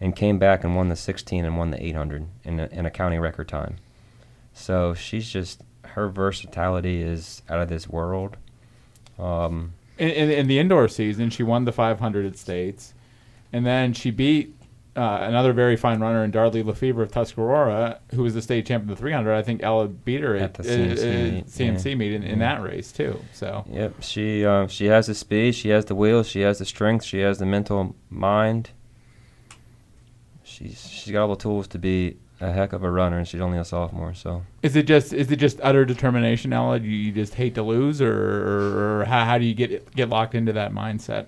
and 0.00 0.16
came 0.16 0.38
back 0.38 0.64
and 0.64 0.76
won 0.76 0.88
the 0.88 0.96
16 0.96 1.44
and 1.44 1.56
won 1.56 1.70
the 1.70 1.84
800 1.84 2.26
in 2.44 2.60
a, 2.60 2.66
in 2.66 2.86
a 2.86 2.90
county 2.90 3.18
record 3.18 3.48
time. 3.48 3.76
So 4.52 4.94
she's 4.94 5.28
just 5.28 5.62
her 5.84 6.08
versatility 6.08 7.02
is 7.02 7.42
out 7.48 7.60
of 7.60 7.68
this 7.68 7.88
world. 7.88 8.36
Um, 9.18 9.74
In, 10.02 10.10
in, 10.10 10.30
in 10.30 10.46
the 10.48 10.58
indoor 10.58 10.88
season, 10.88 11.30
she 11.30 11.42
won 11.44 11.64
the 11.64 11.72
500 11.72 12.26
at 12.26 12.36
States, 12.36 12.92
and 13.52 13.64
then 13.64 13.92
she 13.92 14.10
beat 14.10 14.54
uh, 14.96 15.18
another 15.22 15.52
very 15.52 15.76
fine 15.76 16.00
runner 16.00 16.24
in 16.24 16.30
Darley 16.32 16.62
Lefevre 16.62 17.02
of 17.04 17.12
Tuscarora, 17.12 17.98
who 18.12 18.24
was 18.24 18.34
the 18.34 18.42
state 18.42 18.66
champion 18.66 18.90
of 18.90 18.96
the 18.98 19.00
300. 19.00 19.32
I 19.32 19.42
think 19.42 19.62
Ella 19.62 19.86
beat 19.88 20.20
her 20.22 20.34
at, 20.34 20.42
At 20.42 20.54
the 20.54 20.62
CMC 20.64 20.98
uh, 21.30 21.32
meet, 21.34 21.46
CMC 21.46 21.84
yeah. 21.84 21.94
meet 21.94 22.12
in, 22.14 22.22
in 22.24 22.40
Yeah. 22.40 22.56
that 22.56 22.62
race 22.62 22.90
too. 22.90 23.18
So 23.32 23.64
Yep, 23.70 23.94
she 24.02 24.44
uh, 24.44 24.66
she 24.66 24.86
has 24.86 25.06
the 25.06 25.14
speed, 25.14 25.54
she 25.54 25.68
has 25.68 25.84
the 25.84 25.94
wheels, 25.94 26.26
she 26.26 26.40
has 26.40 26.58
the 26.58 26.64
strength, 26.66 27.04
she 27.04 27.20
has 27.20 27.38
the 27.38 27.46
mental 27.46 27.94
mind. 28.10 28.70
She's 30.42 30.86
she's 30.90 31.12
got 31.12 31.22
all 31.22 31.36
the 31.36 31.42
tools 31.42 31.68
to 31.68 31.78
be 31.78 32.16
a 32.42 32.52
heck 32.52 32.72
of 32.72 32.82
a 32.82 32.90
runner, 32.90 33.18
and 33.18 33.28
she's 33.28 33.40
only 33.40 33.58
a 33.58 33.64
sophomore. 33.64 34.14
So 34.14 34.42
is 34.62 34.76
it 34.76 34.86
just 34.86 35.12
is 35.12 35.30
it 35.30 35.36
just 35.36 35.60
utter 35.62 35.84
determination, 35.84 36.52
Ella? 36.52 36.78
You, 36.78 36.90
you 36.90 37.12
just 37.12 37.34
hate 37.34 37.54
to 37.54 37.62
lose, 37.62 38.02
or, 38.02 38.12
or, 38.12 39.00
or 39.00 39.04
how, 39.04 39.24
how 39.24 39.38
do 39.38 39.44
you 39.44 39.54
get 39.54 39.94
get 39.94 40.08
locked 40.08 40.34
into 40.34 40.52
that 40.52 40.72
mindset? 40.72 41.26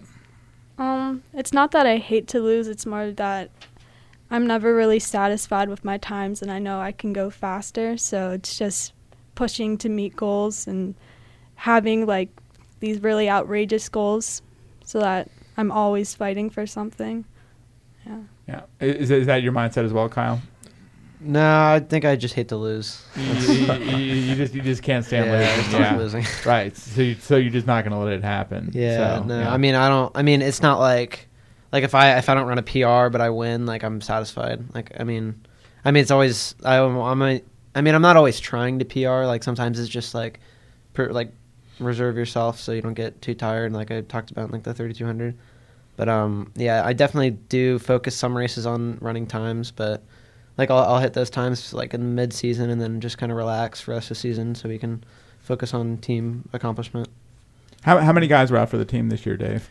Um, 0.77 1.23
it's 1.33 1.53
not 1.53 1.71
that 1.71 1.87
I 1.87 1.99
hate 1.99 2.27
to 2.29 2.41
lose. 2.41 2.67
It's 2.67 2.85
more 2.85 3.13
that 3.13 3.51
I'm 4.31 4.47
never 4.47 4.75
really 4.75 4.99
satisfied 4.99 5.69
with 5.69 5.85
my 5.85 5.99
times, 5.99 6.43
and 6.43 6.51
I 6.51 6.59
know 6.59 6.81
I 6.81 6.91
can 6.91 7.13
go 7.13 7.31
faster. 7.31 7.97
So 7.97 8.33
it's 8.33 8.59
just 8.59 8.93
pushing 9.37 9.79
to 9.79 9.89
meet 9.89 10.17
goals 10.17 10.67
and 10.67 10.95
having 11.55 12.07
like 12.07 12.31
these 12.81 13.03
really 13.03 13.31
outrageous 13.31 13.89
goals, 13.89 14.43
so 14.85 14.99
that 14.99 15.31
I'm 15.57 15.71
always 15.71 16.13
fighting 16.15 16.51
for 16.51 16.67
something. 16.67 17.25
Yeah. 18.05 18.19
Yeah, 18.47 18.61
is, 18.79 19.11
is 19.11 19.27
that 19.27 19.43
your 19.43 19.53
mindset 19.55 19.85
as 19.87 19.93
well, 19.95 20.09
Kyle? 20.11 20.39
No, 21.25 21.41
I 21.75 21.81
think 21.81 22.05
I 22.05 22.17
just 22.17 22.35
hate 22.35 22.49
to 22.49 22.57
lose. 22.57 23.03
you, 23.17 23.25
you- 23.25 23.97
you- 24.15 24.35
just 24.37 24.55
you 24.55 24.61
just 24.63 24.83
can't 24.83 25.05
stand 25.05 25.27
Yeah, 25.27 25.57
losing. 25.57 25.81
just 25.81 25.97
losing. 26.23 26.27
right. 26.51 26.77
So 26.77 27.01
you, 27.03 27.15
so 27.17 27.37
you're 27.37 27.51
just 27.53 27.67
not 27.67 27.85
going 27.85 27.93
to 27.93 27.99
let 28.05 28.13
it 28.15 28.23
happen. 28.23 28.71
Yeah, 28.75 29.19
So, 29.21 29.25
no. 29.25 29.41
yeah. 29.41 29.53
I 29.53 29.57
mean, 29.57 29.75
I 29.75 29.89
don't. 29.89 30.13
I 30.15 30.23
mean, 30.23 30.43
it's 30.43 30.61
not 30.63 30.79
like 30.81 31.29
like 31.73 31.83
if 31.85 31.95
I 31.95 32.19
if 32.19 32.29
I 32.29 32.35
don't 32.35 32.47
run 32.47 32.59
a 32.59 32.63
PR 32.63 33.09
but 33.11 33.21
I 33.21 33.31
win, 33.31 33.67
like 33.67 33.83
I'm 33.83 34.01
satisfied. 34.01 34.63
Like 34.75 34.93
I 35.01 35.05
mean, 35.05 35.45
I 35.85 35.91
mean 35.91 36.03
it's 36.03 36.11
always 36.11 36.55
I 36.65 36.77
I'm 36.79 37.23
a, 37.23 37.41
I 37.75 37.81
mean 37.81 37.95
I'm 37.95 38.03
not 38.03 38.17
always 38.17 38.39
trying 38.39 38.79
to 38.81 38.85
PR. 38.85 39.25
Like 39.27 39.43
sometimes 39.43 39.79
it's 39.81 39.89
just 39.89 40.15
like 40.15 40.41
per, 40.93 41.11
like 41.11 41.33
reserve 41.81 42.17
yourself 42.17 42.61
so 42.61 42.71
you 42.73 42.83
don't 42.83 42.95
get 42.95 43.21
too 43.23 43.35
tired. 43.35 43.73
Like 43.73 43.91
I 43.91 44.03
talked 44.03 44.31
about 44.31 44.51
like 44.53 44.63
the 44.63 44.75
3200. 44.75 45.37
But 45.97 46.09
um 46.09 46.53
yeah, 46.55 46.83
I 46.85 46.93
definitely 46.93 47.31
do 47.31 47.79
focus 47.79 48.15
some 48.15 48.37
races 48.37 48.67
on 48.67 48.99
running 49.01 49.27
times, 49.27 49.71
but 49.71 50.03
like 50.59 50.71
I'll, 50.71 50.79
I'll 50.95 51.01
hit 51.01 51.13
those 51.15 51.31
times 51.31 51.73
like 51.75 51.95
in 51.95 52.15
mid 52.15 52.33
season 52.33 52.71
and 52.71 52.81
then 52.81 53.01
just 53.01 53.19
kind 53.19 53.31
of 53.33 53.39
relax 53.39 53.81
for 53.81 53.91
the 53.93 53.97
rest 53.97 54.07
of 54.11 54.17
the 54.17 54.21
season 54.21 54.55
so 54.55 54.69
we 54.69 54.79
can 54.79 55.05
focus 55.41 55.75
on 55.75 55.99
team 55.99 56.49
accomplishment. 56.53 57.09
how 57.83 57.99
how 57.99 58.13
many 58.13 58.27
guys 58.27 58.51
were 58.51 58.57
out 58.59 58.69
for 58.71 58.79
the 58.79 58.85
team 58.85 59.09
this 59.09 59.25
year, 59.27 59.37
Dave? 59.37 59.69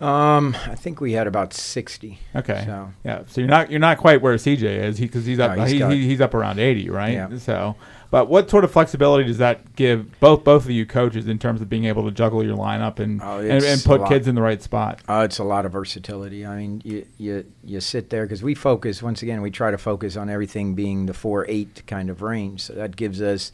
Um, 0.00 0.56
I 0.66 0.74
think 0.74 1.00
we 1.00 1.12
had 1.12 1.26
about 1.28 1.54
sixty. 1.54 2.18
Okay. 2.34 2.64
So 2.66 2.92
Yeah, 3.04 3.22
so 3.28 3.40
you're 3.40 3.48
not 3.48 3.70
you're 3.70 3.80
not 3.80 3.96
quite 3.98 4.20
where 4.20 4.34
CJ 4.34 4.62
is, 4.62 4.98
he 4.98 5.06
because 5.06 5.24
he's 5.24 5.38
up 5.38 5.56
No, 5.56 5.62
he's 5.62 5.72
he, 5.72 5.78
got- 5.78 5.92
he- 5.92 6.06
he's 6.08 6.20
up 6.20 6.34
around 6.34 6.58
eighty, 6.58 6.90
right? 6.90 7.12
Yeah. 7.12 7.38
So, 7.38 7.76
but 8.14 8.28
what 8.28 8.48
sort 8.48 8.62
of 8.62 8.70
flexibility 8.70 9.24
does 9.24 9.38
that 9.38 9.74
give 9.74 10.20
both 10.20 10.44
both 10.44 10.66
of 10.66 10.70
you 10.70 10.86
coaches 10.86 11.26
in 11.26 11.36
terms 11.36 11.60
of 11.60 11.68
being 11.68 11.86
able 11.86 12.04
to 12.04 12.12
juggle 12.12 12.44
your 12.44 12.56
lineup 12.56 13.00
and 13.00 13.20
Oh, 13.20 13.40
and, 13.40 13.64
and 13.64 13.82
put 13.82 14.06
kids 14.06 14.28
in 14.28 14.36
the 14.36 14.40
right 14.40 14.62
spot? 14.62 15.00
Uh, 15.08 15.22
it's 15.24 15.40
a 15.40 15.42
lot 15.42 15.66
of 15.66 15.72
versatility. 15.72 16.46
I 16.46 16.56
mean, 16.58 16.80
you 16.84 17.06
you 17.18 17.44
you 17.64 17.80
sit 17.80 18.10
there 18.10 18.24
because 18.24 18.40
we 18.40 18.54
focus 18.54 19.02
once 19.02 19.20
again. 19.22 19.42
We 19.42 19.50
try 19.50 19.72
to 19.72 19.78
focus 19.78 20.16
on 20.16 20.30
everything 20.30 20.76
being 20.76 21.06
the 21.06 21.12
four 21.12 21.44
eight 21.48 21.82
kind 21.88 22.08
of 22.08 22.22
range. 22.22 22.60
So 22.60 22.74
that 22.74 22.94
gives 22.94 23.20
us 23.20 23.50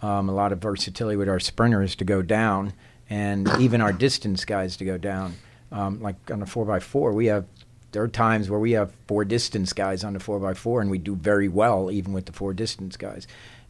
um, 0.00 0.30
a 0.30 0.32
lot 0.32 0.52
of 0.52 0.58
versatility 0.60 1.18
with 1.18 1.28
our 1.28 1.38
sprinters 1.38 1.94
to 1.96 2.06
go 2.06 2.22
down, 2.22 2.72
and 3.10 3.46
even 3.60 3.82
our 3.82 3.92
distance 3.92 4.46
guys 4.46 4.78
to 4.78 4.86
go 4.86 4.96
down. 4.96 5.34
Um, 5.70 6.00
like 6.00 6.16
on 6.30 6.40
the 6.40 6.46
four 6.46 6.74
x 6.74 6.82
four, 6.82 7.12
we 7.12 7.26
have 7.26 7.44
there 7.92 8.02
are 8.02 8.08
times 8.08 8.48
where 8.48 8.60
we 8.60 8.72
have 8.72 8.90
four 9.06 9.26
distance 9.26 9.74
guys 9.74 10.02
on 10.02 10.14
the 10.14 10.20
four 10.20 10.48
x 10.48 10.58
four, 10.58 10.80
and 10.80 10.90
we 10.90 10.96
do 10.96 11.14
very 11.14 11.48
well 11.48 11.90
even 11.90 12.14
with 12.14 12.24
the 12.24 12.32
four 12.32 12.54
distance 12.54 12.96
guys. 12.96 13.26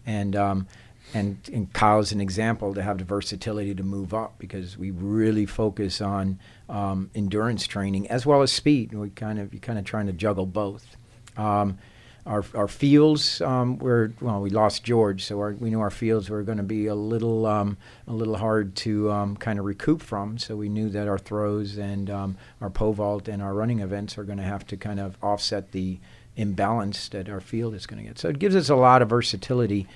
And 0.09 0.35
um, 0.35 0.67
and 1.15 1.39
and 1.53 1.73
Kyle's 1.73 2.13
an 2.13 2.21
example 2.21 2.75
to 2.75 2.83
have 2.83 2.99
the 2.99 3.05
versatility 3.05 3.75
to 3.75 3.83
move 3.83 4.13
up 4.13 4.39
because 4.39 4.77
we 4.77 4.91
really 4.91 5.47
focus 5.47 6.01
on 6.01 6.39
um, 6.69 7.11
endurance 7.15 7.67
training 7.67 8.09
as 8.09 8.27
well 8.27 8.43
as 8.43 8.53
speed. 8.53 8.93
We 8.93 9.11
kind 9.11 9.39
of 9.39 9.53
you 9.53 9.61
kind 9.61 9.79
of 9.79 9.85
trying 9.85 10.07
to 10.07 10.13
juggle 10.13 10.47
both. 10.47 10.97
Um, 11.37 11.79
our 12.27 12.45
our 12.55 12.69
fields 12.69 13.41
um, 13.41 13.79
were 13.79 14.13
well, 14.21 14.41
we 14.41 14.51
lost 14.51 14.85
George, 14.85 15.25
so 15.25 15.39
our, 15.41 15.53
we 15.53 15.71
knew 15.71 15.81
our 15.81 15.91
fields 15.91 16.29
were 16.29 16.43
going 16.43 16.59
to 16.59 16.65
be 16.65 16.87
a 16.87 16.95
little 16.95 17.47
um, 17.47 17.79
a 18.07 18.13
little 18.13 18.37
hard 18.37 18.77
to 18.77 19.11
um, 19.11 19.37
kind 19.37 19.59
of 19.59 19.65
recoup 19.65 20.03
from. 20.03 20.37
So 20.37 20.57
we 20.57 20.69
knew 20.69 20.91
that 20.91 21.09
our 21.09 21.19
throws 21.19 21.79
and 21.79 22.11
um, 22.11 22.37
our 22.61 22.71
pole 22.71 22.93
vault 22.93 23.29
and 23.29 23.43
our 23.43 23.55
running 23.55 23.81
events 23.81 24.19
are 24.19 24.25
going 24.25 24.39
to 24.39 24.45
have 24.45 24.67
to 24.67 24.77
kind 24.77 25.01
of 25.01 25.17
offset 25.23 25.73
the 25.73 25.99
imbalance 26.39 27.09
that 27.09 27.29
our 27.29 27.41
field 27.41 27.75
is 27.75 27.87
going 27.87 28.03
to 28.03 28.09
get. 28.09 28.19
So 28.19 28.29
it 28.29 28.39
gives 28.39 28.57
us 28.57 28.69
a 28.69 28.77
lot 28.77 29.03
of 29.03 29.09
versatility 29.09 29.87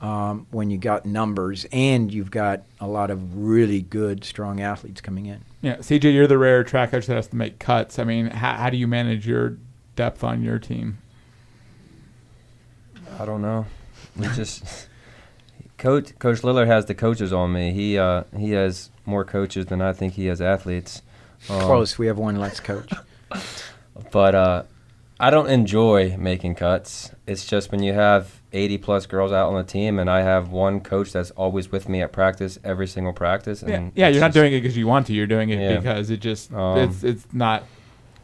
um, 0.00 0.46
when 0.50 0.70
you 0.70 0.76
got 0.76 1.06
numbers 1.06 1.66
and 1.72 2.12
you've 2.12 2.30
got 2.30 2.62
a 2.80 2.86
lot 2.86 3.10
of 3.10 3.36
really 3.36 3.80
good, 3.80 4.22
strong 4.24 4.60
athletes 4.60 5.00
coming 5.00 5.26
in. 5.26 5.40
Yeah, 5.62 5.76
CJ, 5.76 6.12
you're 6.12 6.26
the 6.26 6.38
rare 6.38 6.62
track 6.62 6.90
coach 6.90 7.06
that 7.06 7.16
has 7.16 7.28
to 7.28 7.36
make 7.36 7.58
cuts. 7.58 7.98
I 7.98 8.04
mean, 8.04 8.26
how, 8.26 8.54
how 8.54 8.70
do 8.70 8.76
you 8.76 8.86
manage 8.86 9.26
your 9.26 9.56
depth 9.96 10.22
on 10.22 10.42
your 10.42 10.58
team? 10.58 10.98
I 13.18 13.24
don't 13.24 13.40
know. 13.40 13.64
We 14.16 14.26
just 14.28 14.88
coach 15.78 16.18
Coach 16.18 16.42
Lillard 16.42 16.66
has 16.66 16.84
the 16.84 16.94
coaches 16.94 17.32
on 17.32 17.52
me. 17.52 17.72
He 17.72 17.98
uh, 17.98 18.24
he 18.36 18.50
has 18.50 18.90
more 19.06 19.24
coaches 19.24 19.66
than 19.66 19.80
I 19.80 19.94
think 19.94 20.14
he 20.14 20.26
has 20.26 20.42
athletes. 20.42 21.00
Um, 21.48 21.60
Close. 21.62 21.96
We 21.96 22.08
have 22.08 22.18
one 22.18 22.36
less 22.36 22.60
coach. 22.60 22.92
But 24.12 24.34
uh, 24.34 24.62
I 25.18 25.30
don't 25.30 25.48
enjoy 25.48 26.16
making 26.18 26.56
cuts. 26.56 27.10
It's 27.26 27.46
just 27.46 27.72
when 27.72 27.82
you 27.82 27.94
have 27.94 28.42
80 28.52 28.78
plus 28.78 29.06
girls 29.06 29.32
out 29.32 29.48
on 29.48 29.54
the 29.56 29.64
team, 29.64 29.98
and 29.98 30.10
I 30.10 30.20
have 30.20 30.50
one 30.50 30.80
coach 30.80 31.12
that's 31.12 31.30
always 31.32 31.72
with 31.72 31.88
me 31.88 32.02
at 32.02 32.12
practice, 32.12 32.58
every 32.62 32.86
single 32.86 33.12
practice. 33.14 33.64
Yeah, 33.66 33.74
And 33.74 33.92
yeah 33.94 34.08
you're 34.08 34.20
not 34.20 34.32
doing 34.32 34.52
it 34.52 34.60
because 34.60 34.76
you 34.76 34.86
want 34.86 35.06
to. 35.06 35.14
You're 35.14 35.26
doing 35.26 35.48
it 35.50 35.58
Yeah. 35.58 35.76
because 35.78 36.10
it 36.10 36.20
just 36.20 36.52
Um, 36.52 36.78
it's 36.78 37.02
it's 37.02 37.26
not 37.32 37.64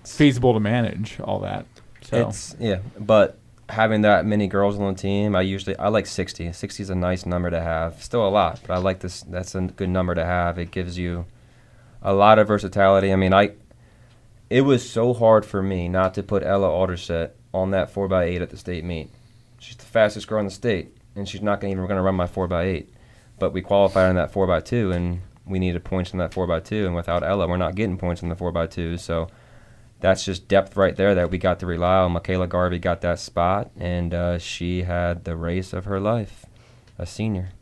feasible 0.05 0.53
to 0.55 0.61
manage 0.61 1.19
all 1.21 1.41
that. 1.41 1.65
So 2.03 2.29
It's 2.29 2.57
yeah, 2.59 2.81
but 2.99 3.39
having 3.71 4.03
that 4.03 4.27
many 4.27 4.47
girls 4.47 4.79
on 4.79 4.93
the 4.93 5.01
team, 5.01 5.35
I 5.35 5.41
usually 5.41 5.77
I 5.79 5.89
like 5.89 6.05
60. 6.07 6.53
60 6.53 6.83
is 6.83 6.91
a 6.91 6.95
nice 6.95 7.25
number 7.25 7.49
to 7.49 7.61
have. 7.61 8.03
Still 8.03 8.27
a 8.27 8.29
lot, 8.29 8.61
but 8.67 8.75
I 8.75 8.79
like 8.79 9.01
this. 9.01 9.23
That's 9.23 9.55
a 9.55 9.63
good 9.63 9.89
number 9.89 10.15
to 10.15 10.25
have. 10.27 10.59
It 10.59 10.71
gives 10.71 10.99
you 10.99 11.25
a 12.03 12.13
lot 12.13 12.39
of 12.39 12.49
versatility. 12.49 13.13
I 13.13 13.17
mean, 13.17 13.33
I 13.33 13.53
it 14.53 14.61
was 14.61 14.89
so 14.89 15.15
hard 15.15 15.47
for 15.47 15.63
me 15.63 15.89
not 15.89 16.13
to 16.13 16.23
put 16.23 16.43
Ella 16.43 16.69
Auderset 16.69 17.31
on 17.55 17.71
that 17.71 17.93
4x8 17.93 18.43
at 18.43 18.51
the 18.51 18.59
state 18.59 18.85
meet. 18.85 19.09
She's 19.59 19.77
the 19.77 19.87
fastest 19.87 20.29
girl 20.29 20.41
in 20.41 20.45
the 20.45 20.51
state, 20.51 20.95
and 21.17 21.27
she's 21.27 21.41
not 21.41 21.59
gonna 21.59 21.73
even 21.73 21.87
going 21.87 21.97
to 21.97 22.03
run 22.03 22.17
my 22.17 22.27
4x8. 22.27 22.87
But 23.39 23.55
we 23.55 23.63
qualified 23.63 24.11
on 24.11 24.17
that 24.17 24.31
4x2, 24.31 24.95
and 24.95 25.23
we 25.47 25.59
needed 25.59 25.83
points 25.85 26.13
in 26.13 26.19
that 26.19 26.33
4x2. 26.33 26.85
And 26.85 26.95
without 26.95 27.23
Ella, 27.23 27.49
we're 27.49 27.57
not 27.57 27.77
getting 27.77 27.97
points 27.97 28.21
in 28.21 28.29
the 28.29 28.35
4x2. 28.35 29.01
So 29.01 29.29
that's 30.01 30.23
just 30.23 30.49
depth 30.49 30.77
right 30.77 30.97
there 30.97 31.15
that 31.15 31.31
we 31.31 31.39
got 31.39 31.59
to 31.61 31.67
rely 31.67 31.97
on. 32.01 32.13
Michaela 32.13 32.47
Garvey 32.47 32.79
got 32.79 33.01
that 33.01 33.21
spot, 33.21 33.71
and 33.79 34.13
uh, 34.13 34.39
she 34.39 34.83
had 34.83 35.25
the 35.25 35.35
race 35.35 35.73
of 35.73 35.87
her 35.87 35.99
life, 35.99 36.45
a 36.99 37.07
senior. 37.07 37.53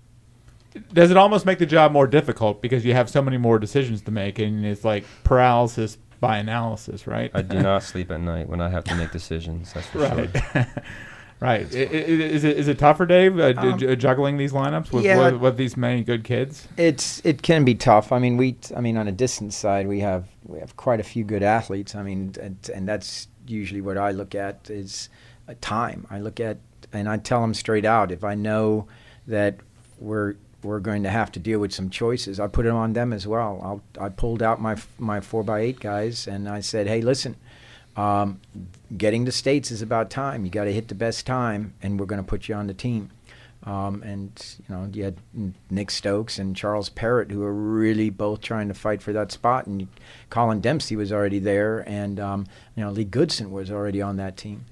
does 0.92 1.12
it 1.12 1.16
almost 1.16 1.46
make 1.46 1.60
the 1.60 1.66
job 1.66 1.92
more 1.92 2.08
difficult 2.08 2.60
because 2.60 2.84
you 2.84 2.94
have 2.94 3.08
so 3.08 3.22
many 3.22 3.36
more 3.36 3.60
decisions 3.60 4.02
to 4.02 4.10
make 4.10 4.38
and 4.38 4.64
it's 4.64 4.84
like 4.84 5.04
paralysis 5.24 5.96
by 6.20 6.38
analysis, 6.38 7.06
right? 7.06 7.30
I 7.34 7.42
do 7.42 7.58
not 7.62 7.82
sleep 7.82 8.10
at 8.10 8.20
night 8.20 8.48
when 8.48 8.60
I 8.60 8.68
have 8.68 8.84
to 8.84 8.94
make 8.94 9.10
decisions. 9.12 9.72
That's 9.72 9.86
for 9.86 9.98
right. 10.00 10.30
sure. 10.52 10.66
right. 11.40 11.66
I- 11.74 11.78
I- 11.78 11.80
Is 11.80 12.44
it 12.44 12.56
is 12.58 12.68
it 12.68 12.78
tougher, 12.78 13.06
Dave, 13.06 13.38
uh, 13.38 13.54
Um, 13.56 13.78
ju- 13.78 13.96
juggling 13.96 14.36
these 14.36 14.52
lineups 14.52 14.92
with, 14.92 15.04
yeah. 15.04 15.16
with 15.30 15.40
with 15.40 15.56
these 15.56 15.76
many 15.76 16.04
good 16.04 16.22
kids? 16.24 16.68
It's 16.76 17.20
it 17.24 17.42
can 17.42 17.64
be 17.64 17.74
tough. 17.74 18.12
I 18.12 18.18
mean, 18.18 18.36
we 18.36 18.56
I 18.76 18.80
mean 18.80 18.96
on 18.96 19.08
a 19.08 19.12
distance 19.12 19.56
side, 19.56 19.86
we 19.88 20.00
have 20.00 20.26
we 20.44 20.58
have 20.60 20.76
quite 20.76 21.00
a 21.00 21.04
few 21.04 21.24
good 21.24 21.42
athletes. 21.42 21.94
I 21.94 22.02
mean, 22.02 22.34
and, 22.40 22.56
and 22.74 22.86
that's 22.88 23.28
usually 23.46 23.80
what 23.80 23.96
I 23.96 24.10
look 24.10 24.34
at 24.34 24.68
is 24.70 25.08
uh, 25.48 25.54
time. 25.60 26.06
I 26.10 26.20
look 26.20 26.38
at 26.40 26.58
and 26.92 27.08
I 27.08 27.16
tell 27.16 27.40
them 27.40 27.54
straight 27.54 27.84
out 27.84 28.12
if 28.12 28.22
I 28.24 28.34
know 28.34 28.86
that 29.26 29.56
we're 29.98 30.34
we're 30.62 30.80
going 30.80 31.02
to 31.02 31.10
have 31.10 31.32
to 31.32 31.40
deal 31.40 31.58
with 31.58 31.72
some 31.72 31.90
choices, 31.90 32.38
I 32.40 32.46
put 32.46 32.66
it 32.66 32.72
on 32.72 32.92
them 32.92 33.12
as 33.12 33.26
well. 33.26 33.60
I'll, 33.62 34.04
I 34.04 34.08
pulled 34.08 34.42
out 34.42 34.60
my 34.60 34.76
my 34.98 35.20
four 35.20 35.42
by 35.42 35.60
eight 35.60 35.80
guys 35.80 36.26
and 36.26 36.48
I 36.48 36.60
said, 36.60 36.86
hey, 36.86 37.00
listen. 37.00 37.36
Um, 37.96 38.40
getting 38.96 39.24
to 39.26 39.32
states 39.32 39.70
is 39.70 39.82
about 39.82 40.10
time. 40.10 40.44
You 40.44 40.50
got 40.50 40.64
to 40.64 40.72
hit 40.72 40.88
the 40.88 40.94
best 40.94 41.26
time, 41.26 41.74
and 41.82 41.98
we're 41.98 42.06
going 42.06 42.22
to 42.22 42.26
put 42.26 42.48
you 42.48 42.54
on 42.54 42.68
the 42.68 42.72
team. 42.72 43.10
Um, 43.64 44.02
and 44.02 44.56
you 44.68 44.74
know, 44.74 44.88
you 44.92 45.04
had 45.04 45.16
Nick 45.70 45.90
Stokes 45.90 46.38
and 46.38 46.56
Charles 46.56 46.88
Parrott, 46.88 47.30
who 47.30 47.40
were 47.40 47.52
really 47.52 48.08
both 48.08 48.40
trying 48.40 48.68
to 48.68 48.74
fight 48.74 49.02
for 49.02 49.12
that 49.12 49.32
spot. 49.32 49.66
And 49.66 49.88
Colin 50.30 50.60
Dempsey 50.60 50.96
was 50.96 51.12
already 51.12 51.38
there, 51.38 51.86
and 51.86 52.18
um, 52.18 52.46
you 52.74 52.82
know, 52.82 52.90
Lee 52.90 53.04
Goodson 53.04 53.50
was 53.50 53.70
already 53.70 54.00
on 54.00 54.16
that 54.16 54.36
team. 54.36 54.64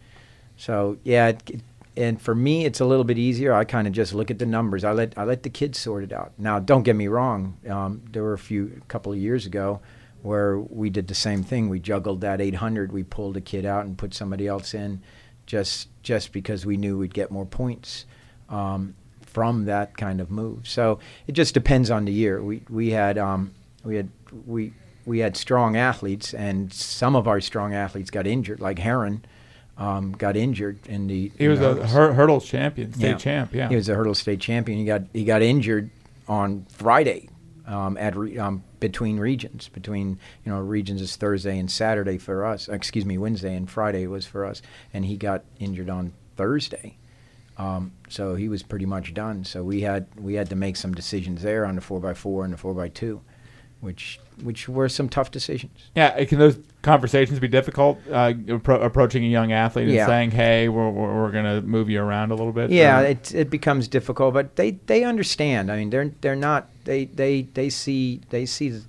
So 0.57 0.97
yeah, 1.05 1.29
it, 1.29 1.43
it, 1.51 1.61
and 1.99 2.23
for 2.23 2.33
me, 2.33 2.65
it's 2.65 2.79
a 2.79 2.85
little 2.85 3.03
bit 3.03 3.19
easier. 3.19 3.53
I 3.53 3.65
kind 3.65 3.89
of 3.89 3.93
just 3.93 4.15
look 4.15 4.31
at 4.31 4.39
the 4.39 4.47
numbers. 4.47 4.85
I 4.85 4.93
let 4.93 5.19
I 5.19 5.25
let 5.25 5.43
the 5.43 5.51
kids 5.51 5.81
sort 5.81 6.05
it 6.05 6.13
out. 6.13 6.33
Now, 6.39 6.61
don't 6.61 6.85
get 6.85 6.95
me 6.95 7.09
wrong. 7.09 7.59
Um, 7.69 8.03
there 8.13 8.23
were 8.23 8.35
a 8.35 8.39
few, 8.39 8.81
a 8.81 8.85
couple 8.87 9.13
of 9.13 9.19
years 9.19 9.47
ago, 9.47 9.81
where 10.23 10.61
we 10.61 10.91
did 10.91 11.09
the 11.09 11.15
same 11.15 11.43
thing. 11.43 11.69
We 11.69 11.81
juggled 11.81 12.21
that 12.21 12.41
800. 12.41 12.93
We 12.93 13.03
pulled 13.03 13.37
a 13.37 13.41
kid 13.41 13.67
out 13.67 13.85
and 13.85 13.99
put 13.99 14.15
somebody 14.15 14.47
else 14.47 14.75
in, 14.75 15.03
just 15.45 15.89
just 16.05 16.33
because 16.33 16.65
we 16.65 16.77
knew 16.77 16.97
we'd 16.97 17.13
get 17.13 17.33
more 17.33 17.47
points 17.47 18.07
um, 18.49 18.95
from 19.23 19.65
that 19.65 19.97
kind 19.97 20.21
of 20.21 20.31
move. 20.31 20.69
So 20.69 21.01
it 21.27 21.33
just 21.33 21.53
depends 21.53 21.91
on 21.91 22.05
the 22.05 22.13
year. 22.13 22.41
We 22.41 22.63
we 22.71 22.91
had 22.91 23.19
um, 23.19 23.55
we 23.83 23.97
had 23.97 24.09
we 24.47 24.73
we 25.05 25.19
had 25.19 25.37
strong 25.37 25.77
athletes, 25.77 26.33
and 26.33 26.73
some 26.73 27.17
of 27.17 27.27
our 27.27 27.41
strong 27.41 27.75
athletes 27.75 28.11
got 28.11 28.25
injured, 28.25 28.61
like 28.61 28.79
Heron. 28.79 29.25
Um, 29.79 30.11
got 30.13 30.37
injured 30.37 30.79
in 30.89 31.07
the. 31.07 31.31
He 31.39 31.47
was 31.47 31.61
the 31.61 31.71
a 31.71 31.75
hurdles. 31.75 31.93
hur- 31.93 32.13
hurdles 32.13 32.45
champion, 32.47 32.93
state 32.93 33.09
Yeah. 33.11 33.15
champ. 33.17 33.55
Yeah. 33.55 33.69
He 33.69 33.77
was 33.77 33.89
a 33.89 33.95
hurdle 33.95 34.15
state 34.17 34.41
champion. 34.41 34.79
He 34.79 34.85
got 34.85 35.03
he 35.13 35.25
got 35.25 35.41
injured 35.41 35.91
on 36.27 36.67
Friday 36.69 37.29
um, 37.67 37.97
at 37.97 38.17
re, 38.17 38.37
um, 38.39 38.65
between 38.81 39.19
regions. 39.21 39.69
Between 39.69 40.19
you 40.45 40.51
know 40.53 40.59
regions 40.61 41.01
is 41.01 41.15
Thursday 41.15 41.57
and 41.59 41.71
Saturday 41.71 42.19
for 42.19 42.45
us. 42.45 42.69
Excuse 42.69 43.05
me, 43.07 43.19
Wednesday 43.19 43.55
and 43.55 43.71
Friday 43.71 44.07
was 44.09 44.27
for 44.27 44.45
us, 44.45 44.63
and 44.93 45.05
he 45.05 45.17
got 45.17 45.45
injured 45.61 45.89
on 45.91 46.13
Thursday. 46.37 46.97
Um, 47.57 47.93
so 48.09 48.35
he 48.35 48.49
was 48.49 48.63
pretty 48.65 48.87
much 48.87 49.15
done. 49.15 49.45
So 49.45 49.63
we 49.63 49.83
had 49.83 50.07
we 50.17 50.35
had 50.35 50.51
to 50.51 50.57
make 50.57 50.75
some 50.77 50.93
decisions 50.93 51.43
there 51.43 51.65
on 51.65 51.77
the 51.77 51.81
four 51.81 52.05
x 52.09 52.19
four 52.19 52.45
and 52.45 52.53
the 52.53 52.57
four 52.59 52.85
x 52.85 52.99
two, 52.99 53.21
which 53.81 54.19
which 54.43 54.69
were 54.69 54.89
some 54.89 55.09
tough 55.09 55.31
decisions. 55.31 55.73
Yeah, 55.97 56.25
can 56.25 56.39
those 56.39 56.59
conversations 56.83 57.39
be 57.41 57.49
difficult? 57.49 57.99
Uh, 58.09 58.33
appro- 58.33 58.83
approaching 58.85 59.25
a 59.25 59.29
young 59.29 59.53
athlete 59.53 59.89
and 59.89 59.95
saying, 60.07 60.31
"Hey, 60.33 60.69
we're, 60.69 60.89
we're, 60.91 61.23
we're 61.23 61.31
going 61.33 61.45
to 61.45 61.61
move 61.67 61.91
you 61.91 62.01
around 62.01 62.31
a 62.31 62.35
little 62.35 62.53
bit." 62.53 62.71
Yeah, 62.71 63.01
or- 63.01 63.05
it 63.07 63.35
it 63.35 63.51
becomes 63.51 63.89
difficult, 63.89 64.35
but 64.35 64.57
they, 64.57 64.73
they 64.87 65.05
understand. 65.05 65.71
I 65.73 65.77
mean, 65.79 65.91
they're 65.91 66.13
they're 66.21 66.37
not 66.37 66.69
they 66.85 67.07
they 67.07 67.43
they 67.43 67.69
see 67.71 68.21
they 68.31 68.47
see 68.47 68.81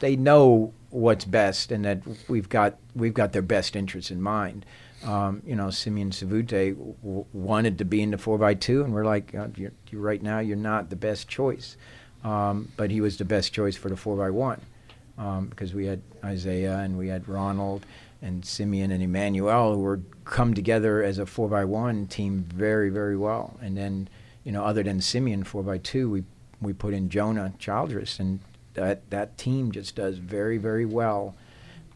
they 0.00 0.16
know 0.16 0.72
what's 0.90 1.24
best, 1.24 1.72
and 1.72 1.84
that 1.84 2.02
we've 2.28 2.48
got 2.48 2.76
we've 2.94 3.14
got 3.14 3.32
their 3.32 3.42
best 3.42 3.74
interests 3.76 4.10
in 4.10 4.20
mind. 4.20 4.64
Um, 5.04 5.42
you 5.44 5.56
know, 5.56 5.70
Simeon 5.70 6.10
Savute 6.10 6.76
w- 7.02 7.24
wanted 7.32 7.78
to 7.78 7.84
be 7.84 8.02
in 8.02 8.12
the 8.12 8.18
four 8.18 8.42
x 8.44 8.64
two, 8.64 8.84
and 8.84 8.92
we're 8.94 9.04
like, 9.04 9.34
uh, 9.34 9.48
you're, 9.56 9.72
you 9.90 9.98
right 9.98 10.22
now 10.22 10.38
you're 10.38 10.56
not 10.56 10.90
the 10.90 10.96
best 10.96 11.26
choice, 11.28 11.76
um, 12.24 12.68
but 12.76 12.90
he 12.90 13.00
was 13.00 13.16
the 13.16 13.24
best 13.24 13.52
choice 13.52 13.76
for 13.76 13.88
the 13.88 13.96
four 13.96 14.24
x 14.24 14.32
one 14.32 14.60
um, 15.18 15.46
because 15.48 15.74
we 15.74 15.86
had 15.86 16.00
Isaiah 16.24 16.78
and 16.78 16.96
we 16.96 17.08
had 17.08 17.28
Ronald 17.28 17.84
and 18.20 18.44
Simeon 18.44 18.90
and 18.90 19.02
Emmanuel 19.02 19.74
who 19.74 19.80
were 19.80 20.00
come 20.24 20.54
together 20.54 21.02
as 21.02 21.18
a 21.18 21.26
four 21.26 21.48
by 21.48 21.64
one 21.64 22.06
team 22.06 22.44
very 22.54 22.90
very 22.90 23.16
well. 23.16 23.58
And 23.60 23.76
then 23.76 24.08
you 24.44 24.52
know 24.52 24.64
other 24.64 24.82
than 24.82 25.00
Simeon 25.00 25.44
four 25.44 25.62
by 25.62 25.78
two, 25.78 26.10
we 26.10 26.24
we 26.60 26.72
put 26.72 26.94
in 26.94 27.08
Jonah 27.08 27.52
Childress 27.58 28.18
and 28.20 28.40
that 28.74 29.08
that 29.10 29.36
team 29.36 29.72
just 29.72 29.96
does 29.96 30.18
very 30.18 30.58
very 30.58 30.86
well. 30.86 31.34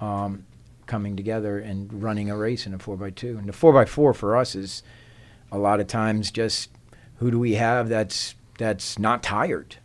Um, 0.00 0.44
coming 0.86 1.16
together 1.16 1.58
and 1.58 2.02
running 2.02 2.30
a 2.30 2.36
race 2.36 2.64
in 2.64 2.72
a 2.72 2.78
four 2.78 2.96
by 2.96 3.10
two 3.10 3.36
and 3.38 3.48
the 3.48 3.52
four 3.52 3.72
by 3.72 3.84
four 3.84 4.14
for 4.14 4.36
us 4.36 4.54
is 4.54 4.84
a 5.50 5.58
lot 5.58 5.80
of 5.80 5.88
times 5.88 6.30
just 6.30 6.70
who 7.16 7.28
do 7.28 7.40
we 7.40 7.54
have 7.54 7.88
that's 7.88 8.36
that's 8.58 8.96
not 8.96 9.20
tired 9.20 9.76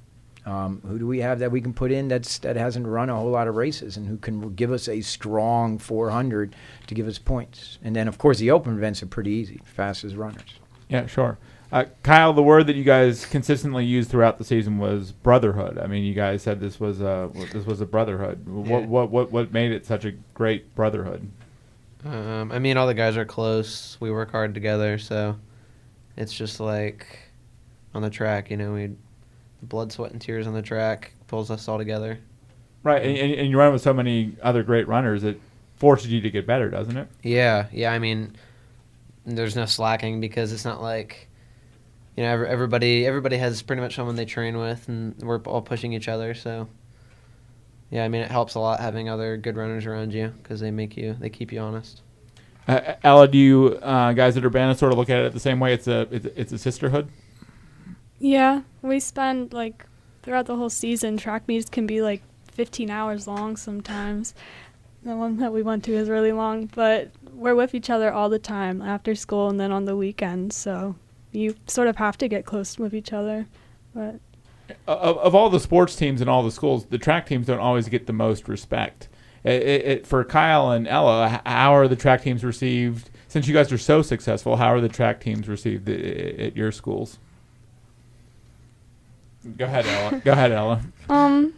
um, 0.46 0.82
who 0.88 0.98
do 0.98 1.06
we 1.08 1.20
have 1.22 1.40
that 1.40 1.52
we 1.52 1.62
can 1.62 1.74
put 1.74 1.92
in 1.92 2.08
that's 2.08 2.40
that 2.40 2.56
hasn't 2.56 2.88
run 2.88 3.10
a 3.10 3.16
whole 3.16 3.30
lot 3.30 3.48
of 3.48 3.56
races 3.56 3.96
and 3.98 4.08
who 4.08 4.18
can 4.18 4.54
give 4.56 4.72
us 4.72 4.88
a 4.88 5.02
strong 5.02 5.78
400 5.78 6.56
to 6.88 6.96
give 6.96 7.08
us 7.08 7.18
points? 7.20 7.78
And 7.84 7.96
then 7.96 8.08
of 8.08 8.18
course 8.18 8.40
the 8.40 8.52
open 8.52 8.74
events 8.78 9.04
are 9.04 9.08
pretty 9.08 9.32
easy, 9.32 9.62
fastest 9.66 10.16
runners. 10.16 10.60
Yeah, 10.90 11.06
sure. 11.06 11.38
Uh, 11.72 11.86
Kyle, 12.04 12.34
the 12.34 12.44
word 12.44 12.68
that 12.68 12.76
you 12.76 12.84
guys 12.84 13.26
consistently 13.26 13.86
used 13.86 14.10
throughout 14.10 14.38
the 14.38 14.44
season 14.44 14.78
was 14.78 15.14
brotherhood. 15.14 15.78
I 15.78 15.88
mean, 15.88 16.04
you 16.04 16.14
guys 16.14 16.42
said 16.42 16.60
this 16.60 16.80
was 16.82 17.00
a 17.00 17.30
this 17.54 17.66
was 17.66 17.80
a 17.80 17.86
brotherhood. 17.86 18.46
What 18.46 18.82
Yeah. 18.82 18.88
what 18.88 19.10
what 19.10 19.32
what 19.32 19.54
made 19.54 19.72
it 19.72 19.86
such 19.86 20.04
a 20.04 20.12
great 20.34 20.76
brotherhood? 20.76 21.30
Um, 22.04 22.52
I 22.52 22.60
mean, 22.60 22.76
all 22.78 22.88
the 22.88 22.94
guys 22.94 23.16
are 23.16 23.24
close. 23.26 23.96
We 24.02 24.12
work 24.12 24.32
hard 24.32 24.54
together, 24.54 24.98
so 24.98 25.38
it's 26.18 26.34
just 26.34 26.60
like 26.60 27.20
on 27.94 28.02
the 28.02 28.10
track, 28.10 28.50
you 28.52 28.58
know, 28.58 28.74
we 28.74 28.90
blood, 29.62 29.92
sweat, 29.92 30.12
and 30.12 30.22
tears 30.22 30.48
on 30.48 30.54
the 30.54 30.62
track 30.62 31.14
pulls 31.28 31.52
us 31.52 31.68
all 31.68 31.78
together. 31.78 32.20
Right, 32.84 33.04
and, 33.04 33.18
and, 33.18 33.34
and 33.34 33.50
you 33.50 33.58
run 33.58 33.72
with 33.74 33.82
so 33.82 33.94
many 33.94 34.36
other 34.42 34.64
great 34.64 34.88
runners, 34.88 35.24
it 35.24 35.40
forces 35.76 36.12
you 36.12 36.22
to 36.22 36.30
get 36.30 36.48
better, 36.48 36.70
doesn't 36.70 36.98
it? 36.98 37.08
Yeah, 37.24 37.68
yeah. 37.72 37.92
I 37.92 38.00
mean, 38.00 38.36
there's 39.26 39.56
no 39.56 39.66
slacking 39.66 40.20
because 40.20 40.52
it's 40.52 40.66
not 40.66 40.82
like 40.82 41.28
you 42.18 42.24
know 42.24 42.44
everybody 42.44 43.06
everybody 43.06 43.38
has 43.38 43.62
pretty 43.62 43.82
much 43.82 43.96
someone 43.96 44.16
they 44.16 44.26
train 44.26 44.58
with, 44.58 44.88
and 44.88 45.18
we're 45.22 45.40
all 45.42 45.62
pushing 45.62 45.94
each 45.94 46.08
other. 46.08 46.34
So 46.34 46.68
yeah, 47.92 48.06
I 48.06 48.08
mean, 48.08 48.22
it 48.22 48.32
helps 48.32 48.56
a 48.56 48.60
lot 48.60 48.80
having 48.80 49.10
other 49.10 49.38
good 49.38 49.58
runners 49.58 49.86
around 49.86 50.14
you 50.14 50.34
because 50.42 50.60
they 50.60 50.72
make 50.72 50.98
you 50.98 51.16
they 51.20 51.30
keep 51.30 51.52
you 51.52 51.60
honest. 51.60 52.02
Uh, 52.68 52.94
Ella, 53.04 53.28
do 53.28 53.38
you 53.38 53.80
uh, 53.82 54.14
guys 54.14 54.38
at 54.38 54.46
Urbana 54.46 54.76
sort 54.76 54.92
of 54.92 54.98
look 54.98 55.10
at 55.10 55.20
it 55.20 55.34
the 55.34 55.40
same 55.40 55.60
way? 55.60 55.74
It's 55.74 55.88
a 55.88 56.08
it's, 56.12 56.26
it's 56.36 56.52
a 56.54 56.58
sisterhood. 56.58 57.10
Yeah, 58.22 58.62
we 58.84 59.00
spend 59.00 59.52
like 59.52 59.88
throughout 60.22 60.46
the 60.46 60.56
whole 60.56 60.70
season. 60.70 61.18
Track 61.18 61.48
meets 61.48 61.70
can 61.70 61.88
be 61.88 62.04
like 62.04 62.22
15 62.52 62.92
hours 62.92 63.28
long 63.28 63.58
sometimes. 63.58 64.36
The 65.04 65.16
one 65.16 65.38
that 65.38 65.52
we 65.52 65.64
went 65.64 65.84
to 65.86 65.94
is 65.94 66.08
really 66.08 66.32
long, 66.32 66.68
but 66.68 67.10
we're 67.34 67.56
with 67.56 67.74
each 67.74 67.90
other 67.90 68.14
all 68.14 68.30
the 68.30 68.38
time 68.38 68.80
after 68.80 69.16
school 69.16 69.50
and 69.50 69.60
then 69.60 69.72
on 69.72 69.86
the 69.86 69.96
weekends. 69.96 70.56
So 70.56 70.96
you 71.32 71.56
sort 71.66 71.88
of 71.88 71.96
have 71.96 72.16
to 72.20 72.28
get 72.28 72.46
close 72.46 72.78
with 72.78 72.94
each 72.94 73.12
other. 73.12 73.48
But 73.96 74.20
of, 74.88 75.18
of 75.18 75.34
all 75.34 75.50
the 75.50 75.60
sports 75.60 75.96
teams 75.96 76.22
in 76.22 76.30
all 76.30 76.44
the 76.44 76.52
schools, 76.52 76.86
the 76.86 77.00
track 77.00 77.26
teams 77.26 77.48
don't 77.48 77.60
always 77.60 77.90
get 77.90 78.06
the 78.06 78.14
most 78.14 78.48
respect. 78.48 79.10
It, 79.44 79.64
it, 79.64 80.08
for 80.08 80.24
Kyle 80.24 80.70
and 80.70 80.88
Ella, 80.88 81.42
how 81.44 81.74
are 81.74 81.88
the 81.88 81.96
track 81.96 82.22
teams 82.22 82.44
received? 82.44 83.10
Since 83.28 83.48
you 83.48 83.56
guys 83.56 83.72
are 83.72 83.80
so 83.80 84.04
successful, 84.04 84.58
how 84.58 84.68
are 84.68 84.82
the 84.82 84.90
track 84.90 85.20
teams 85.20 85.48
received 85.48 85.90
at 85.90 86.56
your 86.56 86.72
schools? 86.72 87.18
Go 89.58 89.66
ahead, 89.66 89.86
Ella. 89.86 90.22
Go 90.24 90.32
ahead, 90.32 90.52
Ella. 90.52 90.82
Um, 91.10 91.54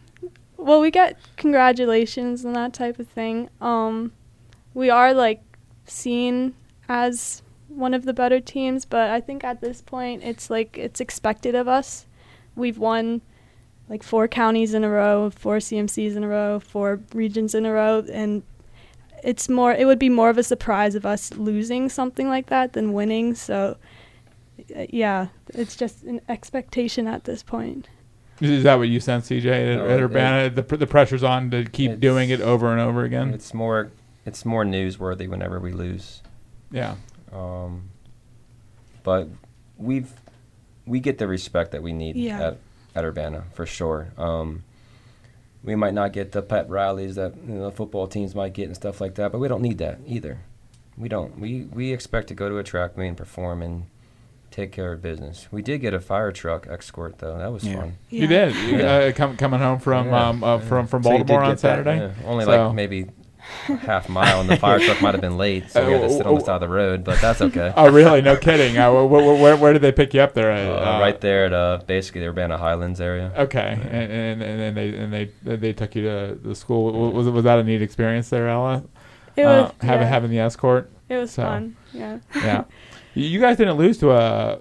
well, 0.58 0.80
we 0.80 0.92
get 0.92 1.18
congratulations 1.36 2.46
and 2.46 2.56
that 2.56 2.74
type 2.74 3.00
of 3.00 3.08
thing. 3.08 3.50
Um, 3.60 4.14
we 4.74 4.90
are 4.90 5.14
like 5.14 5.42
seen 5.86 6.56
as 6.88 7.42
one 7.68 7.94
of 7.94 8.06
the 8.06 8.14
better 8.14 8.40
teams, 8.40 8.86
but 8.86 9.10
I 9.10 9.20
think 9.20 9.44
at 9.44 9.62
this 9.62 9.82
point 9.82 10.24
it's 10.24 10.50
like 10.50 10.78
it's 10.78 11.02
expected 11.02 11.56
of 11.56 11.68
us. 11.68 12.06
We've 12.56 12.78
won 12.78 13.22
like 13.90 14.04
four 14.04 14.28
counties 14.28 14.74
in 14.74 14.84
a 14.84 14.90
row, 14.90 15.30
four 15.30 15.58
CMCs 15.58 16.16
in 16.16 16.24
a 16.24 16.28
row, 16.28 16.60
four 16.60 17.02
regions 17.14 17.54
in 17.54 17.66
a 17.66 17.74
row, 17.74 18.04
and 18.12 18.44
it's 19.24 19.50
more. 19.50 19.74
It 19.74 19.86
would 19.86 20.00
be 20.00 20.10
more 20.10 20.30
of 20.30 20.38
a 20.38 20.44
surprise 20.44 20.96
of 20.96 21.06
us 21.06 21.34
losing 21.34 21.90
something 21.90 22.30
like 22.30 22.48
that 22.48 22.74
than 22.74 22.94
winning. 22.94 23.36
So, 23.36 23.78
yeah, 24.90 25.28
it's 25.54 25.76
just 25.76 26.04
an 26.04 26.22
expectation 26.30 27.08
at 27.08 27.24
this 27.26 27.44
point. 27.44 27.88
Is- 28.42 28.50
Is 28.50 28.64
that 28.64 28.76
what 28.80 28.90
you 28.90 29.00
sense, 29.00 29.30
CJ, 29.30 29.46
at, 29.46 29.78
No, 29.78 29.86
at 29.88 30.00
it- 30.00 30.04
Urbana? 30.04 30.50
the, 30.50 30.62
the 30.78 30.88
pressure's 30.88 31.24
on 31.24 31.52
to 31.52 31.66
keep 31.66 32.00
doing 32.00 32.30
it 32.30 32.42
over 32.42 32.72
and 32.72 32.82
over 32.82 33.04
again? 33.04 33.34
It's 33.34 33.54
more 33.54 33.92
it's 34.26 34.46
more 34.46 34.64
newsworthy 34.64 35.28
whenever 35.28 35.60
we 35.60 35.72
lose. 35.74 36.22
Yeah. 36.72 36.96
Um, 37.32 37.90
but 39.04 39.28
we've 39.78 40.12
we 40.86 41.00
get 41.00 41.18
the 41.18 41.28
respect 41.28 41.72
that 41.72 41.84
we 41.84 41.94
need 41.94 42.16
Yeah. 42.16 42.42
at, 42.50 42.58
at 42.96 43.06
Urbana 43.06 43.44
for 43.54 43.66
sure. 43.66 44.10
Um, 44.18 44.64
we 45.64 45.76
might 45.76 45.94
not 45.94 46.12
get 46.12 46.32
the 46.34 46.42
pep 46.42 46.66
rallies 46.70 47.16
that 47.16 47.34
you 47.48 47.54
know, 47.56 47.72
football 47.72 48.08
teams 48.08 48.36
might 48.36 48.54
get 48.54 48.66
and 48.68 48.76
stuff 48.76 49.00
like 49.00 49.16
that, 49.16 49.32
but 49.32 49.40
we 49.40 49.48
don't 49.48 49.62
need 49.62 49.78
that 49.78 50.00
either. 50.06 50.40
We 50.98 51.08
don't. 51.10 51.40
We 51.40 51.64
we 51.72 51.92
expect 51.94 52.28
to 52.30 52.34
go 52.36 52.50
to 52.50 52.58
a 52.58 52.64
track 52.64 52.98
meet 52.98 53.08
and 53.08 53.18
perform 53.18 53.62
and 53.62 53.86
take 54.54 54.72
care 54.72 54.94
of 54.94 55.02
business. 55.02 55.48
We 55.52 55.62
did 55.62 55.80
get 55.82 55.94
a 55.94 56.00
fire 56.00 56.32
truck 56.32 56.68
escort 56.68 57.18
though. 57.18 57.38
That 57.38 57.52
was 57.52 57.64
Yeah. 57.66 57.76
fun. 57.82 57.94
You 58.10 58.28
did. 58.28 58.56
You, 58.56 58.78
Yeah. 58.78 58.94
uh, 58.94 59.12
com- 59.12 59.36
coming 59.36 59.60
home 59.60 59.80
from 59.80 60.08
Yeah. 60.08 60.28
um, 60.30 60.44
uh, 60.44 60.60
from 60.60 60.88
from 60.88 61.04
So 61.04 61.10
Baltimore 61.10 61.44
on 61.44 61.50
get 61.52 61.60
that, 61.60 61.60
Saturday. 61.60 62.12
Only 62.26 62.46
So- 62.46 62.68
like 62.68 62.76
maybe 62.76 63.08
half 63.86 64.08
mile, 64.08 64.40
and 64.40 64.50
the 64.50 64.56
fire 64.56 64.80
truck 64.80 65.02
might 65.02 65.14
have 65.14 65.20
been 65.22 65.38
late, 65.38 65.70
so 65.70 65.86
we 65.86 65.92
had 65.94 66.02
to 66.04 66.10
sit 66.10 66.26
on 66.26 66.36
the 66.36 66.42
side 66.42 66.56
of 66.56 66.62
the 66.62 66.68
road. 66.70 67.04
But 67.04 67.20
that's 67.20 67.42
okay. 67.42 67.74
Oh, 67.76 67.90
really? 67.92 68.22
No 68.22 68.38
kidding. 68.38 68.78
Uh, 68.78 68.90
wh- 68.92 69.10
wh- 69.10 69.42
where, 69.42 69.58
where 69.58 69.74
did 69.74 69.82
they 69.82 69.92
pick 69.92 70.14
you 70.14 70.22
up 70.22 70.34
there? 70.34 70.50
at? 70.52 70.66
Uh, 70.66 71.00
right 71.02 71.20
there 71.20 71.46
at 71.48 71.54
uh, 71.54 71.80
basically 71.86 72.22
the 72.22 72.28
Urbana 72.28 72.58
Highlands 72.58 73.02
area. 73.02 73.32
Okay, 73.38 73.78
and, 73.92 74.12
and 74.12 74.42
and 74.42 74.60
then 74.62 74.74
they 74.76 74.90
and 74.96 75.12
they 75.12 75.30
they 75.58 75.74
took 75.74 75.94
you 75.96 76.04
to 76.04 76.38
the 76.42 76.56
school. 76.56 77.12
Was 77.12 77.28
was 77.28 77.44
that 77.44 77.60
a 77.60 77.64
neat 77.64 77.82
experience 77.82 78.30
there, 78.30 78.48
Ella? 78.48 78.84
It 79.36 79.44
Uh, 79.44 79.64
was 79.64 79.72
having 79.82 80.02
yeah, 80.04 80.08
having 80.10 80.30
the 80.30 80.40
escort. 80.40 80.90
it 81.10 81.18
was 81.18 81.32
so. 81.32 81.44
fun. 81.44 81.76
Yeah. 81.92 82.20
Yeah, 82.36 82.64
you 83.14 83.40
guys 83.40 83.58
didn't 83.58 83.78
lose 83.78 83.98
to 84.00 84.12
a. 84.12 84.60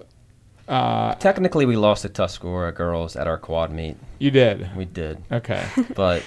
Uh, 0.67 1.13
Technically, 1.15 1.65
we 1.65 1.75
lost 1.75 2.03
to 2.03 2.09
Tuscarora 2.09 2.71
girls 2.73 3.15
at 3.17 3.27
our 3.27 3.37
quad 3.37 3.71
meet. 3.71 3.97
you 4.19 4.31
did. 4.31 4.69
We 4.77 4.85
did, 4.85 5.21
Okay. 5.31 5.65
but 5.95 6.23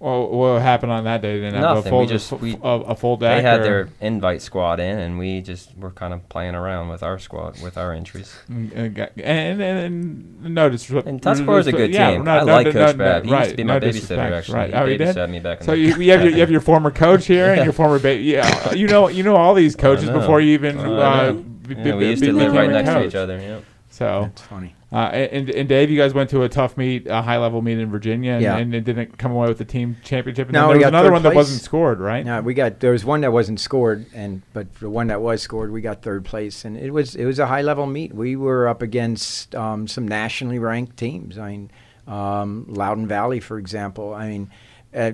well, 0.00 0.28
what 0.28 0.62
happened 0.62 0.92
on 0.92 1.04
that 1.04 1.22
day? 1.22 1.38
They 1.40 1.46
Didn't 1.46 1.54
have 1.62 1.74
Nothing, 1.76 1.86
a 1.86 1.90
full 1.90 2.00
we 2.00 2.06
just- 2.06 2.30
a, 2.32 2.36
we- 2.36 2.58
a 2.62 2.94
full 2.94 3.16
deck. 3.16 3.38
they 3.38 3.42
had 3.42 3.60
or- 3.60 3.64
their 3.64 3.88
invite 4.00 4.42
squad 4.42 4.78
in, 4.78 4.96
and 4.98 5.18
we 5.18 5.40
just 5.40 5.76
were 5.76 5.90
kind 5.90 6.14
of 6.14 6.28
playing 6.28 6.54
around 6.54 6.88
with 6.88 7.02
our 7.02 7.18
squad, 7.18 7.60
with 7.62 7.76
our 7.76 7.92
entries. 7.92 8.32
Uh, 8.48 8.54
and, 8.54 9.08
and, 9.16 9.60
and 9.60 10.54
no 10.54 10.68
disrespect. 10.70 11.08
And 11.08 11.20
Tuscarora's 11.20 11.66
a 11.66 11.72
good 11.72 11.92
yeah, 11.92 12.12
team. 12.12 12.24
no- 12.24 12.30
I 12.30 12.38
no- 12.44 12.52
like 12.52 12.66
no- 12.66 12.72
Coach 12.72 12.96
no- 12.96 13.04
Babb. 13.04 13.24
He 13.24 13.32
right, 13.32 13.38
used 13.40 13.50
to 13.50 13.56
be 13.56 13.64
my 13.64 13.78
no 13.78 13.86
babysitter, 13.88 14.18
actually. 14.32 14.54
Right. 14.54 14.70
He 14.70 14.74
Oh, 14.76 14.84
you 14.84 14.98
babysat 14.98 15.30
me 15.30 15.40
back 15.40 15.58
in 15.60 15.64
So 15.66 15.72
the 15.72 15.78
you, 15.78 15.96
you 15.96 16.12
have 16.12 16.22
your 16.22 16.30
you 16.32 16.40
have 16.40 16.50
your 16.50 16.60
former 16.70 16.90
coach 16.92 17.26
here 17.26 17.52
and 17.54 17.64
your 17.64 17.72
former 17.72 17.98
baby. 17.98 18.22
yeah 18.24 18.72
you 18.72 18.86
know 18.86 19.08
you 19.08 19.22
know 19.24 19.34
all 19.36 19.54
these 19.54 19.74
coaches 19.86 20.08
before 20.10 20.40
you 20.40 20.52
even 20.52 20.78
I 20.78 20.82
uh, 20.84 20.86
know. 20.86 21.32
b- 21.34 21.74
Yeah, 21.76 21.82
b- 21.84 21.92
we 21.92 22.08
used 22.10 22.20
be- 22.20 22.28
to 22.28 22.32
live 22.34 22.52
became 22.52 22.70
right 22.70 22.70
a 22.70 22.82
next 22.82 22.90
to 22.90 23.04
each 23.06 23.14
other. 23.24 23.38
Yeah. 23.40 23.58
So 23.90 24.22
That's 24.22 24.42
funny. 24.42 24.74
Uh, 24.90 24.96
and 24.96 25.50
and 25.50 25.68
Dave, 25.68 25.90
you 25.90 25.98
guys 25.98 26.14
went 26.14 26.30
to 26.30 26.42
a 26.44 26.48
tough 26.48 26.78
meet, 26.78 27.06
a 27.06 27.20
high 27.20 27.36
level 27.36 27.60
meet 27.60 27.78
in 27.78 27.90
Virginia, 27.90 28.32
and, 28.32 28.42
Yeah. 28.42 28.56
and 28.56 28.74
it 28.74 28.84
didn't 28.84 29.18
come 29.18 29.32
away 29.32 29.46
with 29.48 29.58
the 29.58 29.64
team 29.66 29.96
championship. 30.02 30.48
And 30.48 30.54
No, 30.54 30.68
there 30.68 30.76
was 30.76 30.80
got 30.84 30.88
another 30.88 31.12
one 31.12 31.22
that 31.24 31.34
wasn't 31.34 31.60
scored, 31.60 32.00
right? 32.00 32.24
Yeah, 32.24 32.40
we 32.40 32.54
got 32.54 32.80
there 32.80 32.92
was 32.92 33.04
one 33.04 33.20
that 33.20 33.30
wasn't 33.32 33.60
scored, 33.60 34.06
and 34.14 34.40
but 34.54 34.74
the 34.76 34.88
one 34.88 35.08
that 35.08 35.20
was 35.20 35.42
scored, 35.42 35.72
we 35.72 35.82
got 35.82 36.00
third 36.00 36.24
place, 36.24 36.64
and 36.64 36.76
it 36.78 36.90
was 36.90 37.14
it 37.14 37.26
was 37.26 37.38
a 37.38 37.46
high 37.46 37.60
level 37.60 37.84
meet. 37.86 38.14
We 38.14 38.34
were 38.34 38.66
up 38.66 38.80
against 38.80 39.54
um, 39.54 39.86
some 39.88 40.08
nationally 40.08 40.58
ranked 40.58 40.96
teams. 40.96 41.36
I 41.36 41.50
mean, 41.50 41.70
um, 42.06 42.64
Loudoun 42.68 43.06
Valley, 43.06 43.40
for 43.40 43.58
example. 43.58 44.14
I 44.14 44.28
mean, 44.28 44.50
uh, 44.94 45.12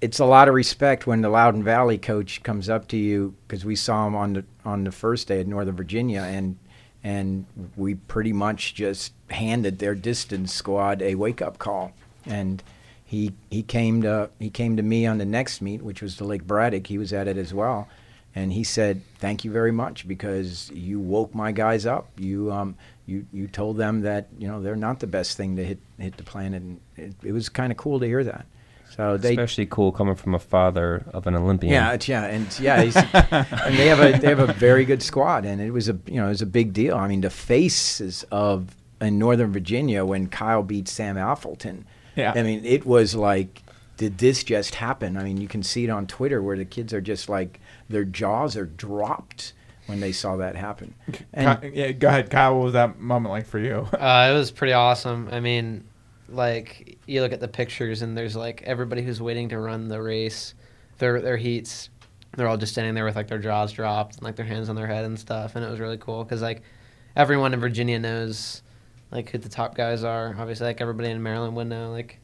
it's 0.00 0.20
a 0.20 0.24
lot 0.24 0.46
of 0.46 0.54
respect 0.54 1.08
when 1.08 1.22
the 1.22 1.28
Loudoun 1.28 1.64
Valley 1.64 1.98
coach 1.98 2.40
comes 2.44 2.68
up 2.68 2.86
to 2.88 2.96
you 2.96 3.34
because 3.48 3.64
we 3.64 3.74
saw 3.74 4.06
him 4.06 4.14
on 4.14 4.34
the 4.34 4.44
on 4.64 4.84
the 4.84 4.92
first 4.92 5.26
day 5.26 5.40
at 5.40 5.48
Northern 5.48 5.74
Virginia, 5.74 6.20
and 6.20 6.56
and 7.04 7.46
we 7.76 7.94
pretty 7.94 8.32
much 8.32 8.74
just 8.74 9.12
handed 9.30 9.78
their 9.78 9.94
distance 9.94 10.52
squad 10.52 11.02
a 11.02 11.14
wake 11.14 11.42
up 11.42 11.58
call, 11.58 11.92
and 12.26 12.62
he 13.04 13.32
he 13.50 13.62
came 13.62 14.02
to 14.02 14.30
he 14.38 14.50
came 14.50 14.76
to 14.76 14.82
me 14.82 15.06
on 15.06 15.18
the 15.18 15.24
next 15.24 15.60
meet, 15.60 15.82
which 15.82 16.00
was 16.00 16.16
the 16.16 16.24
Lake 16.24 16.46
Braddock. 16.46 16.86
He 16.86 16.98
was 16.98 17.12
at 17.12 17.28
it 17.28 17.36
as 17.36 17.52
well, 17.52 17.88
and 18.34 18.52
he 18.52 18.64
said, 18.64 19.02
"Thank 19.18 19.44
you 19.44 19.50
very 19.50 19.72
much 19.72 20.06
because 20.06 20.70
you 20.70 21.00
woke 21.00 21.34
my 21.34 21.52
guys 21.52 21.86
up. 21.86 22.08
You 22.16 22.52
um 22.52 22.76
you 23.06 23.26
you 23.32 23.48
told 23.48 23.76
them 23.76 24.02
that 24.02 24.28
you 24.38 24.48
know 24.48 24.62
they're 24.62 24.76
not 24.76 25.00
the 25.00 25.06
best 25.06 25.36
thing 25.36 25.56
to 25.56 25.64
hit 25.64 25.78
hit 25.98 26.16
the 26.16 26.22
planet, 26.22 26.62
and 26.62 26.80
it, 26.96 27.14
it 27.22 27.32
was 27.32 27.48
kind 27.48 27.72
of 27.72 27.78
cool 27.78 28.00
to 28.00 28.06
hear 28.06 28.24
that. 28.24 28.46
So 28.96 29.16
they 29.16 29.30
Especially 29.30 29.66
cool 29.66 29.92
coming 29.92 30.14
from 30.14 30.34
a 30.34 30.38
father 30.38 31.04
of 31.12 31.26
an 31.26 31.34
Olympian. 31.34 31.72
yeah, 31.72 31.92
it's, 31.92 32.08
yeah, 32.08 32.24
and 32.26 32.60
yeah, 32.60 32.82
he's, 32.82 32.96
and 33.12 33.78
they 33.78 33.86
have 33.86 34.00
a 34.00 34.18
they 34.18 34.28
have 34.28 34.38
a 34.38 34.52
very 34.52 34.84
good 34.84 35.02
squad, 35.02 35.44
and 35.44 35.60
it 35.60 35.70
was 35.70 35.88
a 35.88 35.98
you 36.06 36.16
know 36.16 36.26
it 36.26 36.30
was 36.30 36.42
a 36.42 36.46
big 36.46 36.72
deal. 36.72 36.96
I 36.96 37.08
mean, 37.08 37.22
the 37.22 37.30
faces 37.30 38.24
of 38.30 38.76
in 39.00 39.18
Northern 39.18 39.52
Virginia 39.52 40.04
when 40.04 40.28
Kyle 40.28 40.62
beat 40.62 40.88
Sam 40.88 41.16
Affolder. 41.16 41.84
Yeah. 42.16 42.32
I 42.36 42.42
mean, 42.42 42.64
it 42.64 42.84
was 42.84 43.14
like, 43.14 43.62
did 43.96 44.18
this 44.18 44.44
just 44.44 44.74
happen? 44.76 45.16
I 45.16 45.24
mean, 45.24 45.40
you 45.40 45.48
can 45.48 45.62
see 45.62 45.84
it 45.84 45.90
on 45.90 46.06
Twitter 46.06 46.42
where 46.42 46.56
the 46.56 46.64
kids 46.64 46.92
are 46.92 47.00
just 47.00 47.28
like 47.28 47.60
their 47.88 48.04
jaws 48.04 48.56
are 48.56 48.66
dropped 48.66 49.54
when 49.86 50.00
they 50.00 50.12
saw 50.12 50.36
that 50.36 50.54
happen. 50.56 50.94
And 51.32 51.60
Ky- 51.60 51.72
yeah, 51.74 51.92
go 51.92 52.08
ahead, 52.08 52.30
Kyle. 52.30 52.56
What 52.56 52.64
was 52.64 52.72
that 52.74 53.00
moment 53.00 53.32
like 53.32 53.46
for 53.46 53.58
you? 53.58 53.88
Uh, 53.92 54.28
it 54.30 54.34
was 54.34 54.50
pretty 54.50 54.72
awesome. 54.74 55.28
I 55.32 55.40
mean, 55.40 55.84
like 56.28 56.91
you 57.06 57.20
look 57.22 57.32
at 57.32 57.40
the 57.40 57.48
pictures 57.48 58.02
and 58.02 58.16
there's 58.16 58.36
like 58.36 58.62
everybody 58.62 59.02
who's 59.02 59.20
waiting 59.20 59.48
to 59.50 59.58
run 59.58 59.88
the 59.88 60.00
race, 60.00 60.54
their 60.98 61.20
their 61.20 61.36
heats, 61.36 61.88
they're 62.36 62.48
all 62.48 62.56
just 62.56 62.72
standing 62.72 62.94
there 62.94 63.04
with 63.04 63.16
like 63.16 63.28
their 63.28 63.38
jaws 63.38 63.72
dropped 63.72 64.14
and 64.16 64.22
like 64.22 64.36
their 64.36 64.46
hands 64.46 64.68
on 64.68 64.76
their 64.76 64.86
head 64.86 65.04
and 65.04 65.18
stuff, 65.18 65.56
and 65.56 65.64
it 65.64 65.70
was 65.70 65.80
really 65.80 65.98
cool 65.98 66.24
because 66.24 66.42
like 66.42 66.62
everyone 67.16 67.52
in 67.54 67.60
Virginia 67.60 67.98
knows 67.98 68.62
like 69.10 69.30
who 69.30 69.38
the 69.38 69.48
top 69.48 69.74
guys 69.74 70.04
are. 70.04 70.34
Obviously, 70.38 70.66
like 70.66 70.80
everybody 70.80 71.10
in 71.10 71.22
Maryland 71.22 71.54
would 71.56 71.66
know. 71.66 71.90
Like, 71.90 72.18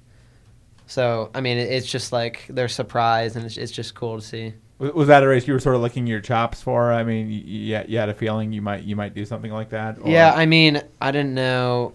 so 0.87 1.31
I 1.35 1.41
mean, 1.41 1.59
it, 1.59 1.71
it's 1.71 1.91
just 1.91 2.13
like 2.13 2.45
they're 2.49 2.69
surprised 2.69 3.37
and 3.37 3.45
it's, 3.45 3.57
it's 3.57 3.73
just 3.73 3.95
cool 3.95 4.19
to 4.19 4.25
see. 4.25 4.55
Was, 4.79 5.09
that 5.09 5.25
a 5.25 5.29
race 5.29 5.45
you 5.49 5.55
were 5.55 5.59
sort 5.59 5.75
of 5.75 5.83
licking 5.83 6.07
your 6.07 6.21
chops 6.21 6.63
for? 6.63 6.93
I 6.93 7.03
mean, 7.03 7.29
you, 7.29 7.41
you, 7.41 7.81
you 7.89 7.99
had 7.99 8.09
a 8.09 8.15
feeling 8.15 8.53
you 8.53 8.63
might 8.63 8.85
you 8.85 8.95
might 8.95 9.13
do 9.13 9.25
something 9.25 9.51
like 9.53 9.71
that. 9.71 9.99
or- 10.01 10.09
Yeah, 10.09 10.33
I 10.33 10.47
mean, 10.47 10.81
I 11.01 11.11
didn't 11.11 11.35
know 11.35 11.95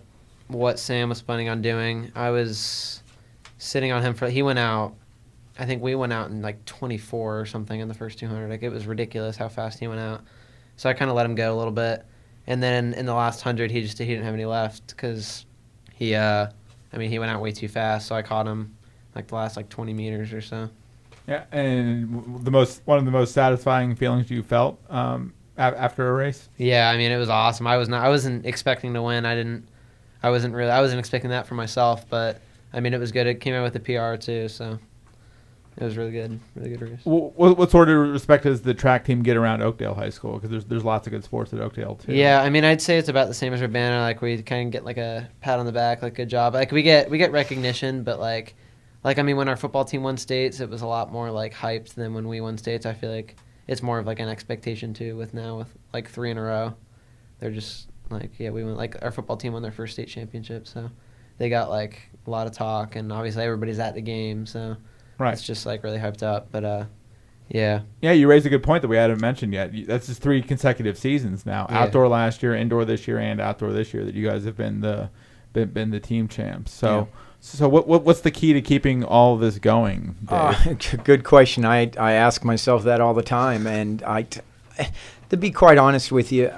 what 0.53 0.79
Sam 0.79 1.09
was 1.09 1.21
planning 1.21 1.49
on 1.49 1.61
doing. 1.61 2.11
I 2.15 2.29
was 2.29 3.01
sitting 3.57 3.91
on 3.91 4.01
him 4.01 4.13
for. 4.13 4.29
He 4.29 4.41
went 4.43 4.59
out. 4.59 4.93
I 5.57 5.65
think 5.65 5.83
we 5.83 5.93
went 5.95 6.11
out 6.13 6.29
in 6.31 6.41
like 6.41 6.63
24 6.65 7.39
or 7.39 7.45
something 7.45 7.79
in 7.79 7.87
the 7.87 7.93
first 7.93 8.17
200. 8.19 8.49
Like 8.49 8.63
it 8.63 8.69
was 8.69 8.85
ridiculous 8.87 9.37
how 9.37 9.49
fast 9.49 9.79
he 9.79 9.87
went 9.87 9.99
out. 9.99 10.21
So 10.77 10.89
I 10.89 10.93
kind 10.93 11.09
of 11.11 11.15
let 11.15 11.25
him 11.25 11.35
go 11.35 11.55
a 11.55 11.57
little 11.57 11.71
bit, 11.73 12.03
and 12.47 12.61
then 12.63 12.93
in 12.95 13.05
the 13.05 13.13
last 13.13 13.41
hundred, 13.41 13.69
he 13.71 13.81
just 13.81 13.97
he 13.99 14.05
didn't 14.05 14.25
have 14.25 14.33
any 14.33 14.45
left 14.45 14.87
because 14.87 15.45
he. 15.93 16.15
uh 16.15 16.47
I 16.91 16.97
mean, 16.97 17.09
he 17.09 17.17
went 17.17 17.31
out 17.31 17.41
way 17.41 17.51
too 17.51 17.67
fast. 17.67 18.07
So 18.07 18.13
I 18.15 18.21
caught 18.21 18.45
him 18.45 18.75
like 19.15 19.25
the 19.27 19.33
last 19.35 19.57
like 19.57 19.67
20 19.69 19.93
meters 19.95 20.31
or 20.31 20.41
so. 20.41 20.69
yeah. 21.27 21.45
And 21.51 22.43
the 22.45 22.51
most 22.51 22.81
one 22.85 22.99
of 22.99 23.05
the 23.05 23.11
most 23.11 23.33
satisfying 23.33 23.95
feelings 23.95 24.29
you 24.29 24.43
felt 24.43 24.79
um, 24.91 25.33
a- 25.57 25.61
after 25.61 26.07
a 26.07 26.13
race. 26.13 26.49
Yeah, 26.57 26.89
I 26.89 26.97
mean 26.97 27.11
it 27.11 27.17
was 27.17 27.29
awesome. 27.29 27.65
I 27.65 27.77
was 27.77 27.89
not 27.89 28.05
I 28.05 28.09
wasn't 28.09 28.45
expecting 28.45 28.93
to 28.93 29.01
win. 29.01 29.25
I 29.25 29.33
didn't 29.33 29.67
I 30.23 30.29
wasn't 30.29 30.55
really 30.55 30.71
I 30.71 30.81
wasn't 30.81 30.99
expecting 30.99 31.31
that 31.31 31.45
for 31.45 31.55
myself, 31.55 32.09
but 32.09 32.41
I 32.71 32.79
mean 32.79 32.93
it 32.93 32.99
was 32.99 33.11
good. 33.11 33.27
It 33.27 33.41
came 33.41 33.53
out 33.53 33.63
with 33.63 33.75
a 33.75 33.79
PR 33.79 34.15
too, 34.15 34.47
so 34.47 34.79
it 35.77 35.83
was 35.83 35.97
really 35.97 36.11
good. 36.11 36.39
Really 36.55 36.69
good 36.69 36.81
race. 36.81 36.99
What, 37.03 37.35
what, 37.35 37.57
what 37.57 37.71
sort 37.71 37.89
of 37.89 37.97
respect 37.97 38.43
does 38.43 38.61
the 38.61 38.73
track 38.73 39.05
team 39.05 39.23
get 39.23 39.35
around 39.35 39.63
Oakdale 39.63 39.95
High 39.95 40.09
School? 40.09 40.33
Because 40.33 40.49
there's 40.49 40.65
there's 40.65 40.83
lots 40.83 41.07
of 41.07 41.11
good 41.11 41.23
sports 41.23 41.51
at 41.53 41.59
Oakdale 41.59 41.95
too. 41.95 42.13
Yeah, 42.13 42.41
I 42.41 42.49
mean 42.49 42.63
I'd 42.63 42.81
say 42.81 42.97
it's 42.97 43.09
about 43.09 43.27
the 43.27 43.33
same 43.33 43.53
as 43.53 43.61
Urbana. 43.61 43.99
Like 43.99 44.21
we 44.21 44.41
kind 44.41 44.67
of 44.67 44.71
get 44.71 44.85
like 44.85 44.97
a 44.97 45.29
pat 45.41 45.59
on 45.59 45.65
the 45.65 45.71
back, 45.71 46.01
like 46.01 46.15
good 46.15 46.29
job. 46.29 46.53
Like 46.53 46.71
we 46.71 46.83
get 46.83 47.09
we 47.09 47.17
get 47.17 47.31
recognition, 47.31 48.03
but 48.03 48.19
like 48.19 48.55
like 49.03 49.19
I 49.19 49.23
mean 49.23 49.35
when 49.35 49.49
our 49.49 49.57
football 49.57 49.83
team 49.83 50.03
won 50.03 50.15
states, 50.15 50.61
it 50.61 50.69
was 50.69 50.83
a 50.83 50.87
lot 50.87 51.11
more 51.11 51.29
like 51.31 51.53
hyped 51.53 51.95
than 51.95 52.13
when 52.13 52.27
we 52.27 52.39
won 52.39 52.57
states. 52.57 52.85
I 52.85 52.93
feel 52.93 53.11
like 53.11 53.35
it's 53.67 53.81
more 53.81 53.99
of 53.99 54.05
like 54.05 54.19
an 54.19 54.29
expectation 54.29 54.93
too. 54.93 55.17
With 55.17 55.33
now 55.33 55.57
with 55.57 55.75
like 55.91 56.09
three 56.09 56.31
in 56.31 56.37
a 56.37 56.43
row, 56.43 56.75
they're 57.39 57.51
just 57.51 57.89
like 58.13 58.31
yeah 58.39 58.49
we 58.49 58.63
went 58.63 58.77
like 58.77 58.95
our 59.01 59.11
football 59.11 59.37
team 59.37 59.53
won 59.53 59.61
their 59.61 59.71
first 59.71 59.93
state 59.93 60.07
championship, 60.07 60.67
so 60.67 60.89
they 61.37 61.49
got 61.49 61.69
like 61.69 61.99
a 62.25 62.29
lot 62.29 62.47
of 62.47 62.53
talk, 62.53 62.95
and 62.95 63.11
obviously 63.11 63.43
everybody's 63.43 63.79
at 63.79 63.95
the 63.95 64.01
game, 64.01 64.45
so 64.45 64.77
right. 65.17 65.33
it's 65.33 65.43
just 65.43 65.65
like 65.65 65.83
really 65.83 65.97
hyped 65.97 66.23
up. 66.23 66.47
But 66.51 66.63
uh, 66.63 66.85
yeah, 67.49 67.81
Yeah, 68.01 68.11
you 68.11 68.27
raised 68.27 68.45
a 68.45 68.49
good 68.49 68.63
point 68.63 68.81
that 68.81 68.87
we 68.87 68.97
hadn't 68.97 69.21
mentioned 69.21 69.53
yet. 69.53 69.71
That's 69.87 70.07
just 70.07 70.21
three 70.21 70.41
consecutive 70.41 70.97
seasons 70.97 71.45
now. 71.45 71.67
Yeah. 71.69 71.83
Outdoor 71.83 72.07
last 72.07 72.43
year, 72.43 72.55
indoor 72.55 72.85
this 72.85 73.07
year, 73.07 73.19
and 73.19 73.41
outdoor 73.41 73.71
this 73.71 73.93
year 73.93 74.05
that 74.05 74.15
you 74.15 74.27
guys 74.27 74.45
have 74.45 74.57
been 74.57 74.81
the 74.81 75.09
been, 75.51 75.69
been 75.69 75.91
the 75.91 75.99
team 75.99 76.27
champs. 76.27 76.71
So 76.71 77.07
so 77.45 77.67
what, 77.67 77.87
what 77.87 78.03
what's 78.03 78.21
the 78.21 78.31
key 78.31 78.53
to 78.53 78.61
keeping 78.61 79.03
all 79.03 79.35
this 79.35 79.59
going? 79.59 80.15
Dave? 80.23 80.93
Uh, 80.93 80.97
good 81.03 81.25
question. 81.25 81.65
I 81.65 81.91
I 81.97 82.13
ask 82.13 82.45
myself 82.45 82.83
that 82.83 83.01
all 83.01 83.13
the 83.13 83.21
time, 83.21 83.67
and 83.67 84.01
I, 84.03 84.23
t- 84.23 84.39
to 85.29 85.35
be 85.35 85.51
quite 85.51 85.77
honest 85.77 86.09
with 86.09 86.31
you, 86.31 86.53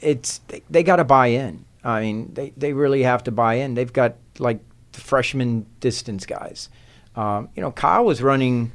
it's 0.00 0.38
they, 0.48 0.62
they 0.70 0.82
got 0.82 0.96
to 0.96 1.04
buy 1.04 1.28
in. 1.28 1.64
I 1.84 2.00
mean, 2.00 2.32
they 2.34 2.52
they 2.56 2.72
really 2.72 3.02
have 3.02 3.24
to 3.24 3.30
buy 3.30 3.54
in. 3.54 3.74
They've 3.74 3.92
got 3.92 4.14
like 4.38 4.60
the 4.92 5.00
freshman 5.00 5.66
distance 5.80 6.26
guys. 6.26 6.68
Um, 7.14 7.48
you 7.54 7.62
know, 7.62 7.70
Kyle 7.72 8.04
was 8.04 8.22
running. 8.22 8.72